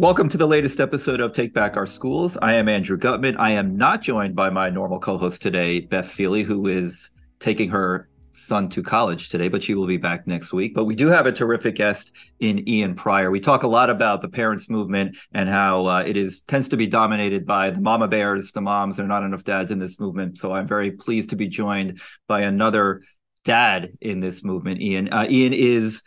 Welcome 0.00 0.30
to 0.30 0.38
the 0.38 0.46
latest 0.46 0.80
episode 0.80 1.20
of 1.20 1.34
Take 1.34 1.52
Back 1.52 1.76
Our 1.76 1.84
Schools. 1.84 2.38
I 2.40 2.54
am 2.54 2.70
Andrew 2.70 2.96
Gutmann. 2.96 3.38
I 3.38 3.50
am 3.50 3.76
not 3.76 4.00
joined 4.00 4.34
by 4.34 4.48
my 4.48 4.70
normal 4.70 4.98
co 4.98 5.18
host 5.18 5.42
today, 5.42 5.80
Beth 5.80 6.06
Feeley, 6.06 6.42
who 6.42 6.66
is 6.68 7.10
taking 7.38 7.68
her 7.68 8.08
son 8.32 8.70
to 8.70 8.82
college 8.82 9.28
today, 9.28 9.48
but 9.48 9.62
she 9.62 9.74
will 9.74 9.86
be 9.86 9.98
back 9.98 10.26
next 10.26 10.54
week. 10.54 10.74
But 10.74 10.86
we 10.86 10.94
do 10.94 11.08
have 11.08 11.26
a 11.26 11.32
terrific 11.32 11.74
guest 11.74 12.12
in 12.38 12.66
Ian 12.66 12.94
Prior. 12.94 13.30
We 13.30 13.40
talk 13.40 13.62
a 13.62 13.68
lot 13.68 13.90
about 13.90 14.22
the 14.22 14.30
parents 14.30 14.70
movement 14.70 15.18
and 15.34 15.50
how 15.50 15.84
uh, 15.84 16.02
it 16.06 16.16
is 16.16 16.40
tends 16.40 16.70
to 16.70 16.78
be 16.78 16.86
dominated 16.86 17.44
by 17.44 17.68
the 17.68 17.82
mama 17.82 18.08
bears, 18.08 18.52
the 18.52 18.62
moms. 18.62 18.96
There 18.96 19.04
are 19.04 19.06
not 19.06 19.22
enough 19.22 19.44
dads 19.44 19.70
in 19.70 19.80
this 19.80 20.00
movement. 20.00 20.38
So 20.38 20.54
I'm 20.54 20.66
very 20.66 20.92
pleased 20.92 21.28
to 21.28 21.36
be 21.36 21.48
joined 21.48 22.00
by 22.26 22.40
another 22.40 23.02
dad 23.44 23.90
in 24.00 24.20
this 24.20 24.42
movement. 24.42 24.80
Ian. 24.80 25.12
Uh, 25.12 25.26
Ian 25.28 25.52
is 25.52 26.02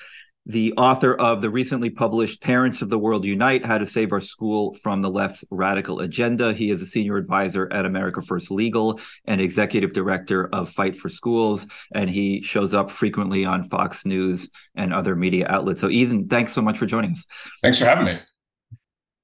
the 0.45 0.73
author 0.73 1.13
of 1.13 1.41
the 1.41 1.49
recently 1.49 1.89
published 1.89 2.41
Parents 2.41 2.81
of 2.81 2.89
the 2.89 2.99
World 2.99 3.25
Unite 3.25 3.65
How 3.65 3.77
to 3.77 3.87
Save 3.87 4.11
Our 4.11 4.19
School 4.19 4.73
from 4.75 5.01
the 5.01 5.09
Left's 5.09 5.45
Radical 5.49 6.01
Agenda. 6.01 6.53
He 6.53 6.69
is 6.69 6.81
a 6.81 6.85
senior 6.85 7.17
advisor 7.17 7.71
at 7.71 7.85
America 7.85 8.21
First 8.21 8.51
Legal 8.51 8.99
and 9.25 9.39
executive 9.39 9.93
director 9.93 10.49
of 10.53 10.69
Fight 10.69 10.97
for 10.97 11.07
Schools. 11.07 11.65
And 11.93 12.09
he 12.09 12.41
shows 12.41 12.73
up 12.73 12.91
frequently 12.91 13.45
on 13.45 13.63
Fox 13.63 14.05
News 14.05 14.49
and 14.75 14.93
other 14.93 15.15
media 15.15 15.47
outlets. 15.47 15.79
So, 15.79 15.89
Ethan, 15.89 16.27
thanks 16.27 16.51
so 16.51 16.61
much 16.61 16.77
for 16.77 16.85
joining 16.85 17.11
us. 17.11 17.25
Thanks 17.61 17.79
for 17.79 17.85
having 17.85 18.05
me. 18.05 18.19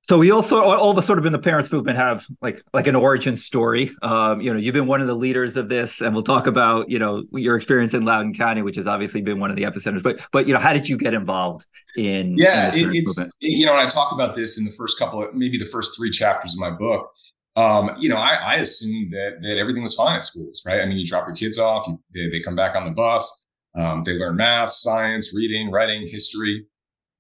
So 0.09 0.17
we 0.17 0.31
also 0.31 0.59
all 0.63 0.89
of 0.89 0.97
us 0.97 1.05
sort 1.05 1.19
of 1.19 1.27
in 1.27 1.33
the 1.33 1.37
parents 1.37 1.71
movement 1.71 1.99
have 1.99 2.25
like 2.41 2.63
like 2.73 2.87
an 2.87 2.95
origin 2.95 3.37
story. 3.37 3.91
Um, 4.01 4.41
you 4.41 4.51
know, 4.51 4.57
you've 4.57 4.73
been 4.73 4.87
one 4.87 5.01
of 5.01 5.07
the 5.07 5.13
leaders 5.13 5.55
of 5.55 5.69
this, 5.69 6.01
and 6.01 6.15
we'll 6.15 6.23
talk 6.23 6.47
about 6.47 6.89
you 6.89 6.97
know 6.97 7.25
your 7.33 7.55
experience 7.55 7.93
in 7.93 8.05
Loudoun 8.05 8.33
County, 8.33 8.63
which 8.63 8.75
has 8.77 8.87
obviously 8.87 9.21
been 9.21 9.39
one 9.39 9.51
of 9.51 9.55
the 9.55 9.61
epicenters. 9.61 10.01
But 10.01 10.19
but 10.31 10.47
you 10.47 10.53
know, 10.55 10.59
how 10.59 10.73
did 10.73 10.89
you 10.89 10.97
get 10.97 11.13
involved 11.13 11.67
in? 11.95 12.35
Yeah, 12.39 12.73
in 12.73 12.89
it, 12.89 12.95
it's 12.95 13.19
movement? 13.19 13.35
you 13.39 13.67
know, 13.67 13.73
and 13.73 13.85
I 13.85 13.87
talk 13.87 14.11
about 14.11 14.35
this 14.35 14.57
in 14.57 14.65
the 14.65 14.71
first 14.79 14.97
couple 14.97 15.23
of 15.23 15.35
maybe 15.35 15.59
the 15.59 15.69
first 15.71 15.95
three 15.95 16.09
chapters 16.09 16.55
of 16.55 16.59
my 16.59 16.71
book. 16.71 17.11
Um, 17.55 17.91
you 17.99 18.09
know, 18.09 18.17
I, 18.17 18.33
I 18.33 18.55
assumed 18.55 19.13
that 19.13 19.43
that 19.43 19.59
everything 19.59 19.83
was 19.83 19.93
fine 19.93 20.15
at 20.15 20.23
schools, 20.23 20.63
right? 20.65 20.81
I 20.81 20.87
mean, 20.87 20.97
you 20.97 21.05
drop 21.05 21.27
your 21.27 21.35
kids 21.35 21.59
off, 21.59 21.85
you, 21.87 21.99
they, 22.15 22.31
they 22.31 22.39
come 22.41 22.55
back 22.55 22.75
on 22.75 22.85
the 22.85 22.91
bus, 22.91 23.31
um, 23.77 24.01
they 24.03 24.13
learn 24.13 24.37
math, 24.37 24.73
science, 24.73 25.35
reading, 25.35 25.69
writing, 25.69 26.07
history 26.07 26.65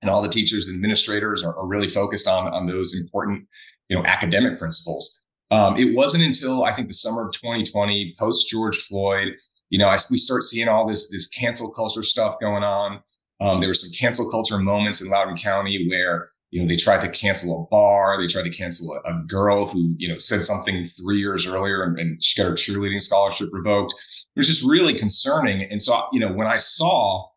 and 0.01 0.09
all 0.09 0.21
the 0.21 0.29
teachers 0.29 0.67
and 0.67 0.75
administrators 0.75 1.43
are, 1.43 1.55
are 1.57 1.67
really 1.67 1.89
focused 1.89 2.27
on 2.27 2.47
on 2.53 2.67
those 2.67 2.97
important 2.97 3.47
you 3.89 3.97
know 3.97 4.03
academic 4.05 4.59
principles. 4.59 5.23
Um, 5.51 5.77
it 5.77 5.95
wasn't 5.95 6.23
until 6.23 6.63
i 6.63 6.71
think 6.71 6.87
the 6.87 6.93
summer 6.93 7.27
of 7.27 7.33
2020 7.33 8.13
post 8.19 8.47
george 8.49 8.77
floyd 8.77 9.29
you 9.69 9.79
know 9.79 9.87
I, 9.87 9.97
we 10.11 10.17
start 10.17 10.43
seeing 10.43 10.67
all 10.67 10.87
this 10.87 11.09
this 11.09 11.27
cancel 11.27 11.71
culture 11.71 12.03
stuff 12.03 12.35
going 12.39 12.63
on. 12.63 13.01
Um, 13.41 13.61
there 13.61 13.69
were 13.69 13.73
some 13.73 13.91
cancel 13.97 14.29
culture 14.29 14.57
moments 14.57 15.01
in 15.01 15.09
loudoun 15.09 15.37
county 15.37 15.87
where 15.89 16.27
you 16.51 16.61
know 16.61 16.67
they 16.67 16.75
tried 16.75 17.01
to 17.01 17.09
cancel 17.09 17.63
a 17.63 17.67
bar 17.71 18.17
they 18.17 18.27
tried 18.27 18.43
to 18.43 18.49
cancel 18.49 18.93
a, 18.93 19.09
a 19.09 19.23
girl 19.27 19.67
who 19.67 19.95
you 19.97 20.07
know 20.07 20.17
said 20.17 20.43
something 20.43 20.87
three 20.99 21.19
years 21.19 21.47
earlier 21.47 21.83
and, 21.83 21.97
and 21.97 22.23
she 22.23 22.39
got 22.39 22.47
her 22.47 22.55
cheerleading 22.55 23.01
scholarship 23.01 23.49
revoked. 23.51 23.93
It 24.35 24.39
was 24.39 24.47
just 24.47 24.63
really 24.63 24.93
concerning. 24.93 25.63
And 25.63 25.81
so 25.81 26.03
you 26.11 26.19
know 26.19 26.31
when 26.31 26.47
i 26.47 26.57
saw 26.57 27.27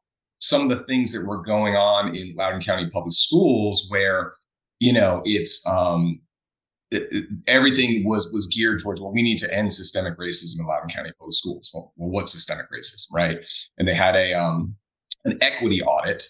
some 0.43 0.69
of 0.69 0.77
the 0.77 0.85
things 0.87 1.13
that 1.13 1.25
were 1.25 1.41
going 1.41 1.77
on 1.77 2.17
in 2.17 2.35
Loudoun 2.37 2.61
County 2.61 2.91
Public 2.91 3.13
Schools, 3.13 3.87
where 3.91 4.33
you 4.81 4.93
know 4.93 5.23
it's 5.25 5.65
um, 5.69 6.21
it, 6.91 7.07
it, 7.13 7.25
everything 7.47 8.03
was 8.05 8.31
was 8.33 8.47
geared 8.49 8.83
towards 8.83 9.01
well, 9.01 9.13
we 9.13 9.23
need 9.23 9.39
to 9.39 9.55
end 9.55 9.73
systemic 9.73 10.19
racism 10.19 10.59
in 10.59 10.67
Loudoun 10.67 10.89
County 10.89 11.13
Public 11.17 11.33
Schools. 11.33 11.71
Well, 11.73 11.93
well 11.97 12.11
what's 12.11 12.33
systemic 12.33 12.67
racism, 12.73 13.07
right? 13.15 13.39
And 13.79 13.87
they 13.87 13.95
had 13.95 14.17
a 14.17 14.35
um, 14.35 14.75
an 15.25 15.39
equity 15.41 15.81
audit, 15.81 16.25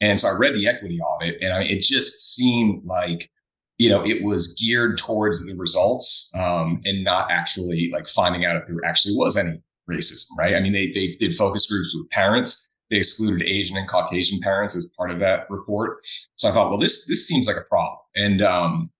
and 0.00 0.20
so 0.20 0.28
I 0.28 0.32
read 0.32 0.54
the 0.54 0.68
equity 0.68 1.00
audit, 1.00 1.42
and 1.42 1.54
I 1.54 1.60
mean, 1.60 1.70
it 1.70 1.80
just 1.80 2.34
seemed 2.34 2.84
like 2.84 3.30
you 3.78 3.88
know 3.88 4.04
it 4.04 4.22
was 4.22 4.52
geared 4.52 4.98
towards 4.98 5.44
the 5.44 5.54
results 5.54 6.30
um, 6.34 6.82
and 6.84 7.02
not 7.02 7.30
actually 7.30 7.90
like 7.94 8.06
finding 8.08 8.44
out 8.44 8.56
if 8.56 8.66
there 8.66 8.76
actually 8.84 9.16
was 9.16 9.38
any 9.38 9.58
racism, 9.90 10.26
right? 10.38 10.54
I 10.54 10.60
mean, 10.60 10.74
they 10.74 10.88
they 10.88 11.16
did 11.18 11.34
focus 11.34 11.66
groups 11.66 11.96
with 11.96 12.10
parents 12.10 12.68
they 12.94 12.98
excluded 12.98 13.46
Asian 13.46 13.76
and 13.76 13.88
Caucasian 13.88 14.40
parents 14.40 14.76
as 14.76 14.86
part 14.96 15.10
of 15.10 15.18
that 15.20 15.46
report. 15.50 15.98
So 16.36 16.48
I 16.48 16.52
thought, 16.52 16.70
well, 16.70 16.78
this 16.78 17.06
this 17.06 17.26
seems 17.26 17.46
like 17.46 17.56
a 17.56 17.68
problem. 17.68 17.98
And 18.16 18.40
um, 18.42 18.90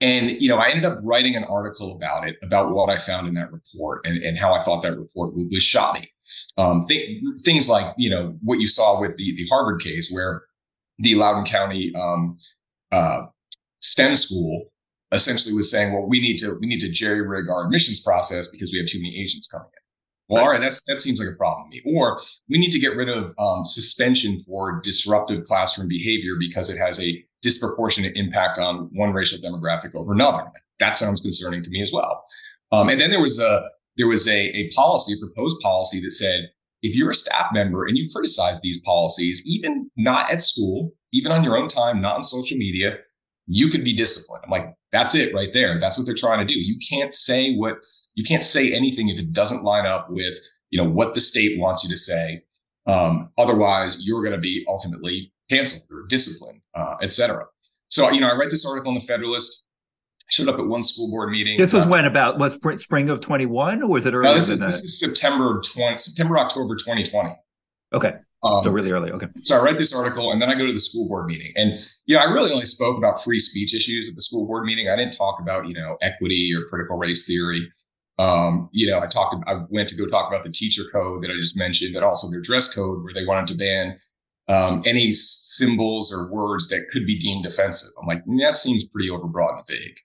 and 0.00 0.30
you 0.30 0.48
know, 0.48 0.58
I 0.58 0.68
ended 0.68 0.84
up 0.84 0.98
writing 1.02 1.34
an 1.34 1.44
article 1.44 1.96
about 1.96 2.28
it, 2.28 2.36
about 2.42 2.70
what 2.70 2.90
I 2.90 2.98
found 2.98 3.26
in 3.26 3.34
that 3.34 3.50
report, 3.50 4.06
and, 4.06 4.22
and 4.22 4.38
how 4.38 4.52
I 4.52 4.62
thought 4.62 4.82
that 4.82 4.96
report 4.96 5.34
was 5.34 5.62
shoddy. 5.62 6.12
Um, 6.56 6.84
th- 6.86 7.22
things 7.42 7.68
like 7.68 7.86
you 7.96 8.10
know 8.10 8.36
what 8.42 8.60
you 8.60 8.66
saw 8.66 9.00
with 9.00 9.16
the 9.16 9.34
the 9.36 9.46
Harvard 9.50 9.80
case, 9.80 10.10
where 10.12 10.42
the 10.98 11.14
Loudoun 11.14 11.44
County 11.44 11.92
um, 11.94 12.36
uh, 12.92 13.22
STEM 13.80 14.16
school 14.16 14.66
essentially 15.12 15.54
was 15.54 15.70
saying, 15.70 15.92
well, 15.92 16.06
we 16.06 16.20
need 16.20 16.36
to 16.38 16.56
we 16.60 16.66
need 16.66 16.80
to 16.80 16.90
jerry 16.90 17.26
rig 17.26 17.48
our 17.48 17.64
admissions 17.64 18.00
process 18.00 18.48
because 18.48 18.70
we 18.72 18.78
have 18.78 18.86
too 18.86 18.98
many 18.98 19.20
Asians 19.20 19.48
coming 19.48 19.68
in. 19.72 19.77
Well, 20.28 20.42
all 20.42 20.50
right, 20.50 20.60
that's 20.60 20.82
that 20.84 20.98
seems 20.98 21.20
like 21.20 21.28
a 21.32 21.36
problem 21.36 21.70
to 21.70 21.76
me. 21.76 21.96
Or 21.96 22.20
we 22.48 22.58
need 22.58 22.70
to 22.72 22.78
get 22.78 22.96
rid 22.96 23.08
of 23.08 23.32
um, 23.38 23.64
suspension 23.64 24.40
for 24.40 24.80
disruptive 24.82 25.44
classroom 25.44 25.88
behavior 25.88 26.34
because 26.38 26.68
it 26.68 26.78
has 26.78 27.00
a 27.00 27.24
disproportionate 27.42 28.16
impact 28.16 28.58
on 28.58 28.90
one 28.92 29.12
racial 29.12 29.38
demographic 29.38 29.94
over 29.94 30.12
another. 30.12 30.44
That 30.80 30.96
sounds 30.96 31.20
concerning 31.20 31.62
to 31.62 31.70
me 31.70 31.82
as 31.82 31.92
well. 31.92 32.24
Um, 32.72 32.88
and 32.88 33.00
then 33.00 33.10
there 33.10 33.20
was 33.20 33.38
a 33.38 33.62
there 33.96 34.06
was 34.06 34.28
a, 34.28 34.56
a 34.56 34.70
policy, 34.70 35.14
a 35.14 35.26
proposed 35.26 35.56
policy 35.60 36.00
that 36.00 36.12
said 36.12 36.50
if 36.82 36.94
you're 36.94 37.10
a 37.10 37.14
staff 37.14 37.46
member 37.52 37.86
and 37.86 37.96
you 37.96 38.08
criticize 38.12 38.60
these 38.60 38.80
policies, 38.84 39.42
even 39.44 39.90
not 39.96 40.30
at 40.30 40.42
school, 40.42 40.92
even 41.12 41.32
on 41.32 41.42
your 41.42 41.56
own 41.56 41.68
time, 41.68 42.00
not 42.00 42.16
on 42.16 42.22
social 42.22 42.56
media, 42.56 42.98
you 43.46 43.68
could 43.68 43.82
be 43.82 43.96
disciplined. 43.96 44.44
I'm 44.44 44.50
like, 44.50 44.74
that's 44.92 45.14
it 45.14 45.34
right 45.34 45.48
there. 45.52 45.80
That's 45.80 45.98
what 45.98 46.06
they're 46.06 46.14
trying 46.14 46.46
to 46.46 46.52
do. 46.52 46.58
You 46.58 46.78
can't 46.88 47.12
say 47.12 47.54
what 47.54 47.78
you 48.18 48.24
can't 48.24 48.42
say 48.42 48.72
anything 48.72 49.08
if 49.08 49.16
it 49.16 49.32
doesn't 49.32 49.62
line 49.62 49.86
up 49.86 50.08
with 50.10 50.34
you 50.70 50.82
know 50.82 50.90
what 50.90 51.14
the 51.14 51.20
state 51.20 51.58
wants 51.58 51.84
you 51.84 51.90
to 51.90 51.96
say. 51.96 52.42
Um, 52.86 53.30
otherwise, 53.38 53.98
you're 54.00 54.22
going 54.22 54.34
to 54.34 54.40
be 54.40 54.64
ultimately 54.68 55.32
canceled 55.48 55.84
or 55.88 56.04
disciplined, 56.08 56.60
uh, 56.74 56.96
etc. 57.00 57.44
So 57.86 58.10
you 58.10 58.20
know, 58.20 58.26
I 58.26 58.36
read 58.36 58.50
this 58.50 58.66
article 58.66 58.90
in 58.90 58.98
the 58.98 59.06
Federalist. 59.06 59.66
Showed 60.30 60.48
up 60.50 60.58
at 60.58 60.66
one 60.66 60.82
school 60.82 61.08
board 61.08 61.30
meeting. 61.30 61.56
This 61.56 61.72
was 61.72 61.86
uh, 61.86 61.88
when 61.88 62.04
about 62.04 62.38
was 62.38 62.58
spring 62.82 63.08
of 63.08 63.22
21 63.22 63.82
or 63.82 63.88
was 63.88 64.04
it 64.04 64.12
earlier? 64.12 64.30
No, 64.30 64.34
this, 64.34 64.50
is, 64.50 64.60
this 64.60 64.82
is 64.82 65.00
September 65.00 65.62
20, 65.72 65.96
September 65.96 66.38
October 66.38 66.76
2020. 66.76 67.30
Okay. 67.94 68.12
Um, 68.42 68.62
so 68.62 68.70
really 68.70 68.92
early. 68.92 69.10
Okay. 69.10 69.28
So 69.40 69.58
I 69.58 69.62
read 69.64 69.78
this 69.78 69.94
article 69.94 70.30
and 70.30 70.42
then 70.42 70.50
I 70.50 70.54
go 70.54 70.66
to 70.66 70.72
the 70.72 70.80
school 70.80 71.08
board 71.08 71.24
meeting. 71.24 71.50
And, 71.56 71.78
you 72.04 72.14
know, 72.14 72.20
I 72.20 72.26
really 72.26 72.52
only 72.52 72.66
spoke 72.66 72.98
about 72.98 73.22
free 73.24 73.40
speech 73.40 73.74
issues 73.74 74.10
at 74.10 74.16
the 74.16 74.20
school 74.20 74.46
board 74.46 74.66
meeting. 74.66 74.90
I 74.90 74.96
didn't 74.96 75.14
talk 75.14 75.40
about, 75.40 75.66
you 75.66 75.72
know, 75.72 75.96
equity 76.02 76.50
or 76.54 76.68
critical 76.68 76.98
race 76.98 77.26
theory. 77.26 77.66
Um, 78.18 78.68
you 78.72 78.90
know, 78.90 79.00
I 79.00 79.06
talked, 79.06 79.36
I 79.46 79.60
went 79.70 79.88
to 79.90 79.96
go 79.96 80.06
talk 80.06 80.28
about 80.30 80.44
the 80.44 80.50
teacher 80.50 80.82
code 80.92 81.22
that 81.22 81.30
I 81.30 81.34
just 81.34 81.56
mentioned, 81.56 81.94
but 81.94 82.02
also 82.02 82.28
their 82.30 82.40
dress 82.40 82.72
code 82.72 83.04
where 83.04 83.14
they 83.14 83.24
wanted 83.24 83.46
to 83.48 83.54
ban 83.54 83.96
um, 84.48 84.82
any 84.86 85.12
symbols 85.12 86.12
or 86.12 86.30
words 86.32 86.68
that 86.68 86.88
could 86.90 87.06
be 87.06 87.18
deemed 87.18 87.46
offensive. 87.46 87.90
I'm 88.00 88.08
like, 88.08 88.22
that 88.40 88.56
seems 88.56 88.84
pretty 88.84 89.08
overbroad 89.08 89.56
and 89.56 89.66
vague. 89.68 89.98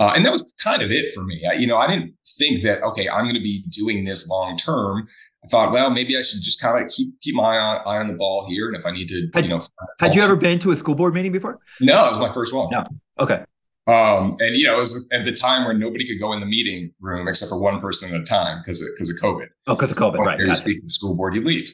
Uh, 0.00 0.12
and 0.16 0.26
that 0.26 0.32
was 0.32 0.44
kind 0.62 0.82
of 0.82 0.90
it 0.90 1.14
for 1.14 1.22
me. 1.22 1.42
I, 1.48 1.52
you 1.52 1.66
know, 1.66 1.76
I 1.76 1.86
didn't 1.86 2.14
think 2.38 2.62
that, 2.64 2.82
okay, 2.82 3.08
I'm 3.08 3.24
going 3.24 3.36
to 3.36 3.40
be 3.40 3.64
doing 3.68 4.04
this 4.04 4.28
long 4.28 4.58
term. 4.58 5.06
I 5.44 5.48
thought, 5.48 5.72
well, 5.72 5.90
maybe 5.90 6.18
I 6.18 6.22
should 6.22 6.42
just 6.42 6.60
kind 6.60 6.84
of 6.84 6.90
keep 6.90 7.20
keep 7.20 7.34
my 7.34 7.56
eye 7.56 7.58
on, 7.58 7.76
eye 7.86 7.98
on 7.98 8.08
the 8.08 8.14
ball 8.14 8.46
here. 8.48 8.66
And 8.66 8.76
if 8.76 8.84
I 8.84 8.90
need 8.90 9.08
to, 9.08 9.28
had, 9.32 9.44
you 9.44 9.50
know, 9.50 9.62
had 10.00 10.14
you 10.14 10.22
ever 10.22 10.36
been 10.36 10.58
to 10.60 10.72
a 10.72 10.76
school 10.76 10.94
board 10.94 11.14
meeting 11.14 11.32
before? 11.32 11.60
No, 11.80 12.08
it 12.08 12.10
was 12.10 12.20
my 12.20 12.32
first 12.32 12.52
one. 12.52 12.70
No. 12.70 12.84
Okay. 13.20 13.44
Um, 13.86 14.36
and 14.40 14.56
you 14.56 14.64
know, 14.64 14.76
it 14.76 14.80
was 14.80 15.06
at 15.12 15.26
the 15.26 15.32
time 15.32 15.64
where 15.64 15.74
nobody 15.74 16.06
could 16.06 16.18
go 16.18 16.32
in 16.32 16.40
the 16.40 16.46
meeting 16.46 16.92
room 17.00 17.28
except 17.28 17.50
for 17.50 17.60
one 17.60 17.80
person 17.80 18.14
at 18.14 18.20
a 18.20 18.24
time 18.24 18.60
because 18.60 18.80
of 18.80 18.88
because 18.94 19.10
of 19.10 19.16
COVID. 19.16 19.48
Oh, 19.66 19.74
because 19.74 19.90
of 19.90 19.96
COVID, 19.98 20.18
right? 20.18 20.38
You 20.38 20.54
speak 20.54 20.78
to 20.78 20.82
the 20.82 20.88
school 20.88 21.16
board, 21.16 21.34
you 21.34 21.42
leave. 21.42 21.72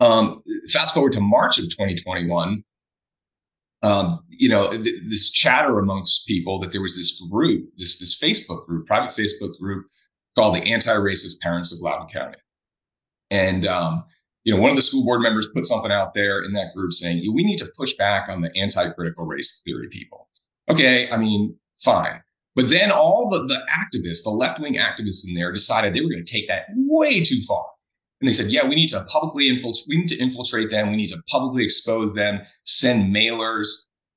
Um, 0.00 0.42
fast 0.70 0.92
forward 0.92 1.12
to 1.12 1.20
March 1.20 1.58
of 1.58 1.64
2021. 1.64 2.62
Um, 3.82 4.20
you 4.28 4.48
know, 4.48 4.70
th- 4.70 5.02
this 5.08 5.30
chatter 5.30 5.78
amongst 5.78 6.26
people 6.26 6.58
that 6.60 6.72
there 6.72 6.82
was 6.82 6.96
this 6.96 7.22
group, 7.30 7.70
this 7.78 7.98
this 7.98 8.18
Facebook 8.18 8.66
group, 8.66 8.86
private 8.86 9.10
Facebook 9.10 9.58
group 9.58 9.86
called 10.36 10.56
the 10.56 10.62
Anti-Racist 10.62 11.40
Parents 11.40 11.72
of 11.72 11.80
Loudoun 11.80 12.08
County, 12.08 12.38
and 13.30 13.66
um, 13.66 14.04
you 14.44 14.54
know, 14.54 14.60
one 14.60 14.70
of 14.70 14.76
the 14.76 14.82
school 14.82 15.04
board 15.04 15.22
members 15.22 15.48
put 15.54 15.64
something 15.64 15.90
out 15.90 16.12
there 16.12 16.42
in 16.42 16.52
that 16.52 16.74
group 16.74 16.92
saying, 16.92 17.30
"We 17.34 17.44
need 17.44 17.58
to 17.58 17.70
push 17.76 17.94
back 17.94 18.28
on 18.28 18.42
the 18.42 18.54
anti-critical 18.56 19.24
race 19.24 19.62
theory 19.64 19.88
people." 19.88 20.23
Okay, 20.68 21.08
I 21.10 21.16
mean, 21.16 21.56
fine. 21.82 22.22
But 22.54 22.70
then 22.70 22.92
all 22.92 23.28
the, 23.28 23.40
the 23.46 23.60
activists, 23.70 24.22
the 24.22 24.30
left 24.30 24.60
wing 24.60 24.76
activists 24.76 25.26
in 25.28 25.34
there 25.34 25.52
decided 25.52 25.92
they 25.92 26.00
were 26.00 26.10
going 26.10 26.24
to 26.24 26.32
take 26.32 26.48
that 26.48 26.66
way 26.76 27.22
too 27.22 27.40
far. 27.46 27.64
And 28.20 28.28
they 28.28 28.32
said, 28.32 28.50
yeah, 28.50 28.66
we 28.66 28.74
need 28.74 28.88
to 28.88 29.04
publicly 29.04 29.48
infiltrate, 29.48 29.86
we 29.88 29.96
need 29.96 30.08
to 30.08 30.18
infiltrate 30.18 30.70
them. 30.70 30.90
We 30.90 30.96
need 30.96 31.08
to 31.08 31.20
publicly 31.28 31.64
expose 31.64 32.14
them, 32.14 32.40
send 32.64 33.14
mailers, 33.14 33.66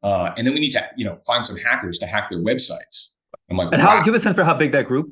uh, 0.04 0.32
and 0.38 0.46
then 0.46 0.54
we 0.54 0.60
need 0.60 0.70
to, 0.72 0.88
you 0.96 1.04
know, 1.04 1.18
find 1.26 1.44
some 1.44 1.58
hackers 1.58 1.98
to 2.00 2.06
hack 2.06 2.30
their 2.30 2.40
websites. 2.40 3.14
I'm 3.50 3.58
like, 3.58 3.74
and 3.74 3.82
how, 3.82 4.02
give 4.04 4.14
a 4.14 4.20
sense 4.20 4.36
for 4.36 4.44
how 4.44 4.54
big 4.54 4.72
that 4.74 4.86
group 4.86 5.12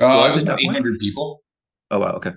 uh? 0.00 0.26
It 0.28 0.32
was 0.32 0.42
about 0.42 0.60
800 0.60 0.98
people. 0.98 1.42
Oh, 1.90 1.98
wow. 1.98 2.12
Okay. 2.12 2.32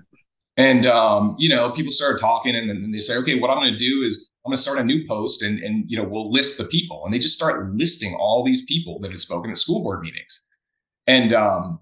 And, 0.57 0.85
um, 0.85 1.35
you 1.37 1.49
know, 1.49 1.71
people 1.71 1.91
started 1.91 2.19
talking 2.19 2.55
and 2.55 2.69
then 2.69 2.91
they 2.91 2.99
say, 2.99 3.15
okay, 3.17 3.39
what 3.39 3.49
I'm 3.49 3.57
going 3.57 3.73
to 3.73 3.77
do 3.77 4.01
is 4.03 4.31
I'm 4.47 4.51
gonna 4.51 4.57
start 4.57 4.79
a 4.79 4.83
new 4.83 5.05
post 5.07 5.41
and 5.41 5.59
and 5.59 5.83
you 5.89 5.97
know 5.97 6.03
we'll 6.03 6.31
list 6.31 6.57
the 6.57 6.65
people. 6.65 7.03
And 7.03 7.13
they 7.13 7.19
just 7.19 7.35
start 7.35 7.69
listing 7.73 8.15
all 8.19 8.43
these 8.43 8.63
people 8.65 8.99
that 9.01 9.11
had 9.11 9.19
spoken 9.19 9.51
at 9.51 9.57
school 9.57 9.83
board 9.83 10.01
meetings. 10.01 10.43
And 11.05 11.33
um, 11.33 11.79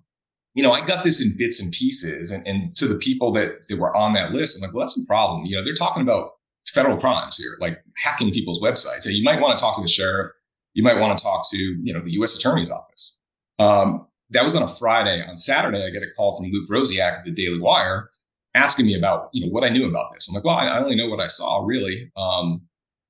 you 0.55 0.63
know, 0.63 0.71
I 0.71 0.85
got 0.85 1.03
this 1.03 1.21
in 1.21 1.35
bits 1.37 1.59
and 1.59 1.71
pieces. 1.71 2.31
And, 2.31 2.47
and 2.47 2.75
to 2.77 2.87
the 2.87 2.95
people 2.95 3.31
that, 3.33 3.67
that 3.67 3.77
were 3.77 3.95
on 3.95 4.13
that 4.13 4.31
list, 4.31 4.57
I'm 4.57 4.61
like, 4.67 4.73
well, 4.73 4.85
that's 4.85 4.99
a 4.99 5.05
problem. 5.05 5.45
You 5.45 5.57
know, 5.57 5.63
they're 5.63 5.75
talking 5.75 6.01
about 6.01 6.31
federal 6.73 6.97
crimes 6.97 7.37
here, 7.37 7.57
like 7.59 7.83
hacking 8.03 8.31
people's 8.31 8.61
websites. 8.61 9.03
So 9.03 9.09
You 9.09 9.23
might 9.23 9.41
want 9.41 9.59
to 9.59 9.63
talk 9.63 9.75
to 9.75 9.81
the 9.81 9.87
sheriff. 9.87 10.31
You 10.73 10.83
might 10.83 10.97
want 10.97 11.17
to 11.17 11.23
talk 11.23 11.49
to, 11.51 11.57
you 11.57 11.93
know, 11.93 12.01
the 12.01 12.11
U.S. 12.13 12.35
Attorney's 12.35 12.69
Office. 12.69 13.19
Um, 13.59 14.07
that 14.31 14.43
was 14.43 14.55
on 14.55 14.63
a 14.63 14.67
Friday. 14.67 15.23
On 15.27 15.37
Saturday, 15.37 15.85
I 15.85 15.89
get 15.89 16.03
a 16.03 16.11
call 16.15 16.37
from 16.37 16.51
Luke 16.51 16.69
Rosiak 16.69 17.19
of 17.19 17.25
the 17.25 17.31
Daily 17.31 17.59
Wire 17.59 18.09
asking 18.55 18.85
me 18.85 18.97
about, 18.97 19.29
you 19.33 19.45
know, 19.45 19.51
what 19.51 19.63
I 19.63 19.69
knew 19.69 19.87
about 19.87 20.13
this. 20.13 20.27
I'm 20.27 20.35
like, 20.35 20.43
well, 20.43 20.55
I, 20.55 20.79
only 20.79 20.95
know 20.95 21.07
what 21.07 21.19
I 21.19 21.27
saw, 21.27 21.63
really. 21.63 22.11
Um, 22.15 22.61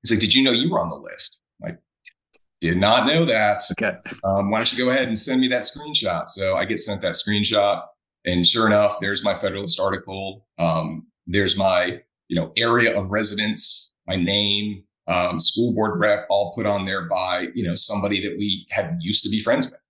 he's 0.02 0.10
like, 0.10 0.20
did 0.20 0.34
you 0.34 0.42
know 0.42 0.52
you 0.52 0.70
were 0.70 0.80
on 0.80 0.90
the 0.90 0.96
list? 0.96 1.42
I'm 1.62 1.70
like, 1.70 1.78
did 2.60 2.76
not 2.76 3.06
know 3.06 3.24
that. 3.24 3.62
Okay. 3.72 3.96
Um, 4.24 4.50
why 4.50 4.58
don't 4.58 4.72
you 4.72 4.84
go 4.84 4.90
ahead 4.90 5.06
and 5.06 5.18
send 5.18 5.40
me 5.40 5.48
that 5.48 5.62
screenshot? 5.62 6.28
So 6.28 6.56
I 6.56 6.64
get 6.64 6.80
sent 6.80 7.00
that 7.02 7.14
screenshot, 7.14 7.82
and 8.24 8.46
sure 8.46 8.66
enough, 8.66 8.96
there's 9.00 9.24
my 9.24 9.38
Federalist 9.38 9.80
article. 9.80 10.46
Um, 10.58 11.06
there's 11.26 11.56
my, 11.56 12.00
you 12.28 12.36
know, 12.36 12.52
area 12.56 12.98
of 12.98 13.10
residence, 13.10 13.94
my 14.06 14.16
name, 14.16 14.82
um, 15.06 15.38
school 15.38 15.72
board 15.72 15.98
rep, 16.00 16.26
all 16.28 16.52
put 16.54 16.66
on 16.66 16.84
there 16.84 17.04
by, 17.04 17.46
you 17.54 17.62
know, 17.62 17.74
somebody 17.74 18.26
that 18.28 18.36
we 18.36 18.66
had 18.70 18.98
used 19.00 19.22
to 19.24 19.30
be 19.30 19.42
friends 19.42 19.66
with. 19.70 19.80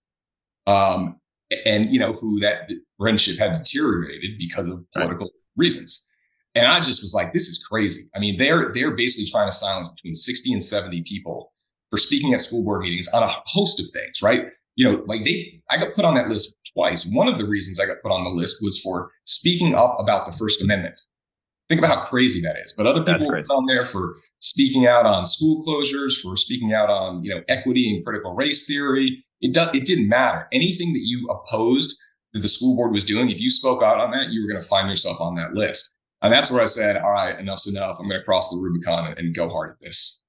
Um, 0.66 1.20
and 1.64 1.90
you 1.90 1.98
know 1.98 2.12
who 2.12 2.40
that 2.40 2.70
friendship 2.98 3.38
had 3.38 3.56
deteriorated 3.56 4.38
because 4.38 4.66
of 4.66 4.84
political 4.92 5.26
right. 5.26 5.32
Reasons. 5.56 6.06
And 6.54 6.66
I 6.66 6.80
just 6.80 7.02
was 7.02 7.12
like, 7.14 7.32
this 7.32 7.48
is 7.48 7.62
crazy. 7.62 8.08
I 8.14 8.18
mean, 8.18 8.38
they're 8.38 8.72
they're 8.72 8.96
basically 8.96 9.30
trying 9.30 9.48
to 9.48 9.52
silence 9.52 9.88
between 9.88 10.14
60 10.14 10.52
and 10.52 10.64
70 10.64 11.02
people 11.02 11.52
for 11.90 11.98
speaking 11.98 12.32
at 12.32 12.40
school 12.40 12.64
board 12.64 12.80
meetings 12.80 13.08
on 13.08 13.22
a 13.22 13.28
host 13.46 13.78
of 13.78 13.86
things, 13.92 14.22
right? 14.22 14.46
You 14.74 14.84
know, 14.84 15.04
like 15.06 15.24
they, 15.24 15.62
I 15.70 15.76
got 15.76 15.94
put 15.94 16.04
on 16.04 16.14
that 16.14 16.28
list 16.28 16.54
twice. 16.72 17.06
One 17.06 17.28
of 17.28 17.38
the 17.38 17.46
reasons 17.46 17.78
I 17.78 17.86
got 17.86 18.02
put 18.02 18.12
on 18.12 18.24
the 18.24 18.30
list 18.30 18.58
was 18.62 18.80
for 18.80 19.10
speaking 19.24 19.74
up 19.74 19.96
about 19.98 20.26
the 20.26 20.32
First 20.32 20.62
Amendment. 20.62 21.00
Think 21.68 21.80
about 21.80 21.98
how 21.98 22.04
crazy 22.04 22.40
that 22.42 22.56
is. 22.64 22.72
But 22.76 22.86
other 22.86 23.02
people 23.02 23.26
were 23.26 23.38
on 23.38 23.66
there 23.66 23.84
for 23.84 24.14
speaking 24.38 24.86
out 24.86 25.04
on 25.04 25.26
school 25.26 25.64
closures, 25.64 26.20
for 26.22 26.36
speaking 26.36 26.72
out 26.72 26.90
on, 26.90 27.22
you 27.24 27.30
know, 27.30 27.42
equity 27.48 27.94
and 27.94 28.04
critical 28.04 28.34
race 28.34 28.66
theory. 28.66 29.24
It 29.40 29.52
does, 29.52 29.68
it 29.74 29.84
didn't 29.84 30.08
matter. 30.08 30.46
Anything 30.52 30.92
that 30.92 31.02
you 31.02 31.28
opposed 31.28 31.98
that 32.36 32.42
the 32.42 32.48
school 32.48 32.76
board 32.76 32.92
was 32.92 33.04
doing, 33.04 33.30
if 33.30 33.40
you 33.40 33.48
spoke 33.48 33.82
out 33.82 33.98
on 33.98 34.10
that, 34.12 34.28
you 34.28 34.42
were 34.42 34.48
going 34.48 34.60
to 34.60 34.68
find 34.68 34.88
yourself 34.88 35.20
on 35.20 35.34
that 35.36 35.54
list. 35.54 35.94
And 36.22 36.32
that's 36.32 36.50
where 36.50 36.62
I 36.62 36.66
said, 36.66 36.96
all 36.96 37.12
right, 37.12 37.38
enough's 37.38 37.66
enough. 37.66 37.96
I'm 37.98 38.08
going 38.08 38.20
to 38.20 38.24
cross 38.24 38.50
the 38.50 38.58
Rubicon 38.60 39.08
and, 39.08 39.18
and 39.18 39.34
go 39.34 39.48
hard 39.48 39.70
at 39.70 39.76
this. 39.80 40.20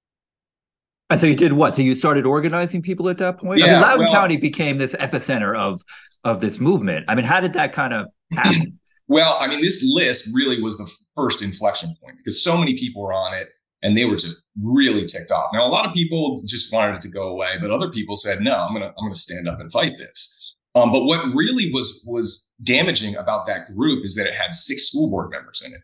And 1.09 1.19
so 1.19 1.27
you 1.27 1.35
did 1.35 1.53
what? 1.53 1.75
So 1.75 1.81
you 1.81 1.95
started 1.95 2.25
organizing 2.25 2.81
people 2.81 3.09
at 3.09 3.17
that 3.19 3.39
point? 3.39 3.59
Yeah, 3.59 3.65
I 3.65 3.71
mean, 3.71 3.81
Loudoun 3.81 4.05
well, 4.05 4.13
County 4.13 4.37
became 4.37 4.77
this 4.77 4.93
epicenter 4.95 5.57
of 5.57 5.81
of 6.23 6.41
this 6.41 6.59
movement. 6.59 7.05
I 7.07 7.15
mean, 7.15 7.23
how 7.23 7.39
did 7.39 7.53
that 7.53 7.71
kind 7.71 7.93
of 7.93 8.07
happen? 8.33 8.77
well, 9.07 9.37
I 9.39 9.47
mean, 9.47 9.61
this 9.61 9.81
list 9.87 10.29
really 10.33 10.61
was 10.61 10.77
the 10.77 10.91
first 11.15 11.41
inflection 11.41 11.95
point 12.03 12.17
because 12.17 12.43
so 12.43 12.57
many 12.57 12.77
people 12.77 13.03
were 13.03 13.13
on 13.13 13.33
it 13.33 13.47
and 13.83 13.95
they 13.95 14.05
were 14.05 14.15
just 14.15 14.41
really 14.61 15.05
ticked 15.05 15.31
off. 15.31 15.49
Now, 15.53 15.65
a 15.65 15.69
lot 15.69 15.85
of 15.85 15.93
people 15.93 16.41
just 16.45 16.73
wanted 16.73 16.95
it 16.95 17.01
to 17.01 17.09
go 17.09 17.29
away, 17.29 17.51
but 17.61 17.71
other 17.71 17.89
people 17.89 18.15
said, 18.15 18.41
"No, 18.41 18.53
I'm 18.53 18.73
gonna 18.73 18.87
I'm 18.87 19.05
gonna 19.05 19.15
stand 19.15 19.47
up 19.47 19.59
and 19.59 19.71
fight 19.71 19.93
this." 19.97 20.36
Um, 20.77 20.91
but 20.91 21.05
what 21.05 21.25
really 21.33 21.71
was 21.71 22.03
was 22.05 22.51
damaging 22.63 23.15
about 23.15 23.47
that 23.47 23.61
group 23.75 24.05
is 24.05 24.15
that 24.15 24.27
it 24.27 24.33
had 24.33 24.53
six 24.53 24.87
school 24.87 25.09
board 25.09 25.31
members 25.31 25.63
in 25.65 25.73
it, 25.73 25.81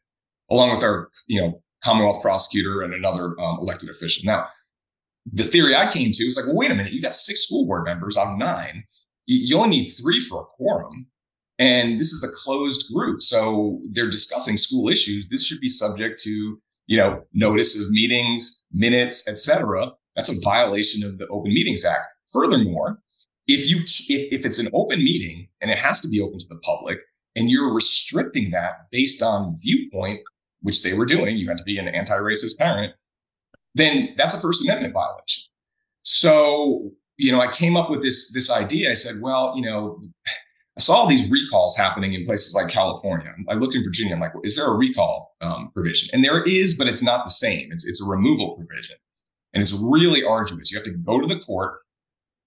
along 0.51 0.71
with 0.71 0.83
our 0.83 1.09
you 1.27 1.41
know 1.41 1.61
Commonwealth 1.83 2.21
prosecutor 2.21 2.81
and 2.81 2.93
another 2.93 3.35
um, 3.39 3.57
elected 3.59 3.89
official. 3.89 4.23
Now, 4.25 4.47
the 5.31 5.43
theory 5.43 5.75
I 5.75 5.89
came 5.89 6.11
to 6.13 6.25
was 6.25 6.37
like, 6.37 6.45
well, 6.45 6.55
wait 6.55 6.71
a 6.71 6.75
minute, 6.75 6.93
you 6.93 7.01
got 7.01 7.15
six 7.15 7.43
school 7.45 7.65
board 7.65 7.85
members 7.85 8.15
out 8.15 8.33
of 8.33 8.37
nine. 8.37 8.85
You 9.25 9.57
only 9.57 9.69
need 9.69 9.89
three 9.89 10.19
for 10.19 10.41
a 10.41 10.45
quorum. 10.45 11.07
And 11.59 11.99
this 11.99 12.11
is 12.11 12.23
a 12.23 12.33
closed 12.43 12.85
group. 12.93 13.21
So 13.21 13.81
they're 13.91 14.09
discussing 14.09 14.57
school 14.57 14.89
issues. 14.89 15.27
This 15.29 15.45
should 15.45 15.59
be 15.59 15.69
subject 15.69 16.21
to, 16.23 16.57
you 16.87 16.97
know, 16.97 17.23
notice 17.33 17.79
of 17.79 17.89
meetings, 17.89 18.65
minutes, 18.73 19.27
etc. 19.27 19.91
That's 20.15 20.29
a 20.29 20.39
violation 20.41 21.03
of 21.03 21.17
the 21.17 21.27
Open 21.27 21.53
Meetings 21.53 21.85
Act. 21.85 22.07
Furthermore, 22.33 22.99
if 23.47 23.67
you 23.67 23.81
if, 23.83 24.39
if 24.39 24.45
it's 24.45 24.59
an 24.59 24.69
open 24.73 25.03
meeting 25.03 25.47
and 25.61 25.71
it 25.71 25.77
has 25.77 26.01
to 26.01 26.07
be 26.07 26.21
open 26.21 26.39
to 26.39 26.47
the 26.49 26.59
public, 26.59 26.99
and 27.35 27.49
you're 27.49 27.73
restricting 27.73 28.51
that 28.51 28.87
based 28.91 29.21
on 29.21 29.57
viewpoint, 29.61 30.21
which 30.61 30.83
they 30.83 30.93
were 30.93 31.05
doing, 31.05 31.35
you 31.35 31.47
had 31.47 31.57
to 31.57 31.63
be 31.63 31.77
an 31.77 31.87
anti-racist 31.87 32.57
parent 32.57 32.93
then 33.75 34.13
that's 34.17 34.35
a 34.35 34.39
First 34.39 34.63
Amendment 34.63 34.93
violation. 34.93 35.43
So, 36.03 36.91
you 37.17 37.31
know, 37.31 37.41
I 37.41 37.47
came 37.47 37.75
up 37.75 37.89
with 37.89 38.01
this 38.01 38.31
this 38.33 38.49
idea. 38.49 38.91
I 38.91 38.93
said, 38.93 39.15
well, 39.21 39.53
you 39.55 39.63
know, 39.63 40.01
I 40.77 40.81
saw 40.81 41.05
these 41.05 41.29
recalls 41.29 41.75
happening 41.77 42.13
in 42.13 42.25
places 42.25 42.53
like 42.55 42.71
California. 42.71 43.33
I 43.49 43.53
looked 43.53 43.75
in 43.75 43.83
Virginia. 43.83 44.13
I'm 44.13 44.19
like, 44.21 44.33
well, 44.33 44.43
is 44.43 44.55
there 44.55 44.67
a 44.67 44.75
recall 44.75 45.35
um, 45.41 45.71
provision? 45.75 46.09
And 46.13 46.23
there 46.23 46.43
is, 46.43 46.75
but 46.77 46.87
it's 46.87 47.01
not 47.01 47.25
the 47.25 47.31
same. 47.31 47.69
It's 47.71 47.85
it's 47.85 48.01
a 48.01 48.05
removal 48.05 48.55
provision, 48.55 48.97
and 49.53 49.61
it's 49.61 49.73
really 49.73 50.23
arduous. 50.23 50.71
You 50.71 50.77
have 50.77 50.85
to 50.85 50.91
go 50.91 51.19
to 51.19 51.27
the 51.27 51.39
court 51.39 51.79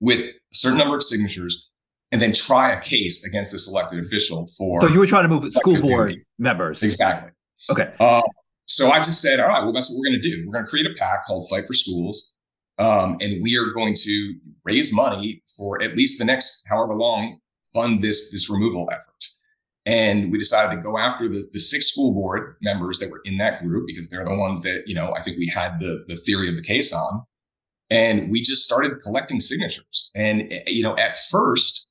with 0.00 0.20
a 0.20 0.32
certain 0.52 0.78
number 0.78 0.96
of 0.96 1.02
signatures, 1.02 1.70
and 2.12 2.20
then 2.22 2.32
try 2.32 2.72
a 2.72 2.80
case 2.80 3.24
against 3.24 3.52
this 3.52 3.68
elected 3.68 4.04
official 4.04 4.48
for. 4.56 4.82
So 4.82 4.88
you 4.88 5.00
were 5.00 5.06
trying 5.06 5.24
to 5.24 5.28
move 5.28 5.52
school 5.54 5.80
board 5.80 6.10
duty. 6.10 6.24
members, 6.38 6.82
exactly. 6.82 7.30
Okay. 7.70 7.92
Uh, 7.98 8.22
so 8.66 8.90
I 8.90 9.02
just 9.02 9.20
said, 9.20 9.40
all 9.40 9.48
right, 9.48 9.62
well, 9.62 9.72
that's 9.72 9.90
what 9.90 9.98
we're 9.98 10.10
going 10.10 10.20
to 10.20 10.28
do. 10.28 10.44
We're 10.46 10.52
going 10.52 10.64
to 10.64 10.70
create 10.70 10.86
a 10.86 10.94
PAC 10.98 11.24
called 11.26 11.48
Fight 11.48 11.66
for 11.66 11.72
Schools. 11.72 12.34
Um, 12.78 13.16
and 13.20 13.42
we 13.42 13.56
are 13.56 13.72
going 13.72 13.94
to 14.02 14.34
raise 14.64 14.92
money 14.92 15.42
for 15.56 15.82
at 15.82 15.96
least 15.96 16.18
the 16.18 16.24
next 16.24 16.62
however 16.68 16.94
long 16.94 17.38
fund 17.72 18.02
this 18.02 18.30
this 18.30 18.50
removal 18.50 18.88
effort. 18.92 19.24
And 19.86 20.32
we 20.32 20.38
decided 20.38 20.76
to 20.76 20.82
go 20.82 20.98
after 20.98 21.28
the, 21.28 21.46
the 21.52 21.60
six 21.60 21.92
school 21.92 22.12
board 22.12 22.56
members 22.60 22.98
that 22.98 23.08
were 23.08 23.22
in 23.24 23.38
that 23.38 23.64
group 23.64 23.86
because 23.86 24.08
they're 24.08 24.24
the 24.24 24.34
ones 24.34 24.62
that, 24.62 24.82
you 24.86 24.94
know, 24.94 25.14
I 25.16 25.22
think 25.22 25.38
we 25.38 25.46
had 25.46 25.78
the, 25.78 26.04
the 26.08 26.16
theory 26.16 26.48
of 26.48 26.56
the 26.56 26.62
case 26.62 26.92
on. 26.92 27.24
And 27.90 28.30
we 28.30 28.40
just 28.42 28.62
started 28.62 29.00
collecting 29.02 29.40
signatures. 29.40 30.10
And, 30.14 30.52
you 30.66 30.82
know, 30.82 30.96
at 30.96 31.16
first, 31.30 31.86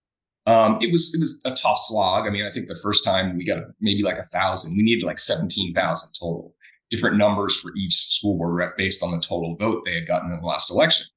um, 0.48 0.78
it 0.82 0.92
was 0.92 1.14
it 1.16 1.20
was 1.20 1.42
a 1.46 1.52
tough 1.52 1.80
slog. 1.88 2.28
I 2.28 2.30
mean, 2.30 2.46
I 2.46 2.52
think 2.52 2.68
the 2.68 2.80
first 2.82 3.04
time 3.04 3.36
we 3.36 3.46
got 3.46 3.64
maybe 3.80 4.04
like 4.04 4.18
a 4.18 4.28
thousand. 4.28 4.76
We 4.78 4.84
needed 4.84 5.06
like 5.06 5.18
seventeen 5.18 5.74
thousand 5.74 6.14
total 6.20 6.54
different 6.92 7.18
numbers 7.18 7.56
for 7.56 7.72
each 7.76 8.14
school 8.14 8.38
board 8.38 8.56
rep 8.56 8.78
based 8.78 9.02
on 9.02 9.12
the 9.12 9.20
total 9.20 9.56
vote 9.56 9.84
they 9.86 9.96
had 9.96 10.08
gotten 10.08 10.32
in 10.32 10.40
the 10.40 10.46
last 10.46 10.70
election. 10.70 11.08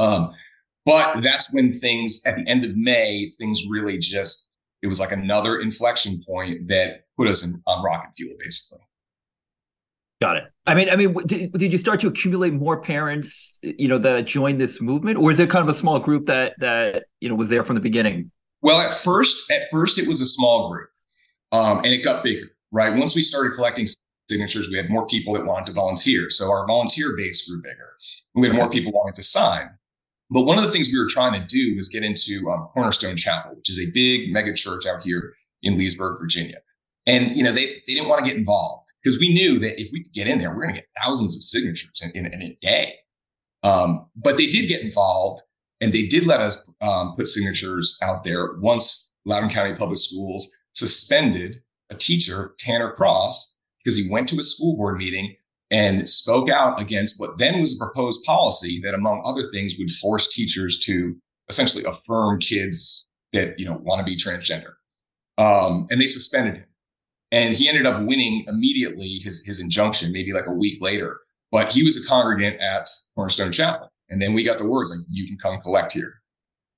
Um, 0.00 0.32
but 0.84 1.20
that's 1.22 1.52
when 1.52 1.72
things 1.72 2.22
at 2.26 2.36
the 2.36 2.48
end 2.48 2.64
of 2.64 2.76
May, 2.76 3.28
things 3.38 3.64
really 3.68 3.98
just 3.98 4.50
it 4.82 4.86
was 4.88 4.98
like 4.98 5.12
another 5.12 5.60
inflection 5.60 6.22
point 6.26 6.68
that 6.68 7.04
put 7.16 7.28
us 7.28 7.44
in, 7.44 7.60
on 7.66 7.84
rocket 7.84 8.10
fuel, 8.16 8.34
basically. 8.38 8.80
Got 10.20 10.36
it. 10.38 10.44
I 10.66 10.74
mean, 10.74 10.90
I 10.90 10.96
mean, 10.96 11.14
did, 11.26 11.52
did 11.52 11.72
you 11.72 11.78
start 11.78 12.00
to 12.00 12.08
accumulate 12.08 12.52
more 12.52 12.80
parents, 12.80 13.58
you 13.62 13.86
know, 13.86 13.98
that 13.98 14.26
joined 14.26 14.60
this 14.60 14.80
movement, 14.80 15.16
or 15.16 15.30
is 15.30 15.38
it 15.38 15.48
kind 15.48 15.68
of 15.68 15.74
a 15.74 15.78
small 15.78 16.00
group 16.00 16.26
that 16.26 16.54
that 16.58 17.04
you 17.20 17.28
know 17.28 17.36
was 17.36 17.48
there 17.48 17.62
from 17.62 17.74
the 17.74 17.80
beginning? 17.80 18.32
Well, 18.60 18.80
at 18.80 18.94
first, 18.94 19.50
at 19.50 19.62
first 19.70 19.96
it 19.96 20.08
was 20.08 20.20
a 20.20 20.26
small 20.26 20.70
group, 20.70 20.88
um, 21.52 21.78
and 21.78 21.88
it 21.88 22.02
got 22.02 22.24
bigger. 22.24 22.48
Right 22.72 22.94
once 22.94 23.14
we 23.14 23.22
started 23.22 23.54
collecting 23.54 23.86
signatures, 24.28 24.68
we 24.68 24.76
had 24.76 24.90
more 24.90 25.06
people 25.06 25.34
that 25.34 25.46
wanted 25.46 25.66
to 25.66 25.72
volunteer. 25.72 26.30
So 26.30 26.50
our 26.50 26.66
volunteer 26.66 27.14
base 27.16 27.48
grew 27.48 27.62
bigger. 27.62 27.94
We 28.34 28.48
had 28.48 28.56
more 28.56 28.68
people 28.68 28.92
wanting 28.92 29.14
to 29.14 29.22
sign. 29.22 29.70
But 30.30 30.42
one 30.42 30.58
of 30.58 30.64
the 30.64 30.70
things 30.70 30.88
we 30.92 30.98
were 30.98 31.08
trying 31.08 31.40
to 31.40 31.46
do 31.46 31.74
was 31.76 31.88
get 31.88 32.02
into 32.02 32.50
um, 32.50 32.68
Cornerstone 32.74 33.16
Chapel, 33.16 33.54
which 33.54 33.70
is 33.70 33.78
a 33.78 33.90
big 33.94 34.30
mega 34.32 34.52
church 34.52 34.84
out 34.84 35.02
here 35.02 35.32
in 35.62 35.78
Leesburg, 35.78 36.18
Virginia. 36.20 36.58
And 37.06 37.36
you 37.36 37.44
know 37.44 37.52
they 37.52 37.66
they 37.86 37.94
didn't 37.94 38.08
want 38.08 38.24
to 38.24 38.28
get 38.28 38.36
involved 38.36 38.87
because 39.08 39.20
we 39.20 39.32
knew 39.32 39.58
that 39.58 39.80
if 39.80 39.88
we 39.90 40.02
could 40.02 40.12
get 40.12 40.26
in 40.26 40.38
there, 40.38 40.50
we're 40.50 40.64
going 40.64 40.74
to 40.74 40.80
get 40.82 40.88
thousands 41.02 41.34
of 41.34 41.42
signatures 41.42 42.02
in, 42.02 42.10
in, 42.10 42.26
in 42.26 42.42
a 42.42 42.58
day. 42.60 42.94
Um, 43.62 44.06
but 44.14 44.36
they 44.36 44.48
did 44.48 44.68
get 44.68 44.82
involved, 44.82 45.42
and 45.80 45.94
they 45.94 46.06
did 46.06 46.26
let 46.26 46.40
us 46.40 46.60
um, 46.82 47.14
put 47.16 47.26
signatures 47.26 47.96
out 48.02 48.22
there 48.22 48.56
once 48.58 49.14
Loudoun 49.24 49.48
County 49.48 49.74
Public 49.74 49.98
Schools 49.98 50.54
suspended 50.74 51.56
a 51.88 51.94
teacher, 51.94 52.54
Tanner 52.58 52.92
Cross, 52.92 53.56
because 53.82 53.96
he 53.96 54.10
went 54.10 54.28
to 54.28 54.38
a 54.38 54.42
school 54.42 54.76
board 54.76 54.98
meeting 54.98 55.36
and 55.70 56.06
spoke 56.06 56.50
out 56.50 56.78
against 56.78 57.14
what 57.16 57.38
then 57.38 57.60
was 57.60 57.74
a 57.74 57.78
proposed 57.82 58.22
policy 58.24 58.78
that, 58.84 58.94
among 58.94 59.22
other 59.24 59.50
things, 59.50 59.76
would 59.78 59.90
force 59.90 60.28
teachers 60.28 60.78
to 60.80 61.16
essentially 61.48 61.84
affirm 61.84 62.40
kids 62.40 63.08
that 63.32 63.58
you 63.58 63.64
know 63.64 63.80
want 63.82 64.00
to 64.00 64.04
be 64.04 64.16
transgender. 64.16 64.74
Um, 65.38 65.86
and 65.90 65.98
they 65.98 66.06
suspended 66.06 66.56
him, 66.56 66.64
and 67.30 67.56
he 67.56 67.68
ended 67.68 67.86
up 67.86 68.02
winning 68.04 68.44
immediately 68.48 69.20
his 69.22 69.44
his 69.44 69.60
injunction, 69.60 70.12
maybe 70.12 70.32
like 70.32 70.46
a 70.46 70.52
week 70.52 70.78
later. 70.80 71.20
But 71.50 71.72
he 71.72 71.82
was 71.82 71.96
a 71.96 72.06
congregant 72.06 72.60
at 72.60 72.88
Cornerstone 73.14 73.52
Chapel, 73.52 73.90
and 74.10 74.20
then 74.20 74.34
we 74.34 74.44
got 74.44 74.58
the 74.58 74.66
words 74.66 74.90
like, 74.90 75.06
"You 75.10 75.26
can 75.26 75.36
come 75.38 75.60
collect 75.60 75.92
here." 75.92 76.14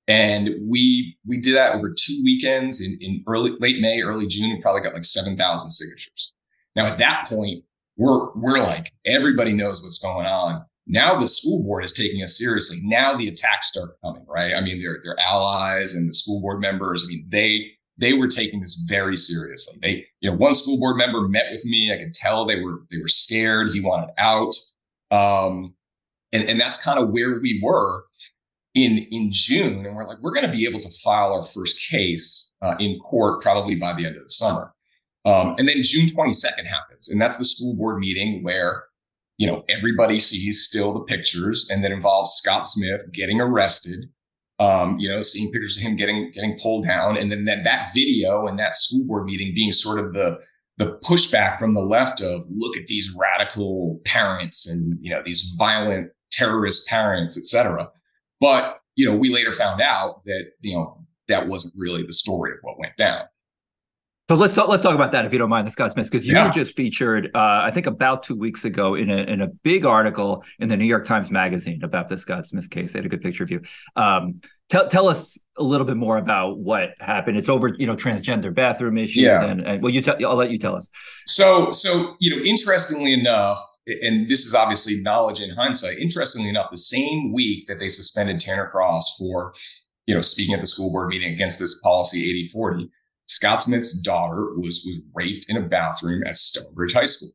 And 0.07 0.49
we 0.67 1.17
we 1.25 1.39
did 1.39 1.55
that 1.55 1.73
over 1.73 1.93
two 1.93 2.21
weekends 2.23 2.81
in, 2.81 2.97
in 3.01 3.23
early 3.27 3.51
late 3.59 3.79
May, 3.81 4.01
early 4.01 4.27
June. 4.27 4.49
We 4.49 4.61
probably 4.61 4.81
got 4.81 4.93
like 4.93 5.05
seven 5.05 5.37
thousand 5.37 5.71
signatures. 5.71 6.33
Now, 6.75 6.85
at 6.85 6.97
that 6.97 7.27
point, 7.27 7.63
we're 7.97 8.33
we're 8.35 8.59
like 8.59 8.91
everybody 9.05 9.53
knows 9.53 9.81
what's 9.81 9.99
going 9.99 10.25
on. 10.25 10.65
Now 10.87 11.17
the 11.17 11.27
school 11.27 11.63
board 11.63 11.83
is 11.83 11.93
taking 11.93 12.23
us 12.23 12.37
seriously. 12.37 12.79
Now 12.83 13.15
the 13.15 13.27
attacks 13.27 13.67
start 13.67 13.91
coming, 14.03 14.25
right? 14.27 14.53
I 14.55 14.61
mean, 14.61 14.81
their 14.81 14.99
allies 15.19 15.93
and 15.93 16.09
the 16.09 16.13
school 16.13 16.41
board 16.41 16.59
members. 16.59 17.03
I 17.03 17.07
mean, 17.07 17.25
they 17.29 17.71
they 18.01 18.13
were 18.13 18.27
taking 18.27 18.59
this 18.59 18.83
very 18.89 19.15
seriously. 19.15 19.77
They, 19.81 20.05
you 20.19 20.29
know, 20.29 20.35
one 20.35 20.55
school 20.55 20.79
board 20.79 20.97
member 20.97 21.27
met 21.27 21.45
with 21.51 21.63
me. 21.63 21.93
I 21.93 21.97
could 21.97 22.13
tell 22.13 22.45
they 22.45 22.59
were 22.59 22.79
they 22.89 22.97
were 22.97 23.07
scared. 23.07 23.69
He 23.71 23.79
wanted 23.79 24.09
out, 24.17 24.55
um, 25.11 25.75
and 26.33 26.49
and 26.49 26.59
that's 26.59 26.83
kind 26.83 26.99
of 26.99 27.11
where 27.11 27.39
we 27.39 27.61
were 27.63 28.03
in 28.73 29.07
in 29.11 29.29
June. 29.31 29.85
And 29.85 29.95
we're 29.95 30.07
like, 30.07 30.17
we're 30.21 30.33
going 30.33 30.47
to 30.47 30.51
be 30.51 30.65
able 30.65 30.79
to 30.79 30.89
file 31.03 31.33
our 31.35 31.43
first 31.43 31.79
case 31.89 32.53
uh, 32.61 32.75
in 32.79 32.99
court 32.99 33.41
probably 33.41 33.75
by 33.75 33.93
the 33.93 34.05
end 34.05 34.17
of 34.17 34.23
the 34.23 34.29
summer. 34.29 34.73
Um, 35.23 35.53
and 35.59 35.67
then 35.67 35.83
June 35.83 36.07
22nd 36.07 36.65
happens, 36.65 37.07
and 37.07 37.21
that's 37.21 37.37
the 37.37 37.45
school 37.45 37.75
board 37.75 37.99
meeting 37.99 38.43
where 38.43 38.85
you 39.37 39.45
know 39.45 39.63
everybody 39.69 40.17
sees 40.17 40.65
still 40.65 40.91
the 40.91 41.01
pictures, 41.01 41.69
and 41.69 41.83
that 41.83 41.91
involves 41.91 42.31
Scott 42.31 42.65
Smith 42.65 43.01
getting 43.13 43.39
arrested 43.39 44.09
um, 44.61 44.95
you 44.99 45.09
know, 45.09 45.23
seeing 45.23 45.51
pictures 45.51 45.75
of 45.75 45.81
him 45.83 45.95
getting 45.95 46.31
getting 46.31 46.55
pulled 46.61 46.85
down, 46.85 47.17
and 47.17 47.31
then 47.31 47.45
that 47.45 47.63
that 47.63 47.89
video 47.95 48.45
and 48.45 48.59
that 48.59 48.75
school 48.75 49.03
board 49.05 49.25
meeting 49.25 49.53
being 49.55 49.71
sort 49.71 49.97
of 49.99 50.13
the 50.13 50.37
the 50.77 50.99
pushback 51.03 51.57
from 51.57 51.73
the 51.73 51.81
left 51.81 52.21
of 52.21 52.45
look 52.55 52.77
at 52.77 52.85
these 52.85 53.13
radical 53.17 53.99
parents 54.05 54.69
and 54.69 54.97
you 55.01 55.09
know 55.09 55.21
these 55.25 55.53
violent 55.57 56.11
terrorist 56.31 56.87
parents, 56.87 57.37
et 57.37 57.43
cetera. 57.43 57.89
But 58.39 58.79
you 58.95 59.09
know, 59.09 59.15
we 59.15 59.33
later 59.33 59.51
found 59.51 59.81
out 59.81 60.23
that 60.25 60.51
you 60.59 60.75
know 60.75 61.05
that 61.27 61.47
wasn't 61.47 61.73
really 61.75 62.03
the 62.03 62.13
story 62.13 62.51
of 62.51 62.57
what 62.61 62.77
went 62.77 62.95
down. 62.97 63.23
So 64.31 64.37
let's 64.37 64.53
talk, 64.53 64.69
let's 64.69 64.81
talk 64.81 64.95
about 64.95 65.11
that 65.11 65.25
if 65.25 65.33
you 65.33 65.39
don't 65.39 65.49
mind, 65.49 65.67
the 65.67 65.71
Scott 65.71 65.91
Smith, 65.91 66.09
because 66.09 66.25
you 66.25 66.33
yeah. 66.33 66.47
were 66.47 66.53
just 66.53 66.73
featured, 66.73 67.31
uh, 67.35 67.63
I 67.65 67.69
think, 67.69 67.85
about 67.85 68.23
two 68.23 68.37
weeks 68.37 68.63
ago 68.63 68.95
in 68.95 69.09
a 69.09 69.17
in 69.17 69.41
a 69.41 69.47
big 69.47 69.85
article 69.85 70.45
in 70.57 70.69
the 70.69 70.77
New 70.77 70.85
York 70.85 71.05
Times 71.05 71.29
Magazine 71.29 71.83
about 71.83 72.07
the 72.07 72.17
Scott 72.17 72.47
Smith 72.47 72.69
case. 72.69 72.93
They 72.93 72.99
had 72.99 73.05
a 73.05 73.09
good 73.09 73.19
picture 73.19 73.43
of 73.43 73.51
you. 73.51 73.61
Um, 73.97 74.39
tell 74.69 74.87
tell 74.87 75.09
us 75.09 75.37
a 75.57 75.63
little 75.63 75.85
bit 75.85 75.97
more 75.97 76.15
about 76.15 76.59
what 76.59 76.91
happened. 77.01 77.35
It's 77.35 77.49
over, 77.49 77.75
you 77.77 77.85
know, 77.85 77.97
transgender 77.97 78.55
bathroom 78.55 78.97
issues, 78.97 79.17
yeah. 79.23 79.43
and, 79.43 79.67
and 79.67 79.81
well, 79.81 79.91
you 79.91 80.01
tell. 80.01 80.15
I'll 80.25 80.37
let 80.37 80.49
you 80.49 80.59
tell 80.59 80.77
us. 80.77 80.87
So 81.25 81.69
so 81.71 82.15
you 82.21 82.33
know, 82.33 82.41
interestingly 82.41 83.13
enough, 83.13 83.59
and 83.85 84.29
this 84.29 84.45
is 84.45 84.55
obviously 84.55 85.01
knowledge 85.01 85.41
in 85.41 85.49
hindsight. 85.49 85.97
Interestingly 85.97 86.47
enough, 86.47 86.67
the 86.71 86.77
same 86.77 87.33
week 87.33 87.67
that 87.67 87.79
they 87.79 87.89
suspended 87.89 88.39
Tanner 88.39 88.69
Cross 88.69 89.17
for 89.19 89.51
you 90.07 90.15
know 90.15 90.21
speaking 90.21 90.55
at 90.55 90.61
the 90.61 90.67
school 90.67 90.89
board 90.89 91.09
meeting 91.09 91.33
against 91.33 91.59
this 91.59 91.77
policy 91.81 92.21
8040 92.29 92.89
Scott 93.31 93.61
Smith's 93.61 93.93
daughter 93.93 94.53
was 94.55 94.83
was 94.85 94.99
raped 95.13 95.45
in 95.47 95.55
a 95.55 95.61
bathroom 95.61 96.21
at 96.25 96.35
Stonebridge 96.35 96.93
High 96.93 97.05
School. 97.05 97.31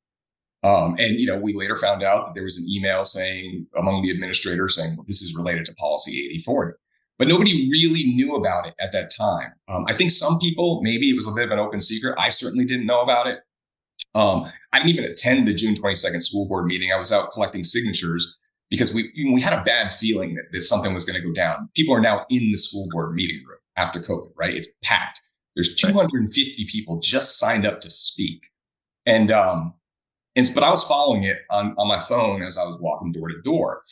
Um, 0.62 0.96
and 0.98 1.18
you 1.18 1.26
know, 1.26 1.38
we 1.38 1.54
later 1.54 1.76
found 1.76 2.02
out 2.02 2.26
that 2.26 2.34
there 2.34 2.44
was 2.44 2.58
an 2.58 2.66
email 2.68 3.04
saying 3.04 3.66
among 3.76 4.02
the 4.02 4.10
administrators 4.10 4.76
saying 4.76 4.96
well, 4.96 5.06
this 5.06 5.22
is 5.22 5.36
related 5.36 5.64
to 5.66 5.74
policy 5.74 6.18
8040. 6.26 6.72
But 7.18 7.28
nobody 7.28 7.70
really 7.70 8.04
knew 8.04 8.34
about 8.34 8.66
it 8.66 8.74
at 8.78 8.92
that 8.92 9.10
time. 9.16 9.52
Um, 9.68 9.86
I 9.88 9.94
think 9.94 10.10
some 10.10 10.38
people, 10.38 10.82
maybe 10.82 11.08
it 11.08 11.14
was 11.14 11.26
a 11.26 11.34
bit 11.34 11.46
of 11.46 11.50
an 11.50 11.58
open 11.58 11.80
secret. 11.80 12.14
I 12.18 12.28
certainly 12.28 12.66
didn't 12.66 12.84
know 12.84 13.00
about 13.00 13.26
it. 13.26 13.38
Um, 14.14 14.52
I 14.72 14.78
didn't 14.78 14.90
even 14.90 15.04
attend 15.04 15.48
the 15.48 15.54
June 15.54 15.74
22nd 15.74 16.20
school 16.20 16.46
board 16.46 16.66
meeting. 16.66 16.92
I 16.92 16.98
was 16.98 17.12
out 17.12 17.30
collecting 17.30 17.64
signatures 17.64 18.36
because 18.68 18.92
we 18.92 19.10
we 19.32 19.40
had 19.40 19.54
a 19.54 19.62
bad 19.62 19.92
feeling 19.92 20.34
that, 20.34 20.44
that 20.52 20.62
something 20.62 20.92
was 20.92 21.06
going 21.06 21.20
to 21.20 21.26
go 21.26 21.32
down. 21.32 21.70
People 21.74 21.94
are 21.94 22.00
now 22.00 22.26
in 22.28 22.50
the 22.50 22.56
school 22.56 22.86
board 22.92 23.14
meeting 23.14 23.42
room 23.48 23.58
after 23.76 23.98
COVID, 24.00 24.32
right? 24.36 24.54
It's 24.54 24.68
packed. 24.82 25.20
There's 25.56 25.74
250 25.74 26.66
people 26.70 27.00
just 27.00 27.38
signed 27.38 27.66
up 27.66 27.80
to 27.80 27.90
speak. 27.90 28.42
And 29.06 29.30
um, 29.30 29.74
and 30.36 30.48
but 30.54 30.62
I 30.62 30.70
was 30.70 30.84
following 30.84 31.24
it 31.24 31.38
on, 31.50 31.74
on 31.78 31.88
my 31.88 32.00
phone 32.00 32.42
as 32.42 32.58
I 32.58 32.64
was 32.64 32.78
walking 32.80 33.10
door 33.10 33.28
to 33.28 33.40
door. 33.42 33.82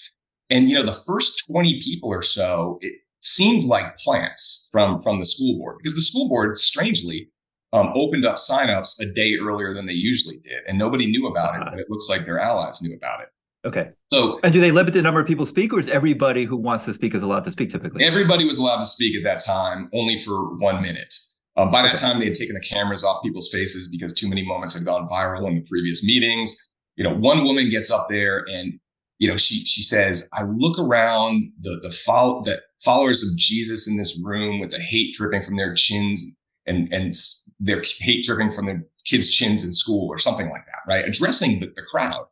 And 0.50 0.68
you 0.68 0.76
know, 0.76 0.84
the 0.84 1.00
first 1.06 1.44
20 1.46 1.80
people 1.82 2.10
or 2.10 2.22
so, 2.22 2.78
it 2.82 2.92
seemed 3.20 3.64
like 3.64 3.96
plants 3.98 4.68
from 4.70 5.00
from 5.00 5.18
the 5.18 5.26
school 5.26 5.58
board 5.58 5.78
because 5.78 5.94
the 5.94 6.02
school 6.02 6.28
board 6.28 6.58
strangely 6.58 7.30
um, 7.72 7.90
opened 7.94 8.26
up 8.26 8.36
signups 8.36 9.00
a 9.00 9.06
day 9.06 9.36
earlier 9.40 9.74
than 9.74 9.86
they 9.86 9.94
usually 9.94 10.36
did, 10.36 10.62
and 10.68 10.78
nobody 10.78 11.06
knew 11.06 11.26
about 11.26 11.56
it. 11.56 11.62
But 11.64 11.80
it 11.80 11.86
looks 11.88 12.08
like 12.08 12.26
their 12.26 12.38
allies 12.38 12.82
knew 12.82 12.94
about 12.94 13.22
it. 13.22 13.28
Okay. 13.66 13.88
So, 14.12 14.38
and 14.44 14.52
do 14.52 14.60
they 14.60 14.70
limit 14.70 14.92
the 14.92 15.00
number 15.00 15.20
of 15.20 15.26
people 15.26 15.46
speak, 15.46 15.72
or 15.72 15.80
is 15.80 15.88
everybody 15.88 16.44
who 16.44 16.56
wants 16.56 16.84
to 16.84 16.92
speak 16.92 17.14
is 17.14 17.22
allowed 17.22 17.44
to 17.44 17.52
speak? 17.52 17.70
Typically, 17.70 18.04
everybody 18.04 18.44
was 18.44 18.58
allowed 18.58 18.80
to 18.80 18.86
speak 18.86 19.16
at 19.16 19.24
that 19.24 19.40
time, 19.40 19.88
only 19.94 20.18
for 20.18 20.54
one 20.56 20.82
minute. 20.82 21.14
Um, 21.56 21.70
by 21.70 21.82
that 21.82 21.98
time, 21.98 22.18
they 22.18 22.26
had 22.26 22.34
taken 22.34 22.54
the 22.54 22.60
cameras 22.60 23.04
off 23.04 23.22
people's 23.22 23.48
faces 23.50 23.88
because 23.88 24.12
too 24.12 24.28
many 24.28 24.44
moments 24.44 24.74
had 24.74 24.84
gone 24.84 25.08
viral 25.08 25.46
in 25.48 25.54
the 25.54 25.60
previous 25.62 26.04
meetings. 26.04 26.56
You 26.96 27.04
know, 27.04 27.14
one 27.14 27.44
woman 27.44 27.70
gets 27.70 27.90
up 27.90 28.08
there 28.08 28.44
and 28.48 28.74
you 29.18 29.28
know 29.28 29.36
she 29.36 29.64
she 29.64 29.82
says, 29.82 30.28
"I 30.32 30.42
look 30.44 30.78
around 30.78 31.52
the 31.60 31.78
the 31.82 31.90
follow 31.90 32.42
the 32.44 32.60
followers 32.84 33.22
of 33.22 33.36
Jesus 33.38 33.88
in 33.88 33.96
this 33.96 34.18
room 34.22 34.60
with 34.60 34.70
the 34.70 34.80
hate 34.80 35.14
dripping 35.14 35.42
from 35.42 35.56
their 35.56 35.74
chins 35.74 36.24
and 36.66 36.92
and 36.92 37.14
their 37.60 37.82
hate 38.00 38.24
dripping 38.24 38.50
from 38.50 38.66
their 38.66 38.84
kids' 39.06 39.30
chins 39.30 39.64
in 39.64 39.72
school 39.72 40.08
or 40.08 40.18
something 40.18 40.50
like 40.50 40.64
that, 40.66 40.92
right? 40.92 41.06
Addressing 41.06 41.60
the, 41.60 41.66
the 41.66 41.82
crowd." 41.82 42.26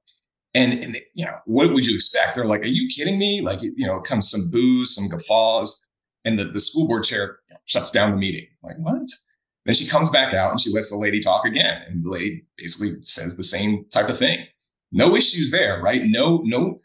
And, 0.54 0.74
and 0.84 0.94
they, 0.94 1.00
you 1.14 1.24
know, 1.24 1.36
what 1.46 1.72
would 1.72 1.86
you 1.86 1.94
expect? 1.94 2.34
They're 2.36 2.44
like, 2.44 2.62
"Are 2.62 2.66
you 2.66 2.88
kidding 2.94 3.18
me?" 3.18 3.40
Like, 3.40 3.62
you 3.62 3.86
know, 3.86 4.00
comes 4.00 4.30
some 4.30 4.50
boos, 4.50 4.94
some 4.94 5.08
guffaws, 5.08 5.88
and 6.24 6.38
the 6.38 6.44
the 6.44 6.60
school 6.60 6.86
board 6.86 7.04
chair 7.04 7.38
shuts 7.64 7.90
down 7.90 8.10
the 8.10 8.16
meeting. 8.16 8.46
I'm 8.62 8.68
like, 8.68 8.78
what? 8.78 9.08
Then 9.64 9.74
she 9.74 9.86
comes 9.86 10.10
back 10.10 10.34
out 10.34 10.50
and 10.50 10.60
she 10.60 10.70
lets 10.72 10.90
the 10.90 10.96
lady 10.96 11.20
talk 11.20 11.44
again. 11.44 11.82
And 11.86 12.04
the 12.04 12.10
lady 12.10 12.44
basically 12.56 12.96
says 13.02 13.36
the 13.36 13.44
same 13.44 13.84
type 13.92 14.08
of 14.08 14.18
thing. 14.18 14.44
No 14.90 15.14
issues 15.14 15.50
there, 15.50 15.80
right? 15.80 16.02
No, 16.04 16.42
no. 16.44 16.78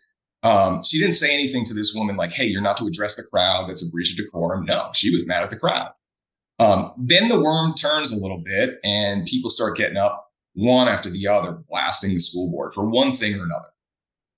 Um, 0.43 0.83
she 0.83 0.99
didn't 0.99 1.15
say 1.15 1.33
anything 1.33 1.65
to 1.65 1.73
this 1.73 1.93
woman 1.93 2.15
like, 2.15 2.31
hey, 2.31 2.45
you're 2.45 2.61
not 2.61 2.77
to 2.77 2.85
address 2.85 3.15
the 3.15 3.23
crowd. 3.23 3.69
That's 3.69 3.87
a 3.87 3.91
breach 3.91 4.11
of 4.11 4.17
decorum. 4.17 4.65
No, 4.65 4.89
she 4.93 5.13
was 5.13 5.25
mad 5.25 5.43
at 5.43 5.49
the 5.49 5.57
crowd. 5.57 5.89
Um, 6.59 6.93
then 6.97 7.27
the 7.27 7.41
worm 7.41 7.73
turns 7.73 8.11
a 8.11 8.15
little 8.15 8.41
bit 8.43 8.75
and 8.83 9.25
people 9.25 9.49
start 9.49 9.77
getting 9.77 9.97
up 9.97 10.31
one 10.53 10.87
after 10.87 11.09
the 11.09 11.27
other, 11.27 11.59
blasting 11.69 12.13
the 12.13 12.19
school 12.19 12.49
board 12.49 12.73
for 12.73 12.89
one 12.89 13.13
thing 13.13 13.35
or 13.35 13.43
another, 13.43 13.69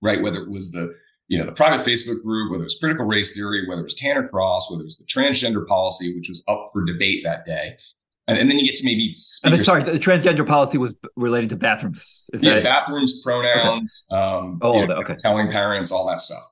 right? 0.01 0.21
Whether 0.21 0.41
it 0.41 0.49
was 0.49 0.71
the 0.71 0.93
you 1.29 1.37
know, 1.37 1.45
the 1.45 1.51
private 1.51 1.85
Facebook 1.85 2.21
group, 2.23 2.51
whether 2.51 2.63
it's 2.63 2.77
critical 2.77 3.05
race 3.05 3.35
theory, 3.35 3.67
whether 3.67 3.83
it's 3.83 3.93
Tanner 3.93 4.27
Cross, 4.27 4.71
whether 4.71 4.83
it's 4.83 4.97
the 4.97 5.05
transgender 5.05 5.65
policy, 5.65 6.15
which 6.15 6.27
was 6.27 6.43
up 6.47 6.69
for 6.73 6.83
debate 6.83 7.21
that 7.23 7.45
day. 7.45 7.77
And, 8.27 8.37
and 8.37 8.49
then 8.49 8.57
you 8.59 8.65
get 8.65 8.75
to 8.75 8.85
maybe. 8.85 9.15
Then, 9.43 9.63
sorry, 9.63 9.83
the 9.83 9.93
transgender 9.93 10.45
policy 10.45 10.77
was 10.77 10.95
related 11.15 11.49
to 11.51 11.55
bathrooms. 11.55 12.27
Is 12.33 12.43
yeah, 12.43 12.55
that... 12.55 12.63
bathrooms, 12.63 13.21
pronouns, 13.23 14.07
okay. 14.11 14.21
um, 14.21 14.59
oh, 14.61 14.79
you 14.79 14.87
know, 14.87 14.95
okay. 14.95 15.15
telling 15.17 15.51
parents, 15.51 15.91
all 15.91 16.07
that 16.07 16.19
stuff. 16.19 16.43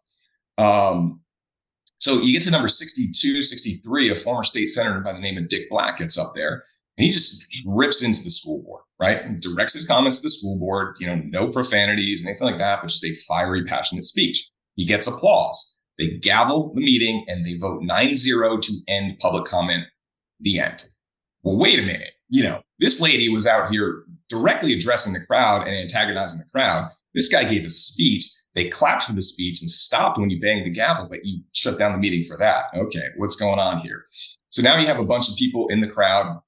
Um, 0.59 1.21
so 1.97 2.21
you 2.21 2.31
get 2.31 2.43
to 2.43 2.51
number 2.51 2.67
62, 2.67 3.41
63, 3.41 4.11
a 4.11 4.15
former 4.15 4.43
state 4.43 4.69
senator 4.69 4.99
by 4.99 5.13
the 5.13 5.19
name 5.19 5.37
of 5.37 5.49
Dick 5.49 5.69
Black 5.69 5.97
gets 5.97 6.17
up 6.17 6.33
there 6.35 6.63
and 6.97 7.05
he 7.05 7.09
just 7.09 7.47
rips 7.65 8.01
into 8.01 8.23
the 8.23 8.29
school 8.29 8.61
board, 8.63 8.83
right? 8.99 9.23
And 9.23 9.41
directs 9.41 9.73
his 9.73 9.85
comments 9.85 10.17
to 10.17 10.23
the 10.23 10.29
school 10.29 10.57
board, 10.57 10.95
you 10.99 11.07
know, 11.07 11.15
no 11.15 11.47
profanities, 11.47 12.25
anything 12.25 12.47
like 12.47 12.57
that, 12.57 12.81
but 12.81 12.89
just 12.89 13.03
a 13.03 13.13
fiery, 13.27 13.65
passionate 13.65 14.03
speech. 14.03 14.47
He 14.77 14.85
gets 14.85 15.07
applause. 15.07 15.81
They 15.97 16.17
gavel 16.21 16.71
the 16.73 16.81
meeting 16.81 17.25
and 17.27 17.43
they 17.43 17.57
vote 17.57 17.81
9 17.81 18.15
0 18.15 18.59
to 18.59 18.73
end 18.87 19.19
public 19.19 19.45
comment. 19.45 19.85
The 20.39 20.59
end. 20.59 20.85
Well, 21.43 21.57
wait 21.57 21.79
a 21.79 21.81
minute. 21.81 22.13
You 22.29 22.43
know, 22.43 22.61
this 22.79 23.01
lady 23.01 23.27
was 23.29 23.47
out 23.47 23.71
here 23.71 24.03
directly 24.29 24.73
addressing 24.73 25.13
the 25.13 25.25
crowd 25.25 25.67
and 25.67 25.75
antagonizing 25.75 26.39
the 26.39 26.51
crowd. 26.51 26.89
This 27.15 27.27
guy 27.27 27.43
gave 27.43 27.65
a 27.65 27.69
speech. 27.69 28.23
They 28.53 28.69
clapped 28.69 29.03
for 29.03 29.13
the 29.13 29.21
speech 29.21 29.61
and 29.61 29.69
stopped 29.69 30.19
when 30.19 30.29
you 30.29 30.39
banged 30.39 30.65
the 30.65 30.71
gavel, 30.71 31.07
but 31.09 31.23
you 31.23 31.41
shut 31.53 31.79
down 31.79 31.93
the 31.93 31.97
meeting 31.97 32.23
for 32.23 32.37
that. 32.37 32.65
Okay, 32.75 33.07
what's 33.17 33.35
going 33.35 33.59
on 33.59 33.79
here? 33.79 34.05
So 34.49 34.61
now 34.61 34.77
you 34.77 34.87
have 34.87 34.99
a 34.99 35.05
bunch 35.05 35.29
of 35.29 35.35
people 35.35 35.67
in 35.69 35.81
the 35.81 35.87
crowd. 35.87 36.39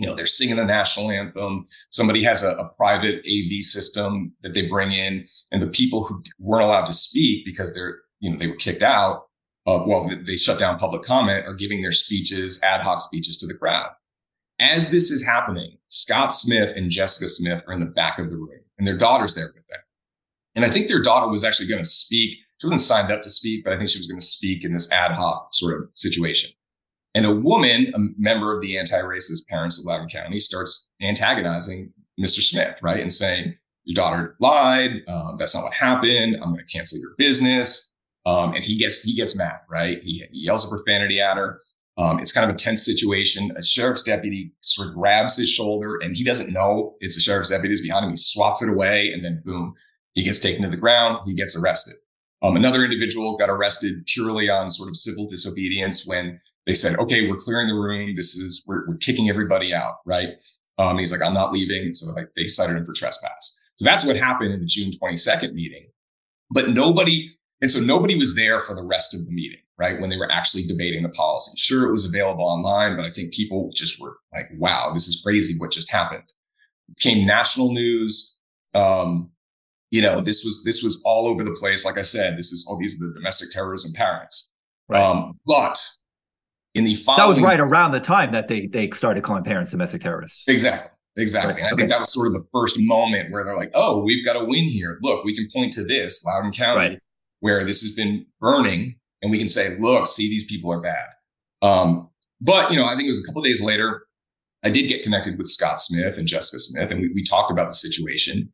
You 0.00 0.08
know, 0.08 0.14
they're 0.14 0.24
singing 0.24 0.56
the 0.56 0.64
national 0.64 1.10
anthem. 1.10 1.66
Somebody 1.90 2.24
has 2.24 2.42
a, 2.42 2.52
a 2.52 2.68
private 2.70 3.18
AV 3.18 3.62
system 3.62 4.32
that 4.40 4.54
they 4.54 4.66
bring 4.66 4.92
in 4.92 5.26
and 5.52 5.62
the 5.62 5.66
people 5.66 6.04
who 6.04 6.22
weren't 6.38 6.64
allowed 6.64 6.86
to 6.86 6.94
speak 6.94 7.44
because 7.44 7.74
they're 7.74 7.98
you 8.18 8.30
know 8.30 8.38
they 8.38 8.46
were 8.46 8.56
kicked 8.56 8.82
out 8.82 9.26
of 9.66 9.86
well 9.86 10.10
they 10.26 10.36
shut 10.36 10.58
down 10.58 10.78
public 10.78 11.02
comment 11.02 11.46
are 11.46 11.54
giving 11.54 11.82
their 11.82 11.92
speeches 11.92 12.58
ad 12.62 12.80
hoc 12.80 13.02
speeches 13.02 13.36
to 13.36 13.46
the 13.46 13.54
crowd. 13.54 13.90
As 14.58 14.90
this 14.90 15.10
is 15.10 15.22
happening 15.22 15.76
scott 15.88 16.32
smith 16.32 16.74
and 16.74 16.90
jessica 16.90 17.28
smith 17.28 17.62
are 17.66 17.74
in 17.74 17.80
the 17.80 17.86
back 17.86 18.18
of 18.18 18.30
the 18.30 18.36
room 18.36 18.60
and 18.78 18.86
their 18.86 18.96
daughter's 18.96 19.34
there 19.34 19.52
with 19.54 19.66
them. 19.68 19.80
And 20.56 20.64
i 20.64 20.70
think 20.70 20.88
their 20.88 21.02
daughter 21.02 21.28
was 21.28 21.44
actually 21.44 21.68
going 21.68 21.82
to 21.82 21.88
speak 21.88 22.38
she 22.58 22.66
wasn't 22.66 22.80
signed 22.80 23.12
up 23.12 23.22
to 23.22 23.30
speak 23.30 23.64
but 23.64 23.74
i 23.74 23.76
think 23.76 23.90
she 23.90 23.98
was 23.98 24.06
going 24.06 24.20
to 24.20 24.24
speak 24.24 24.64
in 24.64 24.72
this 24.72 24.90
ad 24.92 25.12
hoc 25.12 25.48
sort 25.52 25.78
of 25.78 25.90
situation 25.94 26.50
and 27.14 27.26
a 27.26 27.34
woman 27.34 27.92
a 27.94 27.98
member 28.18 28.54
of 28.54 28.60
the 28.60 28.78
anti-racist 28.78 29.46
parents 29.48 29.78
of 29.78 29.84
loudoun 29.84 30.08
county 30.08 30.38
starts 30.38 30.88
antagonizing 31.02 31.92
mr 32.20 32.40
smith 32.40 32.76
right 32.82 33.00
and 33.00 33.12
saying 33.12 33.54
your 33.84 33.94
daughter 33.94 34.36
lied. 34.40 35.02
Um, 35.08 35.36
that's 35.38 35.54
not 35.54 35.64
what 35.64 35.72
happened. 35.72 36.36
I'm 36.36 36.52
going 36.52 36.64
to 36.64 36.72
cancel 36.72 36.98
your 36.98 37.14
business. 37.18 37.92
Um, 38.26 38.52
and 38.54 38.62
he 38.62 38.78
gets 38.78 39.02
he 39.02 39.14
gets 39.14 39.34
mad, 39.34 39.58
right? 39.68 39.98
He, 40.02 40.24
he, 40.30 40.44
yells 40.44 40.64
a 40.64 40.68
profanity 40.68 41.20
at 41.20 41.36
her. 41.36 41.58
Um, 41.96 42.18
it's 42.18 42.32
kind 42.32 42.48
of 42.48 42.54
a 42.54 42.58
tense 42.58 42.84
situation. 42.84 43.50
A 43.56 43.62
sheriff's 43.62 44.02
deputy 44.02 44.52
sort 44.60 44.88
of 44.88 44.94
grabs 44.94 45.36
his 45.36 45.48
shoulder 45.48 45.98
and 46.00 46.16
he 46.16 46.22
doesn't 46.22 46.52
know 46.52 46.96
it's 47.00 47.16
a 47.16 47.20
sheriff's 47.20 47.50
deputy 47.50 47.74
is 47.74 47.80
behind 47.80 48.04
him. 48.04 48.10
He 48.10 48.16
swats 48.16 48.62
it 48.62 48.68
away 48.68 49.10
and 49.12 49.24
then 49.24 49.42
boom, 49.44 49.74
he 50.12 50.22
gets 50.22 50.38
taken 50.38 50.62
to 50.62 50.68
the 50.68 50.76
ground. 50.76 51.18
He 51.26 51.34
gets 51.34 51.56
arrested. 51.56 51.94
Um, 52.42 52.56
another 52.56 52.84
individual 52.84 53.36
got 53.36 53.50
arrested 53.50 54.06
purely 54.06 54.48
on 54.48 54.70
sort 54.70 54.88
of 54.88 54.96
civil 54.96 55.28
disobedience 55.28 56.06
when 56.06 56.40
they 56.70 56.74
said, 56.74 56.96
okay, 57.00 57.28
we're 57.28 57.36
clearing 57.36 57.66
the 57.66 57.74
room. 57.74 58.14
This 58.14 58.36
is, 58.36 58.62
we're, 58.64 58.86
we're 58.86 58.96
kicking 58.98 59.28
everybody 59.28 59.74
out, 59.74 59.96
right? 60.06 60.28
Um, 60.78 60.98
he's 60.98 61.10
like, 61.10 61.20
I'm 61.20 61.34
not 61.34 61.52
leaving. 61.52 61.92
So 61.94 62.12
like 62.12 62.28
they 62.36 62.46
cited 62.46 62.76
him 62.76 62.86
for 62.86 62.92
trespass. 62.92 63.60
So 63.74 63.84
that's 63.84 64.04
what 64.04 64.16
happened 64.16 64.52
in 64.52 64.60
the 64.60 64.66
June 64.66 64.92
22nd 65.02 65.52
meeting. 65.52 65.88
But 66.48 66.70
nobody, 66.70 67.28
and 67.60 67.68
so 67.68 67.80
nobody 67.80 68.14
was 68.14 68.36
there 68.36 68.60
for 68.60 68.76
the 68.76 68.84
rest 68.84 69.14
of 69.14 69.26
the 69.26 69.32
meeting, 69.32 69.58
right? 69.78 70.00
When 70.00 70.10
they 70.10 70.16
were 70.16 70.30
actually 70.30 70.64
debating 70.68 71.02
the 71.02 71.08
policy. 71.08 71.50
Sure, 71.56 71.88
it 71.88 71.92
was 71.92 72.04
available 72.04 72.44
online, 72.44 72.96
but 72.96 73.04
I 73.04 73.10
think 73.10 73.32
people 73.32 73.72
just 73.74 74.00
were 74.00 74.18
like, 74.32 74.46
wow, 74.56 74.92
this 74.94 75.08
is 75.08 75.20
crazy 75.24 75.54
what 75.58 75.72
just 75.72 75.90
happened. 75.90 76.22
It 76.88 76.96
became 76.96 77.26
national 77.26 77.72
news. 77.72 78.38
Um, 78.74 79.32
you 79.90 80.02
know, 80.02 80.20
this 80.20 80.44
was 80.44 80.62
this 80.64 80.84
was 80.84 81.00
all 81.04 81.26
over 81.26 81.42
the 81.42 81.56
place. 81.58 81.84
Like 81.84 81.98
I 81.98 82.02
said, 82.02 82.38
this 82.38 82.52
is 82.52 82.64
all 82.68 82.78
these 82.78 82.94
are 82.94 83.08
the 83.08 83.12
domestic 83.12 83.50
terrorism 83.50 83.92
parents. 83.92 84.52
Right. 84.88 85.02
Um, 85.02 85.38
but 85.46 85.80
in 86.74 86.84
the 86.84 86.94
following, 86.94 87.18
that 87.18 87.34
was 87.34 87.40
right 87.42 87.60
around 87.60 87.92
the 87.92 88.00
time 88.00 88.32
that 88.32 88.48
they 88.48 88.66
they 88.66 88.90
started 88.90 89.22
calling 89.22 89.44
parents 89.44 89.70
domestic 89.70 90.02
terrorists. 90.02 90.44
Exactly. 90.46 90.90
Exactly. 91.16 91.54
Right. 91.54 91.58
And 91.58 91.66
I 91.66 91.72
okay. 91.72 91.82
think 91.82 91.90
that 91.90 91.98
was 91.98 92.12
sort 92.12 92.28
of 92.28 92.34
the 92.34 92.46
first 92.52 92.76
moment 92.78 93.32
where 93.32 93.44
they're 93.44 93.56
like, 93.56 93.72
oh, 93.74 94.00
we've 94.02 94.24
got 94.24 94.36
a 94.36 94.44
win 94.44 94.64
here. 94.64 94.98
Look, 95.02 95.24
we 95.24 95.34
can 95.34 95.48
point 95.52 95.72
to 95.72 95.84
this, 95.84 96.24
Loudoun 96.24 96.52
County, 96.52 96.88
right. 96.88 96.98
where 97.40 97.64
this 97.64 97.82
has 97.82 97.96
been 97.96 98.24
burning, 98.40 98.94
and 99.20 99.30
we 99.30 99.36
can 99.36 99.48
say, 99.48 99.76
look, 99.80 100.06
see, 100.06 100.28
these 100.28 100.44
people 100.44 100.72
are 100.72 100.80
bad. 100.80 101.08
Um, 101.62 102.08
but, 102.40 102.70
you 102.70 102.76
know, 102.76 102.86
I 102.86 102.90
think 102.94 103.04
it 103.06 103.08
was 103.08 103.22
a 103.22 103.26
couple 103.26 103.42
days 103.42 103.60
later, 103.60 104.06
I 104.64 104.70
did 104.70 104.86
get 104.86 105.02
connected 105.02 105.36
with 105.36 105.48
Scott 105.48 105.80
Smith 105.80 106.16
and 106.16 106.28
Jessica 106.28 106.60
Smith, 106.60 106.90
and 106.90 107.00
we, 107.00 107.10
we 107.12 107.24
talked 107.24 107.50
about 107.50 107.66
the 107.66 107.74
situation. 107.74 108.52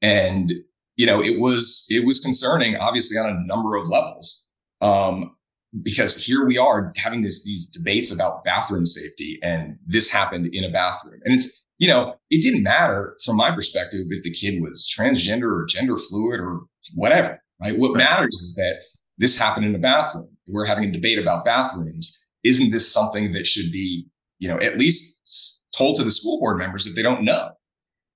And, 0.00 0.50
you 0.96 1.04
know, 1.04 1.22
it 1.22 1.38
was 1.38 1.84
it 1.90 2.06
was 2.06 2.20
concerning, 2.20 2.76
obviously, 2.76 3.18
on 3.18 3.28
a 3.28 3.46
number 3.46 3.76
of 3.76 3.86
levels. 3.88 4.48
Um, 4.80 5.36
because 5.82 6.22
here 6.22 6.46
we 6.46 6.58
are 6.58 6.92
having 6.96 7.22
this 7.22 7.44
these 7.44 7.66
debates 7.66 8.10
about 8.10 8.44
bathroom 8.44 8.86
safety, 8.86 9.38
and 9.42 9.76
this 9.86 10.10
happened 10.10 10.48
in 10.52 10.64
a 10.64 10.70
bathroom. 10.70 11.20
And 11.24 11.34
it's 11.34 11.64
you 11.78 11.88
know, 11.88 12.14
it 12.30 12.42
didn't 12.42 12.64
matter 12.64 13.16
from 13.24 13.36
my 13.36 13.52
perspective 13.52 14.00
if 14.10 14.24
the 14.24 14.32
kid 14.32 14.60
was 14.60 14.92
transgender 14.96 15.44
or 15.44 15.66
gender 15.66 15.96
fluid 15.96 16.40
or 16.40 16.62
whatever, 16.94 17.40
right? 17.62 17.78
What 17.78 17.96
matters 17.96 18.34
is 18.34 18.54
that 18.56 18.80
this 19.16 19.36
happened 19.36 19.66
in 19.66 19.74
a 19.74 19.78
bathroom. 19.78 20.28
We're 20.48 20.66
having 20.66 20.84
a 20.84 20.92
debate 20.92 21.18
about 21.18 21.44
bathrooms. 21.44 22.24
Isn't 22.42 22.72
this 22.72 22.92
something 22.92 23.32
that 23.32 23.46
should 23.46 23.70
be, 23.70 24.06
you 24.38 24.48
know, 24.48 24.58
at 24.58 24.76
least 24.76 25.64
told 25.76 25.96
to 25.96 26.04
the 26.04 26.10
school 26.10 26.40
board 26.40 26.58
members 26.58 26.86
if 26.86 26.96
they 26.96 27.02
don't 27.02 27.24
know? 27.24 27.50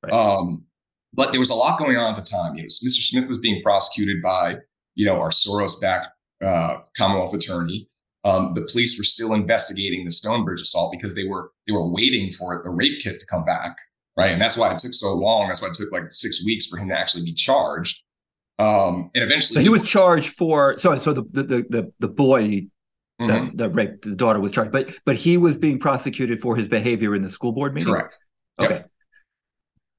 Right. 0.02 0.12
Um, 0.12 0.64
but 1.14 1.30
there 1.30 1.40
was 1.40 1.50
a 1.50 1.54
lot 1.54 1.78
going 1.78 1.96
on 1.96 2.10
at 2.10 2.16
the 2.16 2.28
time. 2.28 2.54
You 2.54 2.62
know, 2.62 2.66
Mr. 2.66 3.02
Smith 3.02 3.28
was 3.28 3.38
being 3.38 3.62
prosecuted 3.62 4.22
by, 4.22 4.56
you 4.94 5.06
know, 5.06 5.20
our 5.20 5.30
Soros-backed 5.30 6.08
uh, 6.42 6.78
Commonwealth 6.96 7.34
attorney. 7.34 7.88
Um, 8.24 8.54
the 8.54 8.62
police 8.62 8.96
were 8.98 9.04
still 9.04 9.34
investigating 9.34 10.04
the 10.04 10.10
Stonebridge 10.10 10.60
assault 10.60 10.92
because 10.92 11.14
they 11.14 11.24
were 11.24 11.50
they 11.66 11.72
were 11.72 11.90
waiting 11.90 12.30
for 12.30 12.60
the 12.62 12.70
rape 12.70 13.00
kit 13.00 13.18
to 13.18 13.26
come 13.26 13.44
back, 13.44 13.76
right? 14.16 14.30
And 14.30 14.40
that's 14.40 14.56
why 14.56 14.72
it 14.72 14.78
took 14.78 14.94
so 14.94 15.12
long. 15.12 15.48
That's 15.48 15.60
why 15.60 15.68
it 15.68 15.74
took 15.74 15.90
like 15.90 16.04
six 16.10 16.44
weeks 16.44 16.66
for 16.66 16.78
him 16.78 16.88
to 16.88 16.94
actually 16.98 17.24
be 17.24 17.34
charged. 17.34 18.00
Um, 18.58 19.10
and 19.14 19.24
eventually, 19.24 19.56
so 19.56 19.60
he 19.60 19.68
was 19.68 19.82
charged 19.82 20.30
for. 20.34 20.78
So, 20.78 20.96
so 21.00 21.12
the 21.12 21.22
the 21.32 21.42
the 21.68 21.92
the 21.98 22.08
boy 22.08 22.66
mm-hmm. 23.20 23.26
that, 23.26 23.56
that 23.56 23.68
raped 23.70 24.04
the 24.04 24.14
daughter 24.14 24.38
was 24.38 24.52
charged, 24.52 24.70
but 24.70 24.90
but 25.04 25.16
he 25.16 25.36
was 25.36 25.58
being 25.58 25.80
prosecuted 25.80 26.40
for 26.40 26.54
his 26.54 26.68
behavior 26.68 27.16
in 27.16 27.22
the 27.22 27.28
school 27.28 27.50
board 27.50 27.74
meeting. 27.74 27.92
Correct. 27.92 28.16
Okay. 28.60 28.84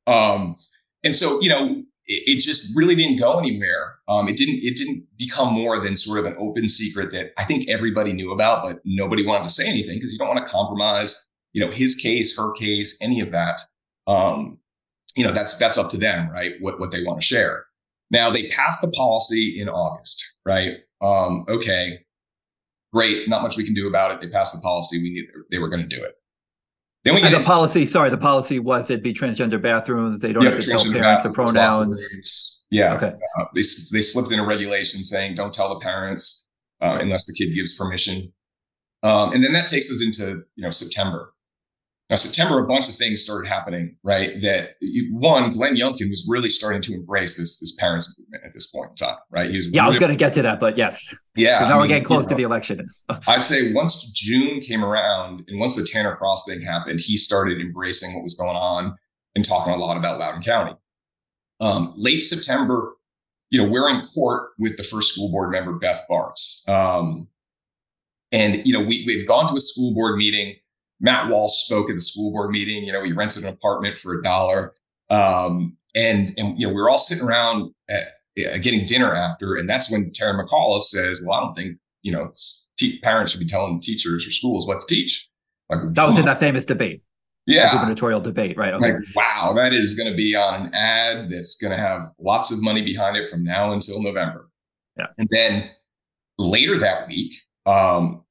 Yep. 0.07 0.15
Um, 0.15 0.55
and 1.03 1.13
so 1.13 1.41
you 1.41 1.50
know, 1.50 1.83
it, 2.05 2.24
it, 2.27 2.39
just 2.39 2.75
really 2.75 2.96
didn't 2.96 3.18
go 3.18 3.39
anywhere. 3.39 3.96
Um, 4.07 4.27
it 4.27 4.37
didn't 4.37 4.59
it 4.61 4.75
didn't 4.75 5.05
become 5.18 5.53
more 5.53 5.79
than 5.79 5.96
sort 5.96 6.20
of 6.20 6.25
an 6.25 6.35
open 6.37 6.68
secret 6.68 7.11
that 7.11 7.31
I 7.37 7.46
think 7.46 7.70
everybody 7.70 8.13
knew 8.13 8.31
about, 8.31 8.63
but 8.63 8.79
nobody 8.85 9.25
wanted 9.25 9.44
to 9.44 9.50
say 9.50 9.68
anything 9.68 9.98
because 9.98 10.11
you 10.11 10.20
don't 10.20 10.27
want 10.27 10.46
to 10.46 10.51
compromise, 10.51 11.29
you 11.53 11.66
know, 11.66 11.72
his 11.72 11.96
case, 11.96 12.37
her 12.37 12.51
case, 12.53 12.98
any 13.01 13.22
of 13.22 13.31
that. 13.31 13.61
Um, 14.07 14.57
you 15.16 15.24
know, 15.24 15.31
that's 15.31 15.57
that's 15.57 15.77
up 15.77 15.89
to 15.89 15.98
them, 15.98 16.29
right? 16.29 16.53
What 16.59 16.79
what 16.79 16.92
they 16.92 17.03
want 17.03 17.22
to 17.22 17.25
share. 17.25 17.66
Now 18.11 18.29
they 18.29 18.48
passed 18.50 18.81
the 18.81 18.92
policy 18.92 19.59
in 19.59 19.70
August, 19.70 20.24
right? 20.46 20.74
Um, 21.01 21.46
okay, 21.48 22.00
great. 22.94 23.27
Not 23.27 23.42
much 23.42 23.57
we 23.57 23.63
can 23.63 23.74
do 23.74 23.87
about 23.87 24.11
it. 24.11 24.22
They 24.22 24.29
passed 24.29 24.55
the 24.55 24.61
policy. 24.61 25.01
We 25.01 25.11
need, 25.11 25.25
they 25.51 25.59
were 25.59 25.70
going 25.70 25.87
to 25.87 25.96
do 25.96 26.03
it. 26.03 26.16
Then 27.03 27.16
we 27.16 27.22
get 27.22 27.33
and 27.33 27.44
the 27.44 27.48
policy. 27.48 27.85
Sorry, 27.85 28.09
the 28.09 28.18
policy 28.18 28.59
was 28.59 28.89
it'd 28.89 29.03
be 29.03 29.13
transgender 29.13 29.61
bathrooms. 29.61 30.22
They 30.22 30.31
don't 30.31 30.44
yeah, 30.44 30.51
have 30.51 30.59
to 30.59 30.70
tell 30.70 30.92
parents 30.92 31.24
the 31.24 31.31
pronouns. 31.31 32.61
Yeah. 32.70 32.94
Okay. 32.94 33.13
Uh, 33.39 33.46
they 33.53 33.61
they 33.92 34.01
slipped 34.01 34.31
in 34.31 34.39
a 34.39 34.46
regulation 34.46 35.03
saying 35.03 35.35
don't 35.35 35.53
tell 35.53 35.70
the 35.77 35.83
parents 35.83 36.46
uh, 36.81 36.98
unless 37.01 37.25
the 37.25 37.33
kid 37.33 37.53
gives 37.53 37.77
permission. 37.77 38.31
Um, 39.03 39.33
and 39.33 39.44
then 39.44 39.51
that 39.51 39.68
takes 39.68 39.92
us 39.92 40.01
into 40.01 40.44
you 40.55 40.63
know 40.63 40.70
September. 40.70 41.32
Now, 42.13 42.17
September, 42.17 42.59
a 42.59 42.67
bunch 42.67 42.89
of 42.89 42.93
things 42.93 43.23
started 43.23 43.49
happening, 43.49 43.95
right? 44.03 44.39
That 44.41 44.75
one, 45.13 45.49
Glenn 45.49 45.75
Youngkin 45.75 46.09
was 46.09 46.27
really 46.29 46.49
starting 46.49 46.79
to 46.83 46.93
embrace 46.93 47.37
this 47.39 47.59
this 47.59 47.75
parents 47.79 48.15
movement 48.19 48.43
at 48.45 48.53
this 48.53 48.67
point 48.67 48.91
in 48.91 48.95
time, 48.97 49.17
right? 49.31 49.49
He 49.49 49.57
was 49.57 49.69
yeah, 49.69 49.81
really, 49.81 49.87
I 49.87 49.89
was 49.89 49.99
going 49.99 50.11
to 50.11 50.15
get 50.15 50.31
to 50.35 50.43
that, 50.43 50.59
but 50.59 50.77
yes, 50.77 51.11
yeah. 51.35 51.61
Now 51.61 51.65
I 51.65 51.69
mean, 51.69 51.77
we're 51.79 51.87
getting 51.87 52.03
close 52.03 52.25
to 52.25 52.29
know, 52.29 52.37
the 52.37 52.43
election. 52.43 52.87
I'd 53.27 53.41
say 53.41 53.73
once 53.73 54.11
June 54.11 54.59
came 54.59 54.85
around 54.85 55.43
and 55.47 55.59
once 55.59 55.75
the 55.75 55.83
Tanner 55.83 56.15
Cross 56.15 56.45
thing 56.47 56.61
happened, 56.61 56.99
he 57.03 57.17
started 57.17 57.59
embracing 57.59 58.13
what 58.13 58.21
was 58.21 58.35
going 58.35 58.55
on 58.55 58.95
and 59.33 59.43
talking 59.43 59.73
a 59.73 59.77
lot 59.77 59.97
about 59.97 60.19
Loudoun 60.19 60.43
County. 60.43 60.75
Um, 61.61 61.95
late 61.97 62.19
September, 62.19 62.93
you 63.49 63.59
know, 63.59 63.67
we're 63.67 63.89
in 63.89 64.05
court 64.05 64.51
with 64.59 64.77
the 64.77 64.83
first 64.83 65.13
school 65.15 65.31
board 65.31 65.49
member, 65.49 65.79
Beth 65.79 66.03
Barts. 66.07 66.63
Um, 66.67 67.27
and, 68.31 68.61
you 68.67 68.73
know, 68.73 68.85
we, 68.85 69.03
we 69.07 69.17
had 69.17 69.27
gone 69.27 69.47
to 69.47 69.55
a 69.55 69.59
school 69.59 69.95
board 69.95 70.15
meeting 70.17 70.57
Matt 71.03 71.29
Walsh 71.29 71.66
spoke 71.66 71.89
at 71.89 71.96
the 71.96 72.01
school 72.01 72.31
board 72.31 72.50
meeting. 72.50 72.83
You 72.83 72.94
know, 72.94 73.03
he 73.03 73.11
rented 73.11 73.44
an 73.44 73.50
apartment 73.50 74.00
for 74.00 74.18
a 74.18 74.24
dollar. 74.24 74.74
Um, 75.11 75.77
and, 75.94 76.31
and, 76.37 76.59
you 76.59 76.66
know, 76.66 76.74
we 76.74 76.81
were 76.81 76.89
all 76.89 76.98
sitting 76.98 77.24
around 77.24 77.72
at, 77.89 78.03
uh, 78.39 78.57
getting 78.57 78.87
dinner 78.87 79.13
after. 79.13 79.55
And 79.55 79.70
that's 79.70 79.92
when 79.92 80.11
Terry 80.11 80.33
McAuliffe 80.33 80.83
says, 80.83 81.22
well, 81.24 81.37
I 81.37 81.42
don't 81.42 81.55
think, 81.55 81.77
you 82.01 82.11
know, 82.11 82.31
te- 82.79 83.00
parents 83.01 83.31
should 83.31 83.42
be 83.42 83.46
telling 83.46 83.79
teachers 83.79 84.25
or 84.25 84.31
schools 84.31 84.66
what 84.66 84.81
to 84.81 84.87
teach. 84.87 85.29
Like, 85.70 85.81
that 85.94 86.07
was 86.07 86.18
in 86.18 86.25
that 86.25 86.39
famous 86.39 86.66
debate. 86.66 87.03
Yeah. 87.46 87.74
Gubernatorial 87.74 88.22
debate, 88.22 88.57
right? 88.57 88.74
Okay. 88.74 88.94
Like, 88.94 89.01
wow, 89.13 89.51
that 89.55 89.74
is 89.74 89.96
going 89.96 90.09
to 90.09 90.16
be 90.16 90.33
on 90.33 90.68
an 90.68 90.74
ad 90.74 91.29
that's 91.29 91.57
going 91.57 91.72
to 91.72 91.77
have 91.77 92.00
lots 92.18 92.51
of 92.51 92.63
money 92.63 92.81
behind 92.81 93.18
it 93.18 93.29
from 93.29 93.44
now 93.44 93.74
until 93.74 94.01
November. 94.01 94.50
Yeah. 94.98 95.07
And 95.18 95.27
then 95.29 95.70
later 96.37 96.77
that 96.77 97.07
week, 97.09 97.33
um, 97.66 98.24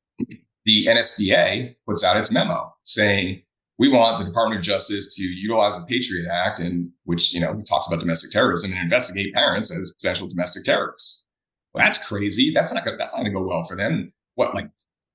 the 0.65 0.87
NSBA 0.87 1.75
puts 1.87 2.05
out 2.05 2.17
its 2.17 2.31
memo 2.31 2.73
saying 2.85 3.43
we 3.79 3.89
want 3.89 4.19
the 4.19 4.25
Department 4.25 4.59
of 4.59 4.65
Justice 4.65 5.15
to 5.15 5.23
utilize 5.23 5.77
the 5.77 5.85
Patriot 5.87 6.29
Act, 6.31 6.61
and 6.61 6.89
which 7.05 7.35
you 7.35 7.41
know 7.41 7.61
talks 7.69 7.87
about 7.87 8.01
domestic 8.01 8.31
terrorism 8.31 8.73
and 8.73 8.81
investigate 8.81 9.35
parents 9.35 9.73
as 9.73 9.93
potential 10.01 10.29
domestic 10.29 10.65
terrorists. 10.65 11.27
Well, 11.75 11.85
that's 11.85 11.99
crazy. 12.07 12.53
That's 12.55 12.73
not 12.73 12.85
gonna, 12.85 12.97
that's 12.97 13.13
not 13.13 13.23
going 13.23 13.33
to 13.33 13.39
go 13.39 13.47
well 13.47 13.65
for 13.65 13.77
them. 13.77 14.13
What 14.35 14.55
like 14.55 14.69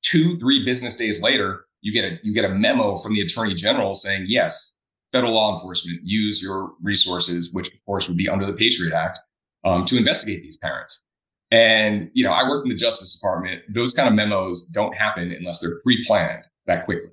two, 0.04 0.38
three 0.38 0.66
business 0.66 0.96
days 0.96 1.22
later, 1.22 1.66
you 1.82 1.94
get 1.94 2.12
a 2.12 2.20
you 2.24 2.34
get 2.34 2.46
a 2.46 2.50
memo 2.50 2.98
from 2.98 3.14
the 3.14 3.22
Attorney 3.22 3.54
General 3.54 3.94
saying 3.94 4.26
yes, 4.28 4.76
federal 5.12 5.34
law 5.34 5.54
enforcement 5.54 6.02
use 6.04 6.42
your 6.42 6.72
resources, 6.82 7.54
which 7.54 7.68
of 7.68 7.86
course 7.86 8.08
would 8.08 8.18
be 8.18 8.28
under 8.28 8.46
the 8.46 8.54
Patriot 8.54 8.94
Act, 8.94 9.20
um, 9.64 9.86
to 9.86 9.98
investigate 9.98 10.44
these 10.44 10.58
parents. 10.58 11.04
And, 11.50 12.10
you 12.14 12.24
know, 12.24 12.32
I 12.32 12.44
work 12.44 12.66
in 12.66 12.70
the 12.70 12.76
Justice 12.76 13.16
Department. 13.16 13.62
Those 13.70 13.94
kind 13.94 14.10
of 14.10 14.16
memos 14.16 14.64
don't 14.64 14.96
happen 14.96 15.32
unless 15.32 15.60
they're 15.60 15.80
pre-planned 15.82 16.46
that 16.66 16.86
quickly. 16.86 17.10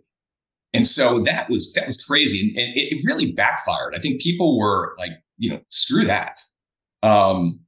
And 0.73 0.87
so 0.87 1.23
that 1.23 1.49
was 1.49 1.73
that 1.75 1.87
was 1.87 2.03
crazy. 2.05 2.51
And, 2.51 2.59
and 2.59 2.77
it, 2.77 3.01
really 3.05 3.33
backfired. 3.33 3.95
I 3.95 4.01
think 4.01 4.21
people 4.21 4.59
were 4.59 4.95
like, 4.99 5.13
you 5.39 5.51
know, 5.51 5.61
screw 5.71 6.05
that. 6.07 6.41
Um, 7.05 7.61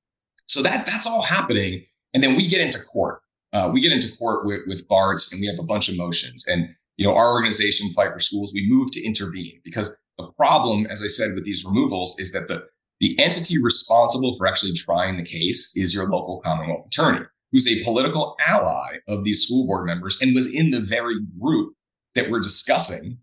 so 0.46 0.60
that 0.62 0.86
that's 0.86 1.06
all 1.06 1.22
happening. 1.22 1.84
And 2.14 2.22
then 2.22 2.34
we 2.34 2.48
get 2.48 2.60
into 2.60 2.80
court. 2.80 3.20
Uh, 3.52 3.70
we 3.72 3.80
get 3.80 3.92
into 3.92 4.14
court 4.16 4.44
with, 4.44 4.62
with 4.66 4.86
Barts 4.88 5.32
and 5.32 5.40
we 5.40 5.46
have 5.46 5.58
a 5.58 5.66
bunch 5.66 5.88
of 5.88 5.96
motions. 5.96 6.44
And, 6.48 6.68
you 6.96 7.06
know, 7.06 7.14
our 7.14 7.30
organization, 7.32 7.92
Fight 7.92 8.12
for 8.12 8.18
Schools, 8.18 8.52
we 8.52 8.68
move 8.68 8.90
to 8.92 9.04
intervene 9.04 9.60
because 9.62 9.96
the 10.18 10.26
problem, 10.36 10.86
as 10.86 11.02
I 11.02 11.06
said, 11.06 11.34
with 11.34 11.44
these 11.44 11.64
removals 11.64 12.18
is 12.18 12.32
that 12.32 12.48
the 12.48 12.64
the 13.00 13.18
entity 13.18 13.62
responsible 13.62 14.36
for 14.36 14.46
actually 14.46 14.72
trying 14.72 15.16
the 15.16 15.24
case 15.24 15.72
is 15.76 15.94
your 15.94 16.08
local 16.08 16.40
Commonwealth 16.40 16.86
attorney, 16.86 17.24
who's 17.52 17.66
a 17.66 17.84
political 17.84 18.36
ally 18.46 18.98
of 19.08 19.24
these 19.24 19.42
school 19.42 19.66
board 19.66 19.86
members 19.86 20.18
and 20.20 20.34
was 20.34 20.52
in 20.52 20.70
the 20.70 20.80
very 20.80 21.16
group 21.40 21.74
that 22.14 22.30
we're 22.30 22.40
discussing. 22.40 23.18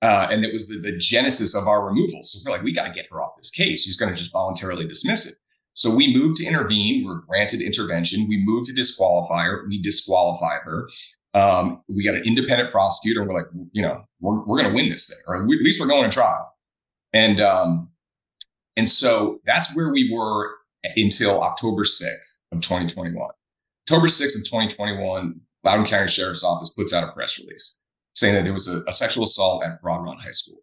Uh, 0.00 0.28
and 0.30 0.44
that 0.44 0.52
was 0.52 0.68
the, 0.68 0.78
the 0.78 0.96
genesis 0.96 1.56
of 1.56 1.66
our 1.66 1.84
removal. 1.84 2.20
So 2.22 2.38
we're 2.44 2.56
like, 2.56 2.64
we 2.64 2.72
got 2.72 2.86
to 2.86 2.92
get 2.92 3.06
her 3.10 3.20
off 3.20 3.32
this 3.36 3.50
case. 3.50 3.84
She's 3.84 3.96
going 3.96 4.14
to 4.14 4.18
just 4.18 4.30
voluntarily 4.30 4.86
dismiss 4.86 5.26
it. 5.26 5.34
So 5.72 5.94
we 5.94 6.14
moved 6.14 6.36
to 6.36 6.44
intervene. 6.44 7.04
We're 7.04 7.20
granted 7.20 7.62
intervention. 7.62 8.28
We 8.28 8.42
moved 8.44 8.66
to 8.66 8.72
disqualify 8.72 9.44
her. 9.44 9.66
We 9.68 9.82
disqualified 9.82 10.60
her. 10.64 10.88
Um, 11.34 11.82
we 11.88 12.04
got 12.04 12.14
an 12.14 12.24
independent 12.24 12.70
prosecutor, 12.70 13.22
we're 13.22 13.34
like, 13.34 13.50
you 13.72 13.82
know, 13.82 14.02
we're, 14.20 14.44
we're 14.44 14.58
going 14.58 14.70
to 14.70 14.74
win 14.74 14.88
this 14.88 15.08
thing, 15.08 15.18
or 15.26 15.36
at 15.36 15.46
least 15.46 15.78
we're 15.78 15.86
going 15.86 16.08
to 16.08 16.14
trial. 16.14 16.52
And 17.12 17.40
um, 17.40 17.90
and 18.78 18.88
so 18.88 19.40
that's 19.44 19.74
where 19.74 19.90
we 19.90 20.10
were 20.10 20.54
until 20.96 21.42
October 21.42 21.82
6th 21.82 22.38
of 22.52 22.60
2021. 22.60 23.28
October 23.90 24.06
6th 24.06 24.36
of 24.36 24.44
2021, 24.44 25.40
Loudoun 25.64 25.84
County 25.84 26.08
Sheriff's 26.08 26.44
Office 26.44 26.70
puts 26.70 26.94
out 26.94 27.08
a 27.08 27.12
press 27.12 27.38
release 27.38 27.76
saying 28.14 28.34
that 28.34 28.44
there 28.44 28.54
was 28.54 28.68
a, 28.68 28.82
a 28.86 28.92
sexual 28.92 29.24
assault 29.24 29.64
at 29.64 29.82
Broad 29.82 30.04
Run 30.04 30.16
High 30.18 30.30
School. 30.30 30.58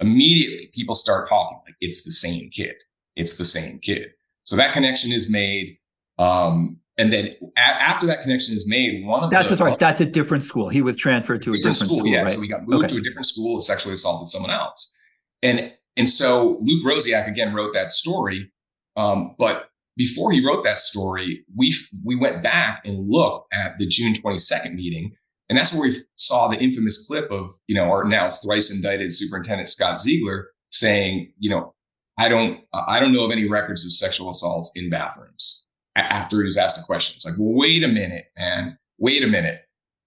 Immediately, 0.00 0.70
people 0.74 0.94
start 0.94 1.28
talking 1.28 1.58
like 1.64 1.76
it's 1.80 2.02
the 2.02 2.10
same 2.10 2.50
kid. 2.50 2.74
It's 3.16 3.36
the 3.36 3.44
same 3.44 3.78
kid. 3.78 4.08
So 4.42 4.56
that 4.56 4.72
connection 4.72 5.12
is 5.12 5.30
made. 5.30 5.78
Um, 6.18 6.78
and 6.98 7.12
then 7.12 7.34
a- 7.56 7.60
after 7.60 8.06
that 8.06 8.22
connection 8.22 8.54
is 8.54 8.66
made, 8.66 9.04
one 9.04 9.22
of 9.22 9.30
that's 9.30 9.50
the, 9.50 9.56
right. 9.56 9.78
That's 9.78 10.00
a 10.00 10.06
different 10.06 10.44
school. 10.44 10.68
He 10.68 10.82
was 10.82 10.96
transferred 10.96 11.42
to 11.42 11.50
a 11.52 11.56
different, 11.56 11.76
school, 11.76 12.06
yeah. 12.06 12.22
right? 12.22 12.32
So 12.32 12.40
we 12.40 12.48
got 12.48 12.66
moved 12.66 12.84
Okay. 12.84 12.94
to 12.94 13.00
a 13.00 13.02
different 13.02 13.26
school, 13.26 13.58
sexually 13.58 13.94
assaulted 13.94 14.28
someone 14.28 14.50
else, 14.50 14.96
and 15.42 15.72
and 15.96 16.08
so 16.08 16.58
Luke 16.60 16.84
Rosiak 16.84 17.28
again 17.28 17.54
wrote 17.54 17.72
that 17.74 17.90
story. 17.90 18.50
Um, 18.96 19.34
but 19.38 19.70
before 19.96 20.32
he 20.32 20.44
wrote 20.44 20.64
that 20.64 20.78
story, 20.78 21.44
we 21.56 21.74
we 22.04 22.16
went 22.16 22.42
back 22.42 22.82
and 22.84 23.08
looked 23.08 23.52
at 23.52 23.78
the 23.78 23.86
June 23.86 24.14
22nd 24.14 24.74
meeting, 24.74 25.12
and 25.48 25.58
that's 25.58 25.72
where 25.72 25.82
we 25.82 26.02
saw 26.16 26.48
the 26.48 26.58
infamous 26.58 27.06
clip 27.06 27.30
of 27.30 27.52
you 27.66 27.74
know 27.74 27.90
our 27.90 28.04
now 28.04 28.30
thrice 28.30 28.70
indicted 28.70 29.12
superintendent 29.12 29.68
Scott 29.68 29.98
Ziegler 29.98 30.48
saying, 30.70 31.32
you 31.38 31.50
know, 31.50 31.74
I 32.18 32.28
don't 32.28 32.60
I 32.72 33.00
don't 33.00 33.12
know 33.12 33.24
of 33.24 33.32
any 33.32 33.48
records 33.48 33.84
of 33.84 33.92
sexual 33.92 34.30
assaults 34.30 34.70
in 34.74 34.90
bathrooms. 34.90 35.64
After 35.96 36.38
he 36.38 36.44
was 36.44 36.56
asked 36.56 36.78
a 36.78 36.82
question, 36.82 37.16
it's 37.16 37.26
like, 37.26 37.34
well, 37.38 37.54
wait 37.54 37.82
a 37.82 37.88
minute, 37.88 38.26
man, 38.38 38.78
wait 38.98 39.24
a 39.24 39.26
minute, 39.26 39.62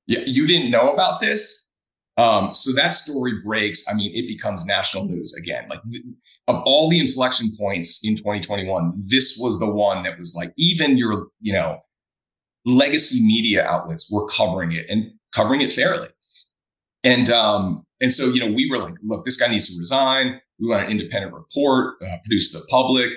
you, 0.07 0.17
you 0.25 0.47
didn't 0.47 0.71
know 0.71 0.91
about 0.91 1.19
this? 1.19 1.62
Um, 2.17 2.53
so 2.53 2.71
that 2.73 2.93
story 2.93 3.33
breaks. 3.43 3.83
I 3.89 3.93
mean, 3.93 4.11
it 4.13 4.27
becomes 4.27 4.65
national 4.65 5.05
news 5.05 5.35
again. 5.41 5.65
Like 5.69 5.81
th- 5.91 6.03
of 6.47 6.61
all 6.65 6.89
the 6.89 6.99
inflection 6.99 7.55
points 7.57 8.01
in 8.03 8.15
2021, 8.15 8.93
this 9.03 9.37
was 9.39 9.59
the 9.59 9.69
one 9.69 10.03
that 10.03 10.19
was 10.19 10.35
like 10.35 10.53
even 10.57 10.97
your, 10.97 11.27
you 11.41 11.53
know, 11.53 11.79
legacy 12.65 13.25
media 13.25 13.65
outlets 13.65 14.11
were 14.11 14.27
covering 14.27 14.71
it 14.73 14.85
and 14.89 15.11
covering 15.33 15.61
it 15.61 15.71
fairly. 15.71 16.07
And 17.03 17.29
um, 17.29 17.83
and 17.99 18.13
so 18.13 18.27
you 18.27 18.39
know, 18.39 18.53
we 18.53 18.69
were 18.69 18.77
like, 18.77 18.95
look, 19.03 19.25
this 19.25 19.37
guy 19.37 19.47
needs 19.47 19.73
to 19.73 19.79
resign. 19.79 20.39
We 20.59 20.67
want 20.67 20.85
an 20.85 20.91
independent 20.91 21.33
report 21.33 21.95
uh, 22.05 22.17
produced 22.23 22.53
to 22.53 22.59
the 22.59 22.65
public. 22.69 23.09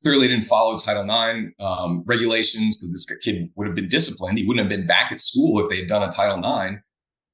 Clearly 0.00 0.28
didn't 0.28 0.44
follow 0.44 0.78
Title 0.78 1.04
IX 1.04 1.52
um, 1.60 2.02
regulations 2.06 2.76
because 2.76 2.90
this 2.90 3.06
kid 3.22 3.50
would 3.54 3.66
have 3.66 3.76
been 3.76 3.88
disciplined. 3.88 4.38
He 4.38 4.46
wouldn't 4.46 4.64
have 4.64 4.76
been 4.76 4.86
back 4.86 5.12
at 5.12 5.20
school 5.20 5.62
if 5.62 5.70
they 5.70 5.78
had 5.78 5.88
done 5.88 6.02
a 6.02 6.10
Title 6.10 6.38
IX. 6.38 6.80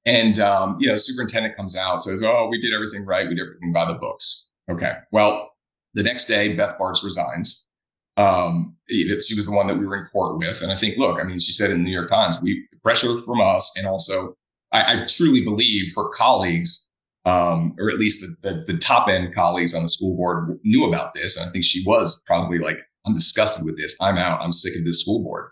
And 0.06 0.38
um, 0.38 0.76
you 0.80 0.88
know, 0.88 0.96
superintendent 0.96 1.56
comes 1.56 1.76
out 1.76 2.02
says, 2.02 2.22
"Oh, 2.24 2.48
we 2.50 2.60
did 2.60 2.72
everything 2.72 3.04
right. 3.04 3.28
We 3.28 3.34
did 3.34 3.42
everything 3.42 3.72
by 3.72 3.86
the 3.86 3.94
books." 3.94 4.48
Okay. 4.70 4.92
Well, 5.12 5.50
the 5.94 6.02
next 6.02 6.26
day, 6.26 6.54
Beth 6.54 6.78
Barts 6.78 7.04
resigns. 7.04 7.68
Um, 8.16 8.76
she 8.88 9.34
was 9.34 9.46
the 9.46 9.52
one 9.52 9.66
that 9.66 9.78
we 9.78 9.86
were 9.86 9.96
in 9.96 10.04
court 10.06 10.36
with, 10.38 10.62
and 10.62 10.70
I 10.70 10.76
think, 10.76 10.98
look, 10.98 11.20
I 11.20 11.24
mean, 11.24 11.38
she 11.38 11.52
said 11.52 11.70
in 11.70 11.78
the 11.78 11.84
New 11.84 11.92
York 11.92 12.10
Times, 12.10 12.40
we 12.40 12.66
the 12.70 12.78
pressure 12.78 13.18
from 13.18 13.40
us, 13.40 13.72
and 13.76 13.86
also, 13.86 14.34
I, 14.72 15.02
I 15.02 15.06
truly 15.06 15.42
believe 15.42 15.92
for 15.92 16.10
colleagues, 16.10 16.90
um, 17.24 17.74
or 17.78 17.90
at 17.90 17.98
least 17.98 18.20
the, 18.20 18.36
the 18.48 18.72
the 18.72 18.78
top 18.78 19.08
end 19.08 19.34
colleagues 19.34 19.74
on 19.74 19.82
the 19.82 19.88
school 19.88 20.16
board 20.16 20.58
knew 20.64 20.86
about 20.86 21.14
this, 21.14 21.36
and 21.36 21.48
I 21.48 21.52
think 21.52 21.64
she 21.64 21.82
was 21.86 22.22
probably 22.26 22.58
like, 22.58 22.78
"I'm 23.06 23.14
disgusted 23.14 23.64
with 23.64 23.76
this. 23.78 23.96
I'm 24.00 24.16
out. 24.16 24.40
I'm 24.40 24.52
sick 24.52 24.76
of 24.78 24.84
this 24.84 25.02
school 25.02 25.22
board." 25.22 25.50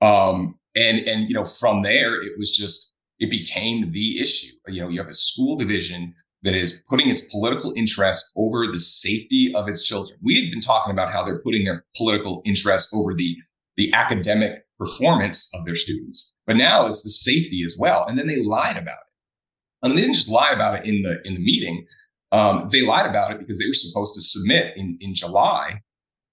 Um, 0.00 0.58
and 0.76 1.00
and 1.00 1.28
you 1.28 1.34
know, 1.34 1.44
from 1.44 1.82
there, 1.82 2.20
it 2.22 2.32
was 2.38 2.50
just 2.56 2.89
it 3.20 3.30
became 3.30 3.92
the 3.92 4.20
issue. 4.20 4.52
You 4.66 4.82
know, 4.82 4.88
you 4.88 4.98
have 4.98 5.10
a 5.10 5.14
school 5.14 5.56
division 5.56 6.14
that 6.42 6.54
is 6.54 6.82
putting 6.88 7.10
its 7.10 7.20
political 7.30 7.72
interests 7.76 8.32
over 8.36 8.66
the 8.66 8.80
safety 8.80 9.52
of 9.54 9.68
its 9.68 9.86
children. 9.86 10.18
We 10.22 10.40
had 10.40 10.50
been 10.50 10.62
talking 10.62 10.90
about 10.90 11.12
how 11.12 11.22
they're 11.22 11.42
putting 11.42 11.64
their 11.64 11.84
political 11.96 12.42
interests 12.44 12.92
over 12.94 13.14
the 13.14 13.36
the 13.76 13.92
academic 13.92 14.64
performance 14.78 15.48
of 15.54 15.64
their 15.64 15.76
students, 15.76 16.34
but 16.46 16.56
now 16.56 16.86
it's 16.86 17.02
the 17.02 17.08
safety 17.08 17.62
as 17.64 17.76
well. 17.78 18.04
And 18.06 18.18
then 18.18 18.26
they 18.26 18.42
lied 18.42 18.76
about 18.76 18.98
it. 18.98 19.82
And 19.82 19.96
they 19.96 20.02
didn't 20.02 20.16
just 20.16 20.28
lie 20.28 20.50
about 20.50 20.80
it 20.80 20.86
in 20.86 21.02
the 21.02 21.20
in 21.24 21.34
the 21.34 21.40
meeting. 21.40 21.86
Um, 22.32 22.68
they 22.70 22.82
lied 22.82 23.06
about 23.06 23.32
it 23.32 23.38
because 23.38 23.58
they 23.58 23.66
were 23.66 23.74
supposed 23.74 24.14
to 24.14 24.20
submit 24.22 24.76
in 24.76 24.96
in 25.00 25.14
July 25.14 25.82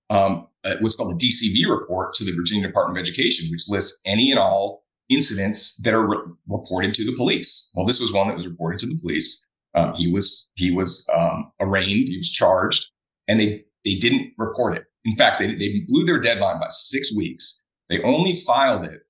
um, 0.10 0.48
what's 0.80 0.96
called 0.96 1.12
a 1.12 1.26
DCV 1.26 1.70
report 1.70 2.14
to 2.16 2.26
the 2.26 2.32
Virginia 2.32 2.68
Department 2.68 2.98
of 2.98 3.02
Education, 3.02 3.50
which 3.52 3.68
lists 3.68 4.00
any 4.06 4.32
and 4.32 4.40
all 4.40 4.84
incidents 5.10 5.76
that 5.84 5.94
are 5.94 6.06
re- 6.08 6.18
reported 6.48 6.94
to 6.96 7.06
the 7.06 7.16
police. 7.16 7.70
Well, 7.74 7.86
this 7.86 8.00
was 8.00 8.12
one 8.12 8.28
that 8.28 8.36
was 8.36 8.48
reported 8.48 8.80
to 8.80 8.88
the 8.88 8.98
police. 9.00 9.46
Um, 9.76 9.94
he 9.96 10.12
was 10.12 10.48
he 10.56 10.72
was 10.72 11.08
um, 11.16 11.52
arraigned. 11.60 12.10
He 12.10 12.18
was 12.18 12.30
charged, 12.30 12.88
and 13.28 13.40
they 13.40 13.64
they 13.86 13.96
didn't 13.96 14.34
report 14.38 14.76
it. 14.76 14.86
In 15.06 15.16
fact, 15.16 15.40
they 15.40 15.56
they 15.56 15.82
blew 15.88 16.06
their 16.06 16.20
deadline 16.20 16.60
by 16.60 16.68
six 16.70 17.14
weeks. 17.16 17.62
They 17.90 18.02
only 18.02 18.36
filed 18.36 18.86
it 18.86 19.02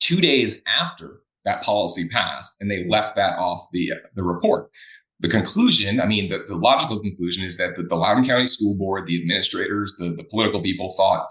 two 0.00 0.20
days 0.20 0.60
after 0.66 1.20
that 1.44 1.62
policy 1.62 2.08
passed, 2.08 2.56
and 2.60 2.70
they 2.70 2.88
left 2.88 3.16
that 3.16 3.38
off 3.38 3.68
the 3.72 3.92
the 4.14 4.22
report. 4.22 4.70
The 5.20 5.28
conclusion, 5.28 6.00
I 6.00 6.06
mean, 6.06 6.30
the, 6.30 6.38
the 6.48 6.56
logical 6.56 6.98
conclusion 6.98 7.44
is 7.44 7.58
that 7.58 7.76
the, 7.76 7.82
the 7.82 7.94
Loudoun 7.94 8.24
County 8.24 8.46
School 8.46 8.74
Board, 8.78 9.06
the 9.06 9.20
administrators, 9.20 9.94
the, 9.98 10.14
the 10.16 10.24
political 10.24 10.62
people 10.62 10.94
thought, 10.96 11.28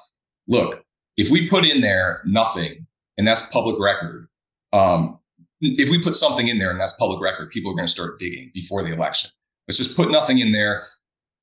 look, 0.47 0.83
if 1.17 1.31
we 1.31 1.49
put 1.49 1.65
in 1.65 1.81
there 1.81 2.21
nothing, 2.23 2.85
and 3.19 3.27
that's 3.27 3.41
public 3.49 3.75
record, 3.79 4.29
um, 4.71 5.19
if 5.59 5.89
we 5.89 6.01
put 6.01 6.15
something 6.15 6.47
in 6.47 6.57
there 6.57 6.71
and 6.71 6.79
that's 6.79 6.93
public 6.93 7.21
record, 7.21 7.51
people 7.51 7.69
are 7.69 7.75
going 7.75 7.85
to 7.85 7.91
start 7.91 8.17
digging 8.17 8.49
before 8.53 8.81
the 8.81 8.93
election. 8.93 9.29
Let's 9.67 9.77
just 9.77 9.97
put 9.97 10.09
nothing 10.09 10.39
in 10.39 10.53
there. 10.53 10.81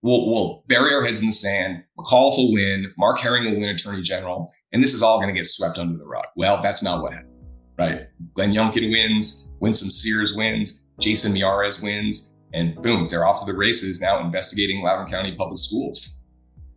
We'll, 0.01 0.27
we'll 0.27 0.65
bury 0.69 0.95
our 0.95 1.05
heads 1.05 1.21
in 1.21 1.27
the 1.27 1.33
sand. 1.33 1.85
McAuliffe 1.99 2.39
will 2.39 2.55
win. 2.55 2.95
Mark 2.97 3.19
Herring 3.19 3.45
will 3.45 3.61
win 3.61 3.69
Attorney 3.69 4.01
General, 4.01 4.51
and 4.73 4.83
this 4.83 4.95
is 4.95 5.03
all 5.03 5.19
going 5.19 5.29
to 5.29 5.39
get 5.39 5.45
swept 5.45 5.79
under 5.79 5.99
the 5.99 6.07
rug. 6.07 6.25
Well, 6.35 6.63
that's 6.63 6.83
not 6.83 7.03
what 7.03 7.13
happened, 7.13 7.45
right? 7.79 8.01
Glenn 8.33 8.55
Youngkin 8.55 8.91
wins. 8.91 9.51
Winsome 9.61 9.91
Sears 9.91 10.35
wins. 10.35 10.87
Jason 10.99 11.35
Miyares 11.35 11.83
wins. 11.83 12.37
And 12.55 12.75
boom, 12.81 13.07
they're 13.11 13.27
off 13.27 13.41
to 13.41 13.53
the 13.53 13.59
races 13.59 14.01
now 14.01 14.19
investigating 14.25 14.83
Loudoun 14.83 15.11
County 15.11 15.37
Public 15.37 15.59
Schools. 15.59 16.23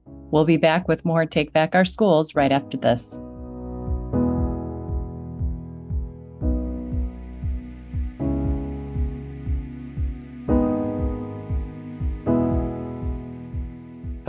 We'll 0.05 0.43
be 0.43 0.57
back 0.57 0.89
with 0.89 1.05
more 1.05 1.25
Take 1.25 1.53
Back 1.53 1.73
Our 1.73 1.85
Schools 1.85 2.35
right 2.35 2.51
after 2.51 2.75
this. 2.75 3.17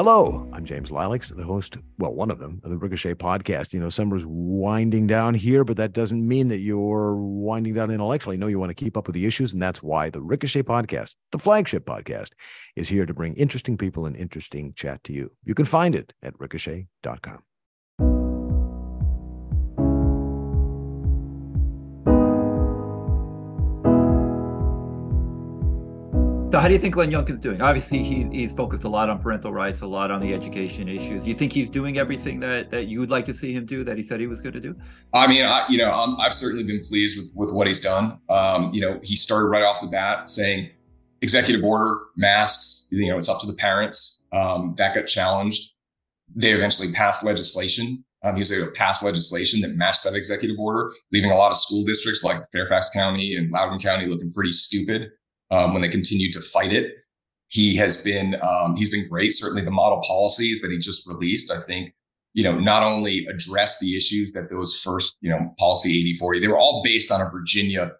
Hello, 0.03 0.49
I'm 0.55 0.65
James 0.65 0.89
Lileks, 0.89 1.37
the 1.37 1.45
host, 1.45 1.77
well, 1.99 2.15
one 2.15 2.31
of 2.31 2.39
them, 2.39 2.59
of 2.65 2.71
the 2.71 2.79
Ricochet 2.79 3.17
podcast. 3.17 3.75
You 3.75 3.81
know, 3.81 3.91
summer's 3.91 4.25
winding 4.25 5.07
down 5.07 5.35
here, 5.35 5.63
but 5.63 5.77
that 5.77 5.93
doesn't 5.93 6.27
mean 6.27 6.49
that 6.49 6.61
you're 6.61 7.17
winding 7.17 7.75
down 7.75 7.91
intellectually. 7.91 8.39
No, 8.39 8.47
you 8.47 8.59
want 8.59 8.71
to 8.71 8.75
keep 8.75 8.97
up 8.97 9.07
with 9.07 9.13
the 9.13 9.27
issues, 9.27 9.53
and 9.53 9.61
that's 9.61 9.83
why 9.83 10.09
the 10.09 10.23
Ricochet 10.23 10.63
podcast, 10.63 11.17
the 11.33 11.39
flagship 11.39 11.85
podcast, 11.85 12.31
is 12.77 12.89
here 12.89 13.05
to 13.05 13.13
bring 13.13 13.35
interesting 13.35 13.77
people 13.77 14.07
and 14.07 14.17
interesting 14.17 14.73
chat 14.73 15.05
to 15.05 15.13
you. 15.13 15.31
You 15.45 15.55
can 15.55 15.67
find 15.67 15.95
it 15.95 16.15
at 16.23 16.33
ricochet.com. 16.41 17.43
how 26.61 26.68
do 26.68 26.75
you 26.75 26.79
think 26.79 26.92
Glenn 26.92 27.11
Youngkin's 27.11 27.40
doing? 27.40 27.62
Obviously, 27.62 28.03
he, 28.03 28.25
he's 28.25 28.53
focused 28.53 28.85
a 28.85 28.88
lot 28.88 29.09
on 29.09 29.18
parental 29.18 29.51
rights, 29.51 29.81
a 29.81 29.87
lot 29.87 30.11
on 30.11 30.20
the 30.20 30.35
education 30.35 30.88
issues. 30.90 31.25
Do 31.25 31.31
you 31.31 31.35
think 31.35 31.55
he's 31.55 31.70
doing 31.70 31.96
everything 31.96 32.38
that, 32.40 32.70
that 32.70 32.87
you 32.87 33.01
would 33.01 33.09
like 33.09 33.25
to 33.27 33.35
see 33.35 33.55
him 33.55 33.64
do, 33.64 33.83
that 33.85 33.96
he 33.96 34.03
said 34.03 34.20
he 34.20 34.27
was 34.27 34.42
going 34.42 34.53
to 34.53 34.61
do? 34.61 34.77
I 35.14 35.27
mean, 35.27 35.46
I, 35.46 35.64
you 35.70 35.79
know, 35.79 35.90
i 35.90 36.23
have 36.23 36.35
certainly 36.35 36.64
been 36.64 36.83
pleased 36.85 37.18
with 37.18 37.33
with 37.35 37.55
what 37.55 37.66
he's 37.66 37.81
done. 37.81 38.18
Um, 38.29 38.70
you 38.75 38.83
know, 38.83 39.01
he 39.03 39.16
started 39.16 39.46
right 39.46 39.62
off 39.62 39.81
the 39.81 39.87
bat 39.87 40.29
saying 40.29 40.68
executive 41.23 41.64
order 41.64 41.99
masks. 42.18 42.88
You 42.90 43.09
know, 43.09 43.16
it's 43.16 43.31
up 43.31 43.40
to 43.40 43.46
the 43.46 43.55
parents. 43.55 44.25
Um, 44.33 44.75
that 44.77 44.94
got 44.94 45.07
challenged. 45.07 45.70
They 46.37 46.53
eventually 46.53 46.92
passed 46.92 47.25
legislation. 47.25 48.05
Um, 48.23 48.35
he 48.35 48.40
was 48.40 48.53
able 48.53 48.66
to 48.66 48.73
pass 48.73 49.03
legislation 49.03 49.62
that 49.62 49.77
matched 49.77 50.05
that 50.05 50.14
executive 50.14 50.59
order, 50.59 50.90
leaving 51.11 51.31
a 51.31 51.37
lot 51.37 51.53
of 51.53 51.57
school 51.57 51.87
districts 51.87 52.23
like 52.23 52.37
Fairfax 52.53 52.90
County 52.90 53.37
and 53.37 53.51
Loudoun 53.51 53.79
County 53.79 54.05
looking 54.05 54.31
pretty 54.31 54.53
stupid 54.53 55.11
um, 55.51 55.73
when 55.73 55.83
they 55.83 55.89
continue 55.89 56.33
to 56.33 56.41
fight 56.41 56.73
it. 56.73 56.95
He 57.49 57.77
has 57.77 58.03
been 58.03 58.37
um, 58.43 58.77
he's 58.77 58.91
been 58.91 59.09
great. 59.09 59.33
Certainly, 59.33 59.65
the 59.65 59.71
model 59.71 60.03
policies 60.07 60.61
that 60.61 60.71
he 60.71 60.79
just 60.79 61.07
released, 61.09 61.51
I 61.51 61.61
think, 61.61 61.95
you 62.33 62.45
know, 62.45 62.59
not 62.59 62.85
only 62.85 63.27
address 63.27 63.81
the 63.81 63.97
issues 63.97 64.33
that 64.33 64.51
those 64.51 64.81
first, 64.81 65.17
you 65.21 65.31
know, 65.31 65.53
policy 65.59 65.91
8040, 66.01 66.41
they 66.41 66.49
were 66.49 66.59
all 66.59 66.83
based 66.85 67.11
on 67.11 67.21
a 67.21 67.29
Virginia 67.29 67.93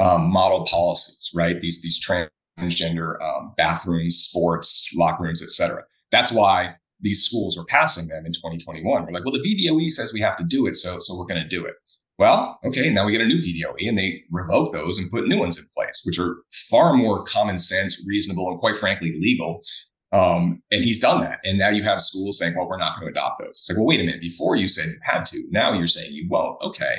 um, 0.00 0.30
model 0.30 0.66
policies, 0.66 1.30
right? 1.34 1.60
These 1.60 1.82
these 1.82 2.04
transgender 2.04 3.22
um, 3.22 3.54
bathrooms, 3.56 4.16
sports, 4.16 4.90
locker 4.94 5.22
rooms, 5.22 5.42
etc. 5.42 5.84
That's 6.10 6.32
why 6.32 6.74
these 7.00 7.22
schools 7.22 7.56
are 7.58 7.64
passing 7.66 8.08
them 8.08 8.26
in 8.26 8.32
2021. 8.32 9.04
We're 9.04 9.12
like, 9.12 9.24
well, 9.24 9.34
the 9.34 9.40
VDOE 9.40 9.90
says 9.90 10.12
we 10.12 10.20
have 10.20 10.36
to 10.38 10.44
do 10.44 10.66
it, 10.66 10.74
so 10.74 10.98
so 10.98 11.16
we're 11.16 11.26
going 11.26 11.42
to 11.42 11.48
do 11.48 11.64
it. 11.64 11.74
Well, 12.18 12.58
okay, 12.64 12.90
now 12.90 13.04
we 13.04 13.12
get 13.12 13.20
a 13.20 13.26
new 13.26 13.38
VDOE 13.38 13.88
and 13.88 13.98
they 13.98 14.22
revoke 14.30 14.72
those 14.72 14.98
and 14.98 15.10
put 15.10 15.28
new 15.28 15.38
ones 15.38 15.58
in 15.58 15.66
place, 15.76 16.02
which 16.04 16.18
are 16.18 16.36
far 16.70 16.94
more 16.94 17.24
common 17.24 17.58
sense, 17.58 18.02
reasonable, 18.06 18.48
and 18.48 18.58
quite 18.58 18.78
frankly, 18.78 19.14
legal. 19.20 19.60
Um, 20.12 20.62
and 20.70 20.82
he's 20.82 20.98
done 20.98 21.20
that. 21.20 21.40
And 21.44 21.58
now 21.58 21.68
you 21.68 21.82
have 21.82 22.00
schools 22.00 22.38
saying, 22.38 22.54
well, 22.56 22.68
we're 22.68 22.78
not 22.78 22.98
going 22.98 23.12
to 23.12 23.18
adopt 23.18 23.40
those. 23.40 23.50
It's 23.50 23.68
like, 23.68 23.76
well, 23.76 23.86
wait 23.86 24.00
a 24.00 24.04
minute. 24.04 24.20
Before 24.22 24.56
you 24.56 24.66
said 24.66 24.86
you 24.86 24.98
had 25.02 25.26
to. 25.26 25.44
Now 25.50 25.72
you're 25.72 25.86
saying 25.86 26.12
you 26.12 26.26
won't. 26.30 26.60
Okay. 26.62 26.96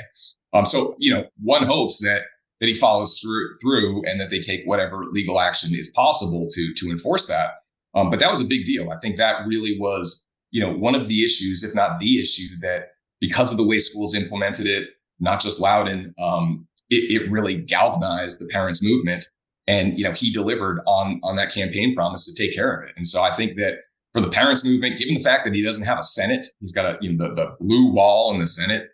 Um, 0.53 0.65
so, 0.65 0.95
you 0.99 1.13
know, 1.13 1.25
one 1.41 1.63
hopes 1.63 1.99
that 2.03 2.23
that 2.59 2.67
he 2.67 2.73
follows 2.73 3.19
through 3.19 3.55
through 3.61 4.03
and 4.05 4.19
that 4.19 4.29
they 4.29 4.39
take 4.39 4.61
whatever 4.65 5.05
legal 5.11 5.39
action 5.39 5.73
is 5.73 5.89
possible 5.89 6.47
to 6.51 6.73
to 6.75 6.91
enforce 6.91 7.27
that. 7.27 7.51
Um, 7.95 8.09
but 8.09 8.19
that 8.19 8.29
was 8.29 8.41
a 8.41 8.45
big 8.45 8.65
deal. 8.65 8.91
I 8.91 8.99
think 8.99 9.17
that 9.17 9.47
really 9.47 9.77
was, 9.79 10.27
you 10.51 10.61
know, 10.61 10.71
one 10.71 10.95
of 10.95 11.07
the 11.07 11.23
issues, 11.23 11.63
if 11.63 11.73
not 11.73 11.99
the 11.99 12.19
issue, 12.19 12.47
that 12.61 12.89
because 13.19 13.51
of 13.51 13.57
the 13.57 13.65
way 13.65 13.79
schools 13.79 14.13
implemented 14.13 14.67
it, 14.67 14.89
not 15.19 15.41
just 15.41 15.59
Loudoun, 15.59 16.13
um, 16.19 16.67
it, 16.89 17.21
it 17.21 17.31
really 17.31 17.55
galvanized 17.55 18.39
the 18.39 18.47
parents' 18.47 18.83
movement. 18.83 19.27
And 19.67 19.97
you 19.97 20.05
know, 20.05 20.13
he 20.13 20.31
delivered 20.31 20.79
on 20.87 21.19
on 21.23 21.35
that 21.35 21.53
campaign 21.53 21.93
promise 21.93 22.25
to 22.25 22.41
take 22.41 22.55
care 22.55 22.73
of 22.73 22.87
it. 22.87 22.93
And 22.95 23.05
so 23.05 23.21
I 23.21 23.33
think 23.33 23.57
that 23.57 23.79
for 24.13 24.21
the 24.21 24.29
parents' 24.29 24.63
movement, 24.63 24.97
given 24.97 25.15
the 25.15 25.23
fact 25.23 25.45
that 25.45 25.53
he 25.53 25.61
doesn't 25.61 25.85
have 25.85 25.99
a 25.99 26.03
Senate, 26.03 26.47
he's 26.59 26.71
got 26.71 26.85
a 26.85 26.97
you 27.01 27.13
know 27.13 27.27
the, 27.27 27.35
the 27.35 27.55
blue 27.59 27.91
wall 27.91 28.33
in 28.33 28.39
the 28.39 28.47
Senate. 28.47 28.87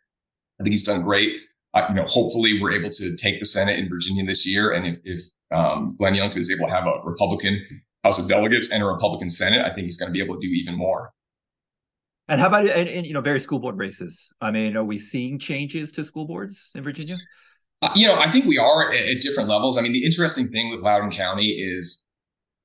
I 0.59 0.63
think 0.63 0.71
he's 0.71 0.83
done 0.83 1.01
great. 1.01 1.33
Uh, 1.73 1.85
you 1.89 1.95
know, 1.95 2.03
hopefully 2.03 2.59
we're 2.61 2.71
able 2.71 2.89
to 2.89 3.15
take 3.15 3.39
the 3.39 3.45
Senate 3.45 3.79
in 3.79 3.89
Virginia 3.89 4.23
this 4.23 4.47
year. 4.47 4.71
And 4.71 4.85
if, 4.85 4.97
if 5.03 5.19
um, 5.51 5.95
Glenn 5.97 6.13
Youngkin 6.13 6.37
is 6.37 6.51
able 6.51 6.67
to 6.67 6.73
have 6.73 6.85
a 6.85 7.01
Republican 7.03 7.65
House 8.03 8.19
of 8.19 8.27
Delegates 8.27 8.71
and 8.71 8.83
a 8.83 8.85
Republican 8.85 9.29
Senate, 9.29 9.65
I 9.65 9.73
think 9.73 9.85
he's 9.85 9.97
going 9.97 10.09
to 10.09 10.13
be 10.13 10.21
able 10.21 10.35
to 10.35 10.41
do 10.41 10.47
even 10.47 10.77
more. 10.77 11.11
And 12.27 12.39
how 12.39 12.47
about 12.47 12.65
in, 12.65 12.87
in 12.87 13.05
you 13.05 13.13
know 13.13 13.21
various 13.21 13.43
school 13.43 13.59
board 13.59 13.77
races? 13.77 14.31
I 14.39 14.51
mean, 14.51 14.77
are 14.77 14.83
we 14.83 14.97
seeing 14.97 15.39
changes 15.39 15.91
to 15.93 16.05
school 16.05 16.25
boards 16.25 16.71
in 16.75 16.83
Virginia? 16.83 17.15
Uh, 17.81 17.89
you 17.95 18.07
know, 18.07 18.15
I 18.15 18.31
think 18.31 18.45
we 18.45 18.57
are 18.57 18.93
at, 18.93 19.03
at, 19.03 19.21
different 19.21 19.49
levels. 19.49 19.77
I 19.77 19.81
mean, 19.81 19.91
the 19.91 20.05
interesting 20.05 20.47
thing 20.49 20.69
with 20.69 20.79
Loudoun 20.79 21.11
County 21.11 21.47
is, 21.47 22.05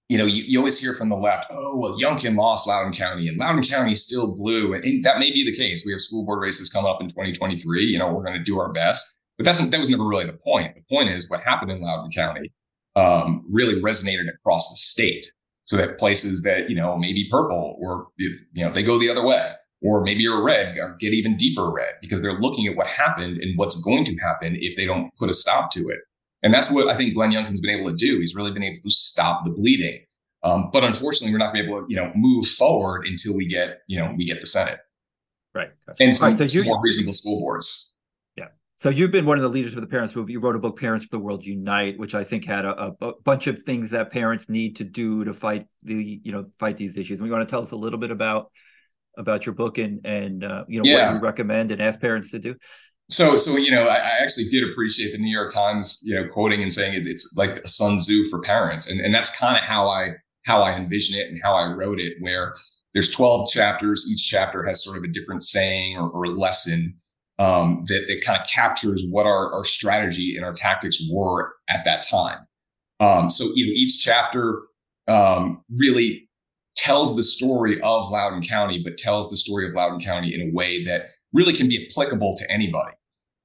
you 0.08 0.16
know, 0.16 0.26
you, 0.26 0.44
you 0.46 0.58
always 0.58 0.78
hear 0.78 0.94
from 0.94 1.08
the 1.08 1.16
left, 1.16 1.46
oh, 1.50 1.76
well, 1.76 1.98
Youngkin 1.98 2.36
lost 2.36 2.68
Loudoun 2.68 2.92
County 2.92 3.26
and 3.26 3.36
Loudoun 3.36 3.64
County 3.64 3.92
is 3.92 4.04
still 4.04 4.36
blue. 4.36 4.74
And, 4.74 4.84
and, 4.84 5.02
that 5.02 5.18
may 5.18 5.32
be 5.32 5.44
the 5.44 5.56
case. 5.56 5.82
We 5.84 5.90
have 5.90 6.00
school 6.00 6.24
board 6.24 6.40
races 6.40 6.70
come 6.70 6.86
up 6.86 7.00
in 7.00 7.08
2023. 7.08 7.82
You 7.82 7.98
know, 7.98 8.12
we're 8.12 8.22
going 8.22 8.38
to 8.38 8.44
do 8.44 8.60
our 8.60 8.72
best. 8.72 9.12
But 9.38 9.44
that's 9.44 9.68
that 9.68 9.80
was 9.80 9.90
never 9.90 10.06
really 10.06 10.26
the 10.26 10.38
point. 10.44 10.74
The 10.74 10.82
point 10.94 11.08
is 11.10 11.28
what 11.28 11.40
happened 11.42 11.72
in 11.72 11.80
Loudoun 11.80 12.10
County 12.10 12.52
um, 12.94 13.44
really 13.50 13.80
resonated 13.80 14.28
across 14.28 14.70
the 14.70 14.76
state 14.76 15.32
so 15.68 15.76
that 15.76 15.98
places 15.98 16.40
that 16.42 16.70
you 16.70 16.74
know 16.74 16.96
maybe 16.96 17.28
purple 17.30 17.76
or 17.78 18.08
you 18.16 18.64
know 18.64 18.70
they 18.70 18.82
go 18.82 18.98
the 18.98 19.10
other 19.10 19.24
way. 19.24 19.52
Or 19.80 20.02
maybe 20.02 20.22
you're 20.22 20.42
red 20.42 20.74
get 20.98 21.12
even 21.12 21.36
deeper 21.36 21.70
red 21.70 21.92
because 22.00 22.20
they're 22.20 22.40
looking 22.40 22.66
at 22.66 22.74
what 22.74 22.88
happened 22.88 23.36
and 23.36 23.56
what's 23.56 23.80
going 23.82 24.04
to 24.06 24.16
happen 24.16 24.56
if 24.60 24.76
they 24.76 24.86
don't 24.86 25.14
put 25.18 25.30
a 25.30 25.34
stop 25.34 25.70
to 25.72 25.88
it. 25.90 25.98
And 26.42 26.52
that's 26.52 26.70
what 26.70 26.88
i 26.88 26.96
think 26.96 27.14
glenn 27.14 27.30
youngkin's 27.30 27.60
been 27.60 27.78
able 27.78 27.90
to 27.90 27.96
do. 27.96 28.18
He's 28.18 28.34
really 28.34 28.50
been 28.50 28.62
able 28.62 28.80
to 28.82 28.90
stop 28.90 29.44
the 29.44 29.50
bleeding. 29.50 30.00
Um, 30.42 30.70
but 30.72 30.84
unfortunately 30.84 31.32
we're 31.32 31.38
not 31.38 31.52
going 31.52 31.66
to 31.66 31.70
be 31.70 31.76
able 31.76 31.86
to 31.86 31.92
you 31.92 31.96
know 31.96 32.10
move 32.16 32.46
forward 32.46 33.06
until 33.06 33.34
we 33.34 33.46
get 33.46 33.82
you 33.88 33.98
know 33.98 34.14
we 34.16 34.24
get 34.24 34.40
the 34.40 34.46
senate. 34.46 34.80
Right. 35.54 35.70
Gotcha. 35.86 36.02
and 36.02 36.16
some, 36.16 36.30
right, 36.30 36.50
so 36.50 36.60
some 36.60 36.64
more 36.64 36.80
reasonable 36.82 37.12
school 37.12 37.40
boards 37.40 37.87
so 38.80 38.90
you've 38.90 39.10
been 39.10 39.26
one 39.26 39.38
of 39.38 39.42
the 39.42 39.48
leaders 39.48 39.74
for 39.74 39.80
the 39.80 39.88
parents 39.88 40.14
group. 40.14 40.30
You 40.30 40.38
wrote 40.38 40.54
a 40.54 40.60
book, 40.60 40.78
Parents 40.78 41.04
for 41.04 41.16
the 41.16 41.18
World 41.18 41.44
Unite, 41.44 41.98
which 41.98 42.14
I 42.14 42.22
think 42.22 42.44
had 42.44 42.64
a, 42.64 42.94
a, 43.00 43.12
bunch 43.24 43.48
of 43.48 43.58
things 43.64 43.90
that 43.90 44.12
parents 44.12 44.48
need 44.48 44.76
to 44.76 44.84
do 44.84 45.24
to 45.24 45.32
fight 45.32 45.66
the 45.82 46.20
you 46.22 46.30
know 46.30 46.46
fight 46.60 46.76
these 46.76 46.96
issues. 46.96 47.20
We 47.20 47.30
want 47.30 47.46
to 47.46 47.50
tell 47.50 47.62
us 47.62 47.72
a 47.72 47.76
little 47.76 47.98
bit 47.98 48.12
about 48.12 48.52
about 49.16 49.46
your 49.46 49.54
book 49.56 49.78
and 49.78 50.06
and 50.06 50.44
uh, 50.44 50.64
you 50.68 50.80
know 50.80 50.88
yeah. 50.88 51.08
what 51.08 51.16
you 51.16 51.20
recommend 51.20 51.72
and 51.72 51.82
ask 51.82 52.00
parents 52.00 52.30
to 52.30 52.38
do. 52.38 52.54
So 53.10 53.36
so 53.36 53.56
you 53.56 53.72
know 53.72 53.86
I, 53.86 53.96
I, 53.96 54.18
actually 54.22 54.48
did 54.48 54.70
appreciate 54.70 55.10
the 55.10 55.18
New 55.18 55.34
York 55.34 55.52
Times 55.52 56.00
you 56.04 56.14
know 56.14 56.28
quoting 56.28 56.62
and 56.62 56.72
saying 56.72 56.94
it, 56.94 57.06
it's 57.06 57.34
like 57.36 57.60
a 57.64 57.68
Sun 57.68 57.98
Tzu 57.98 58.28
for 58.28 58.40
parents, 58.42 58.88
and 58.88 59.00
and 59.00 59.12
that's 59.12 59.36
kind 59.36 59.56
of 59.56 59.64
how 59.64 59.88
I 59.88 60.10
how 60.44 60.62
I 60.62 60.76
envision 60.76 61.18
it 61.18 61.28
and 61.28 61.40
how 61.42 61.54
I 61.54 61.72
wrote 61.72 61.98
it, 61.98 62.14
where 62.20 62.54
there's 62.94 63.10
12 63.10 63.50
chapters. 63.50 64.06
Each 64.10 64.24
chapter 64.28 64.64
has 64.64 64.84
sort 64.84 64.98
of 64.98 65.04
a 65.04 65.08
different 65.08 65.42
saying 65.42 65.96
or, 65.96 66.10
or 66.10 66.28
lesson 66.28 66.97
um, 67.38 67.84
that, 67.86 68.04
that 68.08 68.22
kind 68.24 68.40
of 68.40 68.48
captures 68.48 69.04
what 69.10 69.26
our, 69.26 69.52
our 69.52 69.64
strategy 69.64 70.34
and 70.36 70.44
our 70.44 70.52
tactics 70.52 71.02
were 71.10 71.52
at 71.68 71.84
that 71.84 72.04
time. 72.08 72.46
Um, 73.00 73.30
so 73.30 73.44
you 73.54 73.66
know, 73.66 73.72
each 73.72 74.02
chapter 74.02 74.62
um, 75.06 75.62
really 75.76 76.28
tells 76.76 77.16
the 77.16 77.22
story 77.22 77.80
of 77.82 78.10
Loudoun 78.10 78.42
County, 78.42 78.80
but 78.82 78.96
tells 78.96 79.30
the 79.30 79.36
story 79.36 79.66
of 79.68 79.74
Loudoun 79.74 80.00
County 80.00 80.34
in 80.34 80.40
a 80.40 80.52
way 80.52 80.84
that 80.84 81.02
really 81.32 81.52
can 81.52 81.68
be 81.68 81.86
applicable 81.90 82.34
to 82.36 82.50
anybody. 82.50 82.94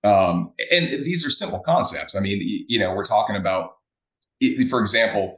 Um, 0.03 0.51
and 0.71 1.03
these 1.03 1.25
are 1.25 1.29
simple 1.29 1.61
concepts. 1.61 2.15
I 2.15 2.19
mean, 2.19 2.39
you 2.67 2.79
know, 2.79 2.93
we're 2.93 3.05
talking 3.05 3.35
about, 3.35 3.71
for 4.69 4.81
example, 4.81 5.37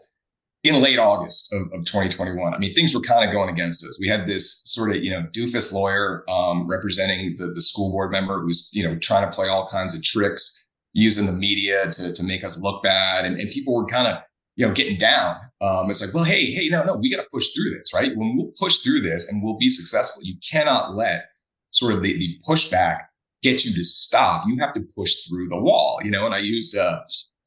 in 0.65 0.82
late 0.82 0.97
August 0.97 1.54
of, 1.54 1.62
of 1.73 1.86
2021. 1.86 2.54
I 2.54 2.58
mean, 2.58 2.73
things 2.73 2.93
were 2.93 3.01
kind 3.01 3.28
of 3.28 3.32
going 3.32 3.49
against 3.49 3.84
us. 3.86 3.97
We 3.99 4.08
had 4.08 4.28
this 4.28 4.62
sort 4.65 4.95
of, 4.95 5.04
you 5.04 5.12
know, 5.12 5.23
doofus 5.32 5.71
lawyer 5.71 6.23
um, 6.28 6.67
representing 6.67 7.36
the, 7.38 7.47
the 7.47 7.62
school 7.62 7.91
board 7.91 8.12
member 8.12 8.41
who's, 8.41 8.69
you 8.73 8.84
know, 8.84 8.97
trying 8.97 9.30
to 9.30 9.36
play 9.36 9.47
all 9.47 9.67
kinds 9.67 9.95
of 9.95 10.04
tricks 10.04 10.67
using 10.93 11.28
the 11.28 11.32
media 11.32 11.91
to, 11.91 12.12
to 12.12 12.23
make 12.23 12.43
us 12.43 12.60
look 12.60 12.82
bad. 12.82 13.25
And, 13.25 13.38
and 13.38 13.49
people 13.51 13.75
were 13.75 13.86
kind 13.86 14.08
of, 14.08 14.17
you 14.56 14.65
know, 14.65 14.73
getting 14.73 14.97
down. 14.97 15.38
Um, 15.62 15.89
it's 15.89 16.04
like, 16.04 16.13
well, 16.13 16.23
hey, 16.23 16.51
hey, 16.51 16.69
no, 16.69 16.84
no, 16.84 16.95
we 16.95 17.13
got 17.13 17.21
to 17.21 17.30
push 17.32 17.49
through 17.51 17.71
this, 17.78 17.93
right? 17.93 18.15
When 18.15 18.36
we'll 18.36 18.51
push 18.60 18.80
through 18.80 19.01
this 19.01 19.32
and 19.32 19.43
we'll 19.43 19.58
be 19.58 19.69
successful, 19.69 20.23
you 20.23 20.36
cannot 20.49 20.95
let 20.95 21.25
sort 21.69 21.93
of 21.93 22.01
the, 22.01 22.17
the 22.17 22.39
pushback 22.47 23.01
get 23.43 23.65
you 23.65 23.73
to 23.75 23.84
stop. 23.84 24.45
You 24.47 24.58
have 24.60 24.73
to 24.73 24.82
push 24.97 25.13
through 25.28 25.49
the 25.49 25.58
wall, 25.58 25.99
you 26.04 26.10
know, 26.10 26.25
and 26.25 26.34
I 26.34 26.39
use, 26.39 26.75
uh, 26.75 26.99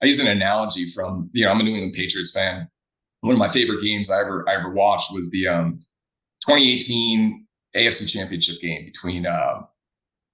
I 0.02 0.06
use 0.06 0.20
an 0.20 0.28
analogy 0.28 0.86
from, 0.86 1.30
you 1.32 1.44
know, 1.44 1.50
I'm 1.50 1.60
a 1.60 1.64
New 1.64 1.74
England 1.74 1.94
Patriots 1.94 2.30
fan 2.30 2.68
one 3.20 3.32
of 3.32 3.38
my 3.38 3.48
favorite 3.48 3.82
games 3.82 4.10
I 4.10 4.20
ever 4.20 4.44
I 4.48 4.54
ever 4.54 4.70
watched 4.70 5.12
was 5.12 5.28
the 5.30 5.48
um, 5.48 5.80
2018 6.46 7.46
AFC 7.76 8.08
Championship 8.08 8.60
game 8.60 8.84
between 8.84 9.26
uh, 9.26 9.62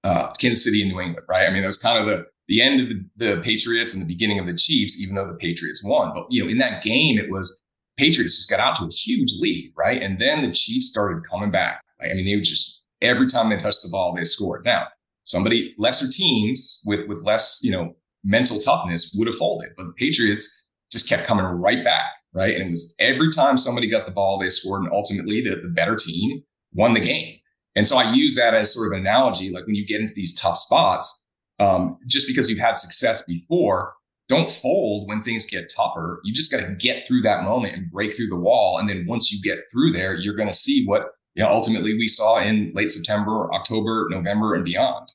uh, 0.05 0.33
Kansas 0.35 0.65
City 0.65 0.83
and 0.83 0.93
New 0.93 1.01
England. 1.01 1.27
Right? 1.29 1.49
I 1.49 1.51
mean, 1.53 1.63
that 1.63 1.69
was 1.69 1.79
kind 1.79 1.99
of 1.99 2.07
the 2.07 2.27
the 2.49 2.61
end 2.61 2.81
of 2.81 2.89
the, 2.91 3.05
the 3.17 3.41
Patriots 3.41 3.95
and 3.95 4.03
the 4.03 4.07
beginning 4.07 4.39
of 4.39 4.47
the 4.47 4.55
Chiefs, 4.55 5.01
even 5.01 5.15
though 5.15 5.27
the 5.27 5.35
Patriots 5.35 5.83
won. 5.83 6.13
But 6.15 6.27
you 6.29 6.45
know, 6.45 6.51
in 6.51 6.59
that 6.59 6.83
game, 6.83 7.19
it 7.19 7.31
was 7.31 7.63
Patriots 7.97 8.37
just 8.37 8.51
got 8.51 8.61
out 8.61 8.77
to 8.77 8.85
a 8.85 8.91
huge 8.91 9.33
lead, 9.41 9.73
right? 9.77 10.03
And 10.03 10.19
then 10.19 10.43
the 10.43 10.53
Chiefs 10.53 10.89
started 10.89 11.23
coming 11.29 11.51
back. 11.51 11.81
I 12.03 12.09
mean, 12.09 12.27
they 12.27 12.35
would 12.35 12.45
just 12.45 12.85
every 13.01 13.29
time 13.29 13.51
they 13.51 13.57
touched 13.57 13.83
the 13.83 13.89
ball, 13.89 14.15
they 14.15 14.25
scored. 14.25 14.65
Now, 14.65 14.89
somebody 15.25 15.75
lesser 15.79 16.11
teams 16.11 16.83
with 16.85 17.09
with 17.09 17.23
less, 17.25 17.61
you 17.63 17.71
know, 17.71 17.97
mental 18.25 18.59
toughness 18.59 19.15
would 19.17 19.27
have 19.27 19.37
folded, 19.37 19.71
but 19.77 19.85
the 19.85 19.93
Patriots 19.93 20.69
just 20.93 21.09
kept 21.09 21.27
coming 21.27 21.45
right 21.45 21.83
back 21.83 22.07
right? 22.35 22.55
And 22.55 22.65
it 22.65 22.71
was 22.71 22.95
every 22.99 23.31
time 23.33 23.57
somebody 23.57 23.89
got 23.89 24.07
the 24.07 24.13
ball, 24.13 24.39
they 24.39 24.49
scored, 24.49 24.83
and 24.83 24.93
ultimately 24.93 25.43
the, 25.43 25.57
the 25.57 25.69
better 25.69 25.97
team 25.97 26.43
won 26.73 26.93
the 26.93 27.01
game. 27.01 27.37
And 27.77 27.87
so 27.87 27.97
I 27.97 28.13
use 28.13 28.37
that 28.37 28.55
as 28.55 28.73
sort 28.73 28.93
of 28.93 28.93
an 28.93 29.07
analogy, 29.07 29.51
like 29.53 29.67
when 29.67 29.75
you 29.75 29.87
get 29.87 30.01
into 30.01 30.13
these 30.15 30.39
tough 30.39 30.59
spots, 30.59 31.27
um, 31.59 31.99
just 32.07 32.27
because 32.27 32.49
you've 32.49 32.59
had 32.59 32.79
success 32.79 33.23
before, 33.23 33.95
don't 34.29 34.49
fold 34.49 35.09
when 35.09 35.23
things 35.23 35.47
get 35.47 35.73
tougher. 35.75 36.21
You 36.25 36.33
just 36.33 36.51
got 36.51 36.61
to 36.61 36.75
get 36.75 37.07
through 37.07 37.23
that 37.23 37.45
moment 37.45 37.75
and 37.75 37.91
break 37.91 38.15
through 38.15 38.29
the 38.29 38.37
wall. 38.37 38.79
And 38.79 38.89
then 38.89 39.05
once 39.07 39.31
you 39.31 39.41
get 39.43 39.65
through 39.71 39.93
there, 39.93 40.15
you're 40.15 40.37
going 40.37 40.49
to 40.49 40.55
see 40.55 40.85
what 40.87 41.09
you 41.35 41.43
know 41.43 41.51
ultimately 41.51 41.95
we 41.95 42.09
saw 42.09 42.39
in 42.39 42.73
late 42.75 42.89
September, 42.89 43.53
October, 43.53 44.07
November, 44.11 44.55
and 44.55 44.65
beyond. 44.65 45.07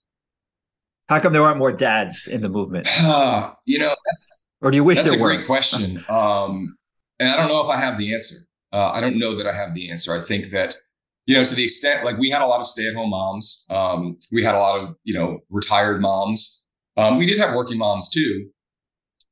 How 1.08 1.20
come 1.20 1.34
there 1.34 1.42
aren't 1.42 1.58
more 1.58 1.72
dads 1.72 2.28
in 2.28 2.42
the 2.42 2.50
movement? 2.50 2.88
Uh, 3.02 3.52
you 3.66 3.80
know, 3.80 3.96
that's 4.06 4.48
or 4.62 4.70
do 4.72 4.76
you 4.76 4.84
wish 4.84 4.98
that's 4.98 5.10
there 5.10 5.20
a 5.20 5.22
were? 5.22 5.34
great 5.34 5.48
question. 5.48 6.04
Um, 6.10 6.78
and 7.20 7.30
I 7.30 7.38
don't 7.38 7.48
know 7.48 7.62
if 7.62 7.70
I 7.70 7.78
have 7.78 7.98
the 7.98 8.14
answer. 8.14 8.36
Uh, 8.72 8.92
I 8.92 9.02
don't 9.02 9.18
know 9.18 9.36
that 9.36 9.48
I 9.48 9.54
have 9.54 9.74
the 9.74 9.90
answer. 9.90 10.16
I 10.16 10.22
think 10.22 10.52
that, 10.52 10.76
you 11.26 11.36
know, 11.36 11.44
to 11.44 11.56
the 11.56 11.64
extent 11.64 12.06
like 12.06 12.18
we 12.18 12.30
had 12.30 12.42
a 12.42 12.46
lot 12.46 12.60
of 12.60 12.68
stay 12.68 12.88
at 12.88 12.96
home 12.96 13.10
moms, 13.10 13.66
um, 13.70 14.18
we 14.32 14.44
had 14.44 14.56
a 14.56 14.60
lot 14.60 14.80
of, 14.80 14.96
you 15.04 15.14
know, 15.14 15.40
retired 15.50 16.02
moms. 16.02 16.66
Um, 16.98 17.18
we 17.18 17.26
did 17.26 17.38
have 17.40 17.56
working 17.56 17.78
moms 17.78 18.10
too. 18.10 18.50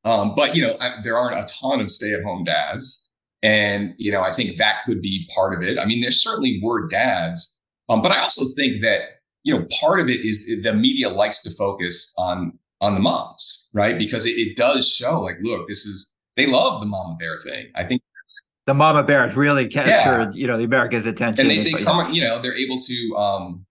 Um, 0.06 0.34
but, 0.36 0.56
you 0.56 0.62
know, 0.62 0.78
I, 0.80 0.96
there 1.04 1.18
aren't 1.18 1.38
a 1.38 1.54
ton 1.54 1.82
of 1.82 1.92
stay 1.92 2.14
at 2.14 2.24
home 2.24 2.44
dads. 2.44 3.12
And, 3.44 3.94
you 3.98 4.12
know, 4.12 4.22
I 4.22 4.32
think 4.32 4.58
that 4.58 4.82
could 4.86 5.02
be 5.02 5.30
part 5.36 5.54
of 5.54 5.68
it. 5.68 5.78
I 5.78 5.86
mean, 5.86 6.02
there 6.02 6.12
certainly 6.12 6.60
were 6.64 6.88
dads. 6.88 7.60
Um, 7.90 8.02
but 8.02 8.12
I 8.12 8.20
also 8.20 8.46
think 8.56 8.82
that, 8.82 9.02
you 9.44 9.58
know, 9.58 9.66
part 9.80 10.00
of 10.00 10.10
it 10.10 10.26
is 10.26 10.46
the 10.64 10.74
media 10.74 11.10
likes 11.10 11.42
to 11.44 11.52
focus 11.52 12.14
on 12.18 12.58
on 12.80 12.94
the 12.94 13.00
moms, 13.00 13.70
right? 13.74 13.98
Because 13.98 14.26
it, 14.26 14.38
it 14.38 14.56
does 14.56 14.88
show 14.88 15.20
like, 15.22 15.38
look, 15.42 15.68
this 15.68 15.86
is 15.86 16.14
they 16.38 16.46
love 16.46 16.80
the 16.80 16.88
mama 16.88 17.18
bear 17.20 17.38
thing. 17.44 17.66
I 17.76 17.84
think 17.84 18.02
the 18.68 18.74
mama 18.74 19.02
bears 19.02 19.36
really 19.36 19.68
captured, 19.68 20.36
yeah. 20.36 20.40
you 20.40 20.46
know, 20.46 20.58
the 20.58 20.66
America's 20.66 21.06
attention. 21.06 21.50
And 21.50 21.66
they, 21.66 21.72
they 21.72 21.84
come, 21.84 22.14
you 22.14 22.22
know, 22.22 22.42
they're 22.42 22.56
able 22.56 22.78
to, 22.78 23.16
um, 23.16 23.66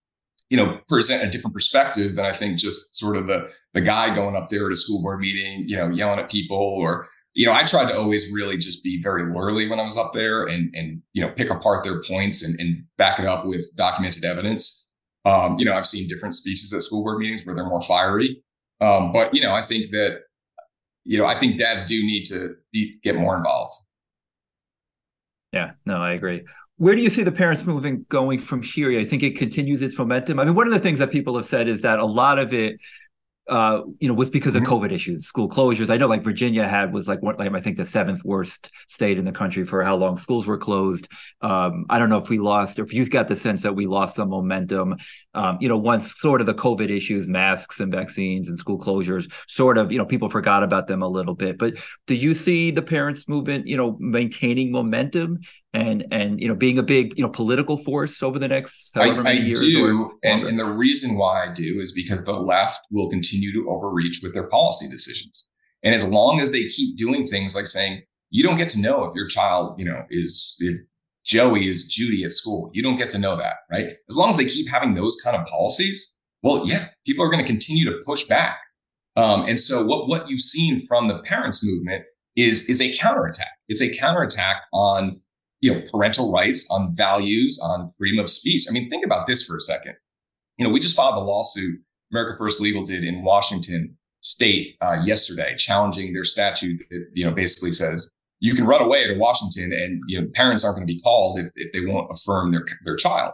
you 0.49 0.57
know, 0.57 0.81
present 0.89 1.23
a 1.23 1.31
different 1.31 1.55
perspective 1.55 2.17
than 2.17 2.25
I 2.25 2.33
think 2.33 2.59
just 2.59 2.97
sort 2.97 3.17
of 3.17 3.27
the 3.27 3.49
the 3.75 3.83
guy 3.83 4.15
going 4.15 4.35
up 4.35 4.49
there 4.49 4.67
at 4.67 4.73
a 4.73 4.77
school 4.77 5.03
board 5.03 5.21
meeting, 5.21 5.65
you 5.67 5.77
know, 5.77 5.89
yelling 5.91 6.19
at 6.19 6.31
people 6.31 6.57
or, 6.57 7.07
you 7.35 7.45
know, 7.45 7.53
I 7.53 7.65
tried 7.65 7.89
to 7.89 7.99
always 7.99 8.33
really 8.33 8.57
just 8.57 8.83
be 8.83 9.01
very 9.03 9.23
lawyerly 9.25 9.69
when 9.69 9.79
I 9.79 9.85
was 9.85 9.99
up 9.99 10.13
there 10.15 10.45
and 10.47 10.75
and 10.75 11.03
you 11.13 11.23
know 11.23 11.31
pick 11.31 11.51
apart 11.51 11.85
their 11.85 12.01
points 12.03 12.43
and, 12.43 12.59
and 12.59 12.83
back 12.97 13.19
it 13.19 13.27
up 13.27 13.45
with 13.45 13.65
documented 13.77 14.25
evidence. 14.25 14.87
Um, 15.27 15.59
you 15.59 15.65
know, 15.67 15.77
I've 15.77 15.87
seen 15.87 16.09
different 16.09 16.35
speeches 16.35 16.73
at 16.73 16.83
school 16.83 17.03
board 17.03 17.19
meetings 17.19 17.45
where 17.45 17.55
they're 17.55 17.67
more 17.67 17.83
fiery. 17.83 18.43
Um, 18.81 19.13
but 19.13 19.35
you 19.35 19.43
know, 19.43 19.53
I 19.53 19.65
think 19.65 19.91
that 19.91 20.21
you 21.07 21.19
know, 21.19 21.27
I 21.27 21.39
think 21.39 21.59
dads 21.59 21.85
do 21.85 21.95
need 22.05 22.25
to 22.27 22.55
be, 22.73 22.99
get 23.03 23.17
more 23.17 23.37
involved. 23.37 23.73
Yeah, 25.53 25.73
no, 25.87 25.97
I 25.97 26.13
agree. 26.13 26.45
Where 26.79 26.95
do 26.95 27.01
you 27.01 27.09
see 27.09 27.23
the 27.23 27.33
parents 27.33 27.65
movement 27.65 28.09
going 28.09 28.39
from 28.39 28.63
here? 28.63 28.99
I 28.99 29.05
think 29.05 29.23
it 29.23 29.37
continues 29.37 29.83
its 29.83 29.97
momentum. 29.97 30.39
I 30.39 30.45
mean, 30.45 30.55
one 30.55 30.67
of 30.67 30.73
the 30.73 30.81
things 30.81 30.99
that 30.99 31.11
people 31.11 31.37
have 31.37 31.47
said 31.47 31.69
is 31.69 31.83
that 31.83 31.99
a 31.99 32.05
lot 32.05 32.39
of 32.39 32.53
it 32.53 32.79
uh, 33.49 33.83
you 34.01 34.09
know, 34.09 34.15
was 34.15 34.29
because 34.29 34.57
of 34.57 34.63
mm-hmm. 34.63 34.73
COVID 34.73 34.93
issues, 34.93 35.27
school 35.27 35.49
closures. 35.49 35.89
I 35.89 35.97
know 35.99 36.09
like 36.09 36.23
Virginia 36.23 36.67
had 36.67 36.93
was 36.93 37.07
like 37.07 37.23
one, 37.23 37.37
like 37.37 37.55
I 37.55 37.61
think 37.61 37.77
the 37.77 37.87
seventh 37.87 38.25
worst 38.25 38.71
state 38.89 39.19
in 39.19 39.25
the 39.25 39.33
country 39.33 39.65
for 39.65 39.85
how 39.85 39.97
long 39.97 40.17
schools 40.17 40.49
were 40.49 40.59
closed. 40.59 41.09
Um, 41.43 41.87
I 41.89 42.01
don't 42.01 42.09
know 42.09 42.19
if 42.19 42.29
we 42.29 42.39
lost, 42.39 42.79
or 42.79 42.83
if 42.83 42.93
you've 42.93 43.11
got 43.11 43.29
the 43.29 43.37
sense 43.37 43.63
that 43.63 43.75
we 43.77 43.87
lost 43.87 44.17
some 44.17 44.31
momentum. 44.31 44.97
Um, 45.35 45.59
you 45.61 45.69
know, 45.69 45.77
once 45.77 46.19
sort 46.19 46.41
of 46.41 46.47
the 46.47 46.55
COVID 46.55 46.91
issues, 46.91 47.29
masks 47.29 47.79
and 47.79 47.93
vaccines 47.93 48.49
and 48.49 48.59
school 48.59 48.81
closures, 48.81 49.31
sort 49.47 49.79
of, 49.79 49.93
you 49.93 49.99
know, 49.99 50.07
people 50.07 50.29
forgot 50.29 50.63
about 50.63 50.89
them 50.89 51.03
a 51.03 51.09
little 51.09 51.35
bit. 51.35 51.59
But 51.59 51.75
do 52.07 52.15
you 52.15 52.35
see 52.35 52.71
the 52.71 52.83
parents' 52.83 53.29
movement, 53.29 53.67
you 53.69 53.77
know, 53.77 53.97
maintaining 54.01 54.73
momentum 54.73 55.41
and 55.77 56.07
and 56.11 56.41
you 56.41 56.49
know 56.49 56.55
being 56.55 56.79
a 56.79 56.83
big 56.83 57.17
you 57.17 57.23
know 57.23 57.31
political 57.31 57.77
force 57.77 58.23
over 58.23 58.39
the 58.39 58.49
next 58.49 58.91
however 58.95 59.21
I, 59.21 59.25
many 59.25 59.41
I 59.41 59.45
years 59.45 59.61
do, 59.61 60.19
and, 60.25 60.45
and 60.45 60.59
the 60.59 60.65
reason 60.65 61.17
why 61.17 61.45
I 61.45 61.53
do 61.53 61.79
is 61.81 61.93
because 61.93 62.25
the 62.25 62.33
left 62.33 62.81
will 62.91 63.11
continue 63.11 63.53
to 63.53 63.69
overreach 63.69 64.21
with 64.23 64.33
their 64.33 64.49
policy 64.49 64.89
decisions, 64.91 65.49
and 65.83 65.95
as 65.95 66.07
long 66.07 66.41
as 66.41 66.51
they 66.51 66.65
keep 66.69 66.97
doing 66.97 67.27
things 67.27 67.55
like 67.55 67.67
saying 67.67 68.03
you 68.31 68.43
don't 68.43 68.57
get 68.57 68.69
to 68.71 68.81
know 68.81 69.05
if 69.05 69.15
your 69.15 69.29
child 69.29 69.79
you 69.79 69.85
know 69.85 70.03
is 70.11 70.57
if 70.61 70.81
Joey 71.25 71.69
is 71.69 71.85
Judy 71.85 72.25
at 72.25 72.33
school, 72.33 72.71
you 72.73 72.85
don't 72.85 72.97
get 72.97 73.11
to 73.11 73.19
know 73.19 73.37
that, 73.37 73.55
right? 73.71 73.87
As 74.09 74.17
long 74.17 74.31
as 74.31 74.37
they 74.37 74.45
keep 74.45 74.71
having 74.71 74.95
those 74.95 75.17
kind 75.25 75.37
of 75.37 75.45
policies, 75.47 76.15
well, 76.43 76.63
yeah, 76.65 76.87
people 77.05 77.25
are 77.25 77.29
going 77.29 77.45
to 77.45 77.51
continue 77.51 77.85
to 77.85 77.99
push 78.05 78.23
back. 78.25 78.59
Um, 79.17 79.43
and 79.43 79.59
so 79.59 79.85
what 79.85 80.09
what 80.09 80.29
you've 80.29 80.41
seen 80.41 80.87
from 80.87 81.09
the 81.09 81.19
parents 81.23 81.67
movement 81.67 82.05
is 82.37 82.69
is 82.69 82.81
a 82.81 82.93
counterattack. 82.93 83.53
It's 83.69 83.83
a 83.83 83.93
counterattack 83.93 84.63
on 84.73 85.21
you 85.67 85.75
know, 85.75 85.83
parental 85.91 86.33
rights, 86.33 86.67
on 86.71 86.95
values, 86.95 87.61
on 87.63 87.91
freedom 87.99 88.21
of 88.21 88.31
speech. 88.31 88.67
I 88.69 88.73
mean, 88.73 88.89
think 88.89 89.05
about 89.05 89.27
this 89.27 89.45
for 89.45 89.57
a 89.57 89.61
second. 89.61 89.97
You 90.57 90.65
know, 90.65 90.73
we 90.73 90.79
just 90.79 90.97
filed 90.97 91.17
a 91.17 91.21
lawsuit, 91.21 91.81
America 92.13 92.37
First 92.39 92.61
Legal 92.61 92.85
did 92.85 93.03
in 93.03 93.25
Washington 93.25 93.97
state 94.21 94.77
uh, 94.81 94.99
yesterday, 95.05 95.57
challenging 95.57 96.13
their 96.13 96.25
statute 96.25 96.81
that, 96.89 97.07
you 97.15 97.25
know, 97.25 97.33
basically 97.33 97.73
says 97.73 98.09
you 98.39 98.55
can 98.55 98.65
run 98.65 98.83
away 98.83 99.07
to 99.07 99.19
Washington 99.19 99.73
and, 99.73 100.01
you 100.07 100.21
know, 100.21 100.29
parents 100.35 100.65
aren't 100.65 100.77
going 100.77 100.87
to 100.87 100.93
be 100.93 101.01
called 101.01 101.41
if, 101.41 101.51
if 101.57 101.73
they 101.73 101.85
won't 101.85 102.11
affirm 102.11 102.53
their, 102.53 102.65
their 102.85 102.97
child. 102.97 103.33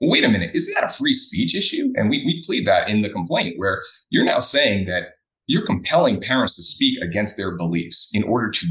Well, 0.00 0.10
wait 0.10 0.24
a 0.24 0.28
minute. 0.28 0.52
Isn't 0.54 0.74
that 0.74 0.84
a 0.84 0.88
free 0.88 1.12
speech 1.12 1.54
issue? 1.54 1.92
And 1.96 2.08
we, 2.08 2.24
we 2.24 2.42
plead 2.44 2.66
that 2.66 2.88
in 2.88 3.02
the 3.02 3.10
complaint 3.10 3.54
where 3.58 3.78
you're 4.10 4.24
now 4.24 4.38
saying 4.38 4.86
that 4.86 5.04
you're 5.46 5.66
compelling 5.66 6.20
parents 6.20 6.56
to 6.56 6.62
speak 6.62 6.98
against 7.02 7.36
their 7.36 7.56
beliefs 7.56 8.10
in 8.14 8.22
order 8.24 8.50
to 8.50 8.66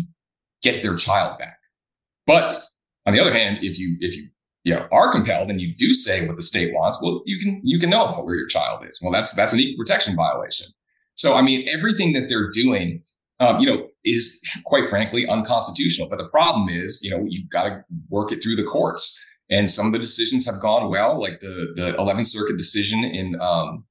get 0.63 0.81
their 0.81 0.95
child 0.95 1.37
back. 1.37 1.57
But 2.25 2.63
on 3.05 3.13
the 3.13 3.19
other 3.19 3.33
hand, 3.33 3.59
if 3.61 3.79
you 3.79 3.97
if 3.99 4.15
you 4.15 4.29
you 4.63 4.73
know 4.73 4.87
are 4.91 5.11
compelled 5.11 5.49
and 5.49 5.59
you 5.59 5.73
do 5.75 5.93
say 5.93 6.25
what 6.25 6.35
the 6.35 6.41
state 6.41 6.73
wants, 6.73 6.99
well, 7.01 7.21
you 7.25 7.39
can 7.39 7.61
you 7.63 7.79
can 7.79 7.89
know 7.89 8.05
about 8.05 8.25
where 8.25 8.35
your 8.35 8.47
child 8.47 8.85
is. 8.89 8.99
Well, 9.01 9.11
that's 9.11 9.33
that's 9.33 9.53
an 9.53 9.59
equal 9.59 9.83
protection 9.83 10.15
violation. 10.15 10.67
So 11.15 11.35
I 11.35 11.41
mean, 11.41 11.67
everything 11.69 12.13
that 12.13 12.27
they're 12.29 12.51
doing, 12.51 13.03
um, 13.39 13.59
you 13.59 13.65
know, 13.65 13.87
is 14.03 14.41
quite 14.65 14.89
frankly 14.89 15.27
unconstitutional. 15.27 16.09
But 16.09 16.19
the 16.19 16.29
problem 16.29 16.69
is, 16.69 17.01
you 17.03 17.11
know, 17.11 17.25
you've 17.27 17.49
got 17.49 17.63
to 17.63 17.83
work 18.09 18.31
it 18.31 18.41
through 18.41 18.55
the 18.55 18.63
courts. 18.63 19.19
And 19.49 19.69
some 19.69 19.87
of 19.87 19.93
the 19.93 19.99
decisions 19.99 20.45
have 20.45 20.61
gone 20.61 20.89
well, 20.89 21.21
like 21.21 21.39
the 21.39 21.73
the 21.75 21.93
11th 21.99 22.27
Circuit 22.27 22.57
decision 22.57 23.03
in 23.03 23.35
um, 23.41 23.85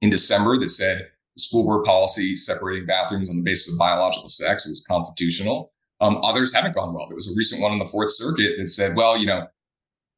in 0.00 0.10
December 0.10 0.58
that 0.58 0.70
said 0.70 1.08
school 1.36 1.64
board 1.64 1.84
policy 1.84 2.36
separating 2.36 2.86
bathrooms 2.86 3.28
on 3.28 3.36
the 3.36 3.42
basis 3.42 3.74
of 3.74 3.78
biological 3.78 4.28
sex 4.28 4.66
was 4.66 4.84
constitutional. 4.88 5.73
Um, 6.04 6.18
others 6.22 6.54
haven't 6.54 6.74
gone 6.74 6.92
well. 6.92 7.06
There 7.08 7.14
was 7.14 7.32
a 7.32 7.36
recent 7.36 7.62
one 7.62 7.72
in 7.72 7.78
the 7.78 7.86
Fourth 7.86 8.10
Circuit 8.12 8.58
that 8.58 8.68
said, 8.68 8.94
well, 8.94 9.16
you 9.16 9.24
know, 9.24 9.46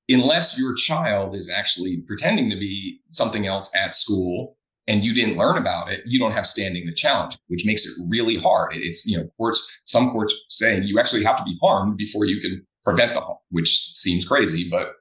unless 0.09 0.59
your 0.59 0.75
child 0.75 1.35
is 1.35 1.49
actually 1.49 2.03
pretending 2.09 2.51
to 2.51 2.57
be 2.57 2.99
something 3.13 3.47
else 3.47 3.71
at 3.77 3.95
school 3.95 4.57
and 4.89 5.05
you 5.05 5.15
didn't 5.15 5.37
learn 5.37 5.57
about 5.57 5.91
it, 5.93 6.01
you 6.05 6.19
don't 6.19 6.33
have 6.33 6.47
standing 6.47 6.85
to 6.87 6.95
challenge, 6.95 7.39
which 7.47 7.65
makes 7.65 7.87
it 7.87 7.93
really 8.09 8.37
hard. 8.37 8.71
It's, 8.75 9.07
you 9.07 9.17
know, 9.17 9.29
courts, 9.37 9.79
some 9.85 10.11
courts 10.11 10.35
saying 10.49 10.83
you 10.85 10.99
actually 10.99 11.23
have 11.23 11.39
to 11.39 11.45
be 11.45 11.57
harmed 11.63 11.97
before 11.97 12.25
you 12.25 12.41
can 12.41 12.67
prevent 12.83 13.15
the 13.15 13.21
harm, 13.21 13.39
which 13.51 13.93
seems 13.95 14.27
crazy, 14.27 14.69
but 14.69 14.95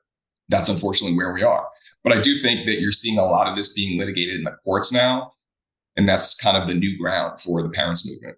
that's 0.50 0.70
unfortunately 0.70 1.18
where 1.18 1.34
we 1.34 1.42
are. 1.42 1.68
But 2.04 2.14
I 2.14 2.22
do 2.22 2.36
think 2.36 2.68
that 2.68 2.80
you're 2.80 2.92
seeing 2.92 3.18
a 3.18 3.26
lot 3.26 3.48
of 3.48 3.56
this 3.56 3.74
being 3.74 4.00
litigated 4.00 4.36
in 4.36 4.44
the 4.44 4.56
courts 4.64 4.92
now. 4.92 5.32
And 5.98 6.08
that's 6.08 6.36
kind 6.36 6.58
of 6.58 6.68
the 6.68 6.76
new 6.76 6.96
ground 7.00 7.40
for 7.40 7.64
the 7.64 7.70
parents 7.70 8.08
movement. 8.08 8.38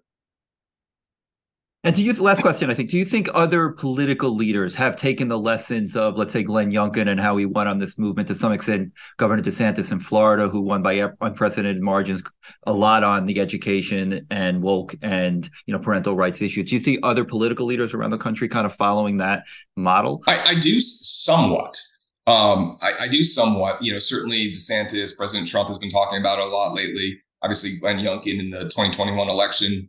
And 1.84 1.94
to 1.94 2.02
you, 2.02 2.12
the 2.12 2.24
last 2.24 2.42
question, 2.42 2.70
I 2.70 2.74
think, 2.74 2.90
do 2.90 2.98
you 2.98 3.04
think 3.04 3.28
other 3.34 3.70
political 3.70 4.34
leaders 4.34 4.74
have 4.74 4.96
taken 4.96 5.28
the 5.28 5.38
lessons 5.38 5.94
of, 5.94 6.16
let's 6.16 6.32
say, 6.32 6.42
Glenn 6.42 6.72
Youngkin 6.72 7.08
and 7.08 7.20
how 7.20 7.36
he 7.36 7.46
won 7.46 7.68
on 7.68 7.78
this 7.78 7.96
movement 7.96 8.26
to 8.28 8.34
some 8.34 8.52
extent, 8.52 8.92
Governor 9.16 9.42
DeSantis 9.42 9.92
in 9.92 10.00
Florida, 10.00 10.48
who 10.48 10.60
won 10.60 10.82
by 10.82 11.08
unprecedented 11.20 11.80
margins 11.80 12.24
a 12.66 12.72
lot 12.72 13.04
on 13.04 13.26
the 13.26 13.38
education 13.38 14.26
and 14.28 14.60
woke 14.60 14.96
and, 15.02 15.48
you 15.66 15.72
know, 15.72 15.78
parental 15.78 16.16
rights 16.16 16.42
issues. 16.42 16.68
Do 16.68 16.74
you 16.74 16.82
see 16.82 16.98
other 17.04 17.24
political 17.24 17.64
leaders 17.64 17.94
around 17.94 18.10
the 18.10 18.18
country 18.18 18.48
kind 18.48 18.66
of 18.66 18.74
following 18.74 19.18
that 19.18 19.44
model? 19.76 20.24
I, 20.26 20.38
I 20.46 20.54
do 20.58 20.80
somewhat. 20.80 21.80
Um, 22.26 22.76
I, 22.82 23.04
I 23.04 23.08
do 23.08 23.22
somewhat. 23.22 23.80
You 23.80 23.92
know, 23.92 24.00
certainly 24.00 24.50
DeSantis, 24.52 25.16
President 25.16 25.48
Trump 25.48 25.68
has 25.68 25.78
been 25.78 25.90
talking 25.90 26.18
about 26.18 26.40
it 26.40 26.44
a 26.44 26.48
lot 26.48 26.74
lately. 26.74 27.20
Obviously, 27.42 27.78
Glenn 27.78 27.98
Youngkin 27.98 28.40
in 28.40 28.50
the 28.50 28.64
2021 28.64 29.28
election 29.28 29.88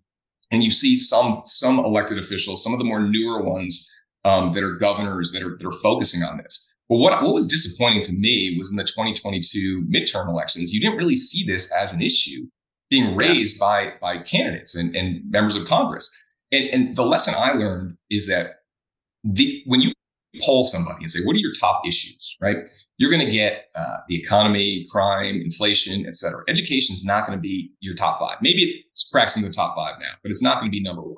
and 0.52 0.64
you 0.64 0.72
see 0.72 0.98
some 0.98 1.42
some 1.46 1.80
elected 1.80 2.18
officials, 2.18 2.64
some 2.64 2.74
of 2.74 2.80
the 2.80 2.86
more 2.86 3.00
newer 3.00 3.44
ones 3.44 3.92
um, 4.26 4.54
that 4.54 4.64
are 4.64 4.76
governors 4.76 5.32
that 5.32 5.44
are 5.44 5.58
that 5.58 5.68
are 5.68 5.80
focusing 5.84 6.22
on 6.24 6.38
this. 6.38 6.74
But 6.90 6.98
what 6.98 7.22
what 7.22 7.34
was 7.34 7.48
disappointing 7.48 8.04
to 8.04 8.12
me 8.12 8.56
was 8.58 8.72
in 8.72 8.78
the 8.78 8.84
2022 8.84 9.84
midterm 9.84 10.28
elections, 10.30 10.74
you 10.74 10.82
didn't 10.82 10.98
really 10.98 11.16
see 11.16 11.46
this 11.46 11.72
as 11.74 11.94
an 11.94 12.02
issue 12.02 12.48
being 12.90 13.16
raised 13.16 13.60
by 13.60 13.94
by 14.02 14.20
candidates 14.20 14.76
and, 14.76 14.96
and 14.96 15.22
members 15.30 15.56
of 15.56 15.68
Congress. 15.68 16.16
And, 16.52 16.66
and 16.74 16.96
the 16.96 17.06
lesson 17.06 17.36
I 17.38 17.54
learned 17.54 17.98
is 18.10 18.28
that 18.28 18.62
the 19.24 19.62
when 19.68 19.82
you 19.82 19.94
poll 20.40 20.64
somebody 20.64 20.98
and 21.02 21.12
say, 21.12 21.20
what 21.24 21.36
are 21.36 21.40
your 21.40 21.54
top 21.60 21.82
issues, 21.86 22.36
right? 22.42 22.58
You're 22.98 23.12
going 23.12 23.26
to 23.26 23.32
get 23.32 23.66
uh, 23.76 23.98
the 24.08 24.16
economy, 24.16 24.86
crime, 24.90 25.42
inflation, 25.42 26.06
et 26.08 26.16
cetera. 26.16 26.44
Education 26.48 26.94
is 26.94 27.04
not 27.04 27.28
going 27.28 27.38
to 27.38 27.42
be 27.42 27.72
your 27.80 27.96
top 27.96 28.20
five. 28.20 28.38
Maybe 28.42 28.86
it's 28.92 29.10
cracks 29.10 29.36
in 29.36 29.44
the 29.44 29.50
top 29.50 29.76
five 29.76 29.96
now, 30.00 30.12
but 30.24 30.30
it's 30.30 30.44
not 30.44 30.60
going 30.60 30.72
to 30.72 30.76
be 30.76 30.82
number 30.82 31.02
one. 31.02 31.16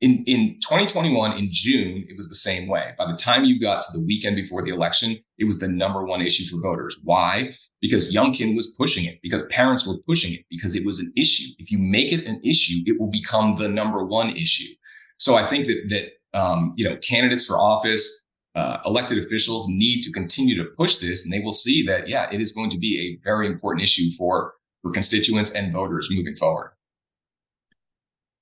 In, 0.00 0.22
in 0.26 0.58
2021, 0.60 1.32
in 1.32 1.48
June, 1.50 2.04
it 2.08 2.16
was 2.16 2.28
the 2.28 2.34
same 2.34 2.68
way. 2.68 2.90
By 2.98 3.10
the 3.10 3.16
time 3.16 3.44
you 3.44 3.58
got 3.58 3.80
to 3.82 3.92
the 3.92 4.04
weekend 4.04 4.36
before 4.36 4.62
the 4.62 4.70
election, 4.70 5.16
it 5.38 5.44
was 5.44 5.58
the 5.58 5.68
number 5.68 6.04
one 6.04 6.20
issue 6.20 6.44
for 6.44 6.60
voters. 6.60 7.00
Why? 7.04 7.54
Because 7.80 8.14
Youngkin 8.14 8.54
was 8.54 8.74
pushing 8.76 9.06
it, 9.06 9.18
because 9.22 9.44
parents 9.50 9.86
were 9.86 9.96
pushing 10.06 10.34
it, 10.34 10.44
because 10.50 10.74
it 10.74 10.84
was 10.84 11.00
an 11.00 11.12
issue. 11.16 11.48
If 11.58 11.70
you 11.70 11.78
make 11.78 12.12
it 12.12 12.26
an 12.26 12.40
issue, 12.44 12.80
it 12.84 13.00
will 13.00 13.10
become 13.10 13.56
the 13.56 13.68
number 13.68 14.04
one 14.04 14.30
issue. 14.30 14.74
So 15.16 15.36
I 15.36 15.48
think 15.48 15.66
that 15.66 15.80
that 15.88 16.04
um, 16.34 16.72
you 16.76 16.88
know, 16.88 16.96
candidates 16.96 17.46
for 17.46 17.58
office, 17.58 18.24
uh, 18.54 18.78
elected 18.84 19.24
officials 19.24 19.66
need 19.68 20.02
to 20.02 20.12
continue 20.12 20.56
to 20.56 20.70
push 20.76 20.98
this, 20.98 21.24
and 21.24 21.32
they 21.32 21.40
will 21.40 21.52
see 21.52 21.84
that, 21.86 22.08
yeah, 22.08 22.28
it 22.30 22.40
is 22.40 22.52
going 22.52 22.70
to 22.70 22.78
be 22.78 23.00
a 23.00 23.24
very 23.24 23.46
important 23.46 23.82
issue 23.82 24.10
for 24.16 24.54
for 24.82 24.92
constituents 24.92 25.50
and 25.50 25.72
voters 25.72 26.08
moving 26.10 26.36
forward. 26.36 26.72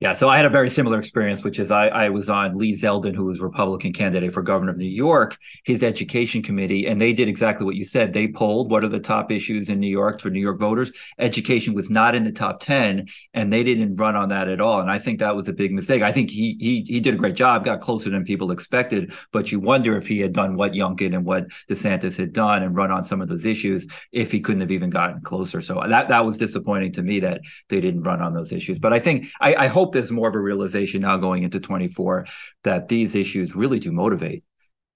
Yeah, 0.03 0.15
so 0.15 0.29
I 0.29 0.37
had 0.37 0.47
a 0.47 0.51
very 0.51 0.69
similar 0.69 0.99
experience, 0.99 1.45
which 1.45 1.61
is 1.61 1.71
I, 1.71 1.87
I 1.87 2.09
was 2.09 2.29
on 2.29 2.59
Lee 2.59 2.77
Zeldin, 2.77 3.15
who 3.15 3.27
was 3.27 3.41
Republican 3.41 3.93
candidate 3.93 4.35
for 4.35 4.43
governor 4.43 4.73
of 4.73 4.77
New 4.77 4.85
York, 4.85 5.39
his 5.63 5.85
education 5.85 6.43
committee, 6.43 6.89
and 6.89 7.01
they 7.01 7.13
did 7.13 7.29
exactly 7.29 7.65
what 7.65 7.77
you 7.77 7.85
said. 7.85 8.13
They 8.13 8.27
polled 8.27 8.69
what 8.69 8.83
are 8.83 8.89
the 8.89 8.99
top 8.99 9.31
issues 9.31 9.71
in 9.71 9.79
New 9.79 9.87
York 9.87 10.21
for 10.21 10.29
New 10.29 10.41
York 10.41 10.59
voters. 10.59 10.91
Education 11.21 11.73
was 11.73 11.89
not 11.89 12.17
in 12.17 12.25
the 12.25 12.33
top 12.33 12.59
ten, 12.59 13.07
and 13.33 13.53
they 13.53 13.63
didn't 13.63 13.95
run 13.95 14.17
on 14.17 14.31
that 14.31 14.49
at 14.49 14.61
all. 14.61 14.81
And 14.81 14.91
I 14.91 14.99
think 14.99 15.21
that 15.21 15.37
was 15.37 15.49
a 15.49 15.53
big 15.53 15.73
mistake. 15.73 16.03
I 16.03 16.11
think 16.11 16.33
he 16.33 16.57
he 16.59 16.83
he 16.83 16.99
did 16.99 17.15
a 17.15 17.17
great 17.17 17.37
job, 17.37 17.65
got 17.65 17.81
closer 17.81 18.11
than 18.11 18.25
people 18.25 18.51
expected, 18.51 19.13
but 19.31 19.53
you 19.53 19.61
wonder 19.61 19.97
if 19.97 20.09
he 20.09 20.19
had 20.19 20.33
done 20.33 20.57
what 20.57 20.73
Youngkin 20.73 21.15
and 21.15 21.25
what 21.25 21.47
DeSantis 21.71 22.17
had 22.17 22.33
done 22.33 22.65
and 22.65 22.75
run 22.75 22.91
on 22.91 23.05
some 23.05 23.21
of 23.21 23.29
those 23.29 23.47
issues, 23.47 23.87
if 24.11 24.33
he 24.33 24.41
couldn't 24.41 24.63
have 24.63 24.73
even 24.73 24.91
gotten 24.91 25.21
closer. 25.21 25.61
So 25.61 25.81
that 25.89 26.09
that 26.09 26.25
was 26.25 26.39
disappointing 26.39 26.91
to 26.95 27.05
me 27.05 27.21
that 27.21 27.43
they 27.69 27.81
didn't 27.81 28.03
run 28.03 28.21
on 28.21 28.35
those 28.35 28.51
issues. 28.51 28.81
But 28.81 28.93
I 28.93 28.99
think 28.99 29.29
I, 29.41 29.55
I 29.55 29.67
hope 29.69 29.92
there's 29.93 30.11
more 30.11 30.29
of 30.29 30.35
a 30.35 30.41
realization 30.41 31.03
now 31.03 31.17
going 31.17 31.43
into 31.43 31.61
24 31.61 32.27
that 32.65 32.89
these 32.89 33.15
issues 33.15 33.55
really 33.55 33.79
do 33.79 33.93
motivate 33.93 34.45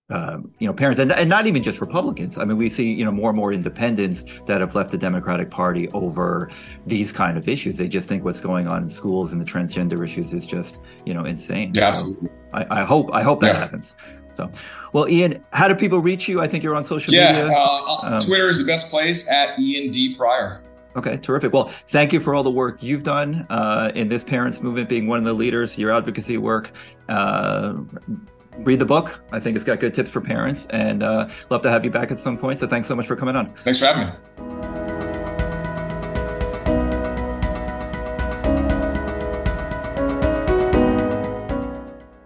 um, 0.09 0.53
you 0.61 0.69
know, 0.69 0.73
parents, 0.73 1.01
and, 1.01 1.11
and 1.11 1.29
not 1.29 1.47
even 1.47 1.63
just 1.63 1.81
Republicans. 1.81 2.39
I 2.39 2.45
mean, 2.45 2.57
we 2.57 2.69
see, 2.69 2.93
you 2.93 3.05
know, 3.05 3.11
more 3.11 3.31
and 3.31 3.37
more 3.37 3.53
independents 3.53 4.25
that 4.47 4.61
have 4.61 4.75
left 4.75 4.93
the 4.93 4.99
Democratic 4.99 5.51
Party 5.51 5.89
over 5.91 6.51
these 6.87 7.11
kind 7.11 7.37
of 7.37 7.49
issues. 7.49 7.77
They 7.77 7.89
just 7.89 8.09
think 8.09 8.25
what's 8.25 8.41
going 8.41 8.69
on 8.69 8.85
in 8.85 8.89
schools 8.89 9.33
and 9.33 9.41
the 9.41 9.45
transgender 9.45 10.05
issues 10.05 10.33
is 10.33 10.47
just, 10.47 10.81
you 11.05 11.13
know, 11.13 11.25
insane. 11.25 11.73
Yeah, 11.75 11.89
absolutely. 11.89 12.29
So 12.29 12.35
I, 12.53 12.83
I, 12.83 12.85
hope, 12.85 13.11
I 13.13 13.23
hope 13.23 13.41
that 13.41 13.55
yeah. 13.55 13.61
happens. 13.61 13.97
So, 14.33 14.49
well, 14.93 15.09
Ian, 15.09 15.45
how 15.51 15.67
do 15.67 15.75
people 15.75 15.99
reach 15.99 16.29
you? 16.29 16.41
I 16.41 16.47
think 16.47 16.63
you're 16.63 16.77
on 16.77 16.85
social 16.85 17.13
yeah, 17.13 17.33
media. 17.33 17.47
Yeah, 17.49 17.57
uh, 17.59 17.99
um, 18.03 18.21
Twitter 18.21 18.49
is 18.49 18.61
the 18.61 18.71
best 18.71 18.91
place 18.91 19.29
at 19.29 19.59
Ian 19.59 19.91
D 19.91 20.15
Prior. 20.15 20.63
Okay, 20.97 21.19
terrific. 21.19 21.53
Well, 21.53 21.71
thank 21.89 22.13
you 22.13 22.21
for 22.21 22.35
all 22.35 22.43
the 22.43 22.51
work 22.51 22.83
you've 22.83 23.05
done 23.05 23.47
uh, 23.51 23.93
in 23.95 24.09
this 24.09 24.25
parents 24.25 24.63
movement, 24.63 24.89
being 24.89 25.07
one 25.07 25.19
of 25.19 25.25
the 25.25 25.35
leaders, 25.35 25.77
your 25.77 25.93
advocacy 25.93 26.39
work. 26.39 26.73
Uh, 27.09 27.75
read 28.59 28.79
the 28.79 28.87
book. 28.87 29.23
I 29.31 29.39
think 29.39 29.57
it's 29.57 29.65
got 29.65 29.79
good 29.81 29.93
tips 29.93 30.11
for 30.11 30.21
parents, 30.21 30.67
and 30.71 31.03
uh, 31.03 31.29
love 31.51 31.63
to 31.63 31.71
have 31.71 31.85
you 31.85 31.91
back 31.91 32.11
at 32.11 32.19
some 32.19 32.39
point. 32.39 32.59
So 32.61 32.67
thanks 32.67 32.89
so 32.89 32.97
much 32.97 33.07
for 33.07 33.17
coming 33.17 33.37
on. 33.37 33.53
Thanks 33.65 33.79
for 33.79 33.87
having 33.87 34.09
me. 34.09 34.56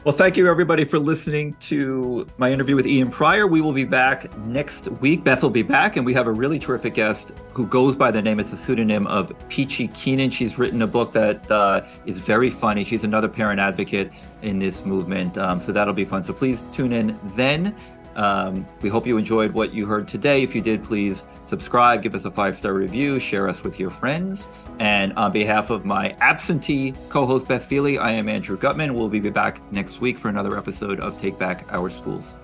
Well, 0.03 0.15
thank 0.15 0.39
you 0.39 0.49
everybody 0.49 0.85
for 0.85 0.99
listening 0.99 1.53
to 1.61 2.27
my 2.39 2.51
interview 2.51 2.75
with 2.75 2.87
Ian 2.87 3.11
Prior. 3.11 3.47
We 3.47 3.61
will 3.61 3.75
be 3.75 3.85
back 3.85 4.35
next 4.39 4.89
week. 4.89 5.25
Beth 5.25 5.43
will 5.43 5.51
be 5.51 5.63
back, 5.63 5.99
and 5.99 6.07
we 6.07 6.15
have 6.15 6.27
a 6.27 6.33
really 6.33 6.59
terrific 6.59 6.95
guest 6.95 7.33
who 7.53 7.67
goes 7.67 7.97
by 7.97 8.11
the 8.11 8.23
name, 8.23 8.41
it's 8.41 8.55
a 8.55 8.57
pseudonym 8.57 9.07
of 9.09 9.31
Peachy 9.51 9.89
Keenan. 9.89 10.31
She's 10.31 10.59
written 10.59 10.81
a 10.81 10.87
book 10.87 11.13
that 11.13 11.51
uh, 11.51 11.85
is 12.07 12.19
very 12.19 12.49
funny. 12.49 12.83
She's 12.83 13.05
another 13.05 13.29
parent 13.29 13.61
advocate 13.61 14.11
in 14.41 14.59
this 14.59 14.87
movement. 14.87 15.37
Um, 15.37 15.61
so 15.61 15.71
that'll 15.71 15.93
be 15.93 16.07
fun. 16.07 16.25
So 16.25 16.33
please 16.33 16.65
tune 16.73 16.95
in 16.95 17.21
then. 17.35 17.77
Um, 18.17 18.67
we 18.83 18.89
hope 18.89 19.07
you 19.07 19.17
enjoyed 19.17 19.53
what 19.53 19.73
you 19.73 19.87
heard 19.87 20.09
today. 20.09 20.43
If 20.43 20.55
you 20.55 20.61
did, 20.61 20.83
please 20.83 21.25
subscribe, 21.45 22.03
give 22.03 22.15
us 22.15 22.25
a 22.25 22.31
five 22.31 22.57
star 22.57 22.75
review, 22.75 23.21
share 23.21 23.49
us 23.49 23.63
with 23.63 23.79
your 23.79 23.91
friends. 23.91 24.49
And 24.79 25.13
on 25.15 25.31
behalf 25.31 25.71
of 25.71 25.85
my 25.85 26.17
absentee 26.21 26.95
co 27.11 27.27
host, 27.27 27.47
Beth 27.47 27.69
Feeley, 27.69 27.99
I 27.99 28.13
am 28.13 28.29
Andrew 28.29 28.57
Gutmann. 28.57 28.95
We'll 28.95 29.09
be 29.09 29.21
back 29.21 29.61
next 29.73 30.01
week 30.01 30.19
for 30.19 30.29
another 30.29 30.57
episode 30.57 31.01
of 31.01 31.21
Take 31.21 31.39
Back 31.39 31.67
Our 31.71 31.91
Schools. 31.91 32.37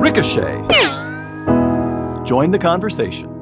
Ricochet. 0.00 0.62
Join 2.24 2.50
the 2.50 2.58
conversation. 2.60 3.33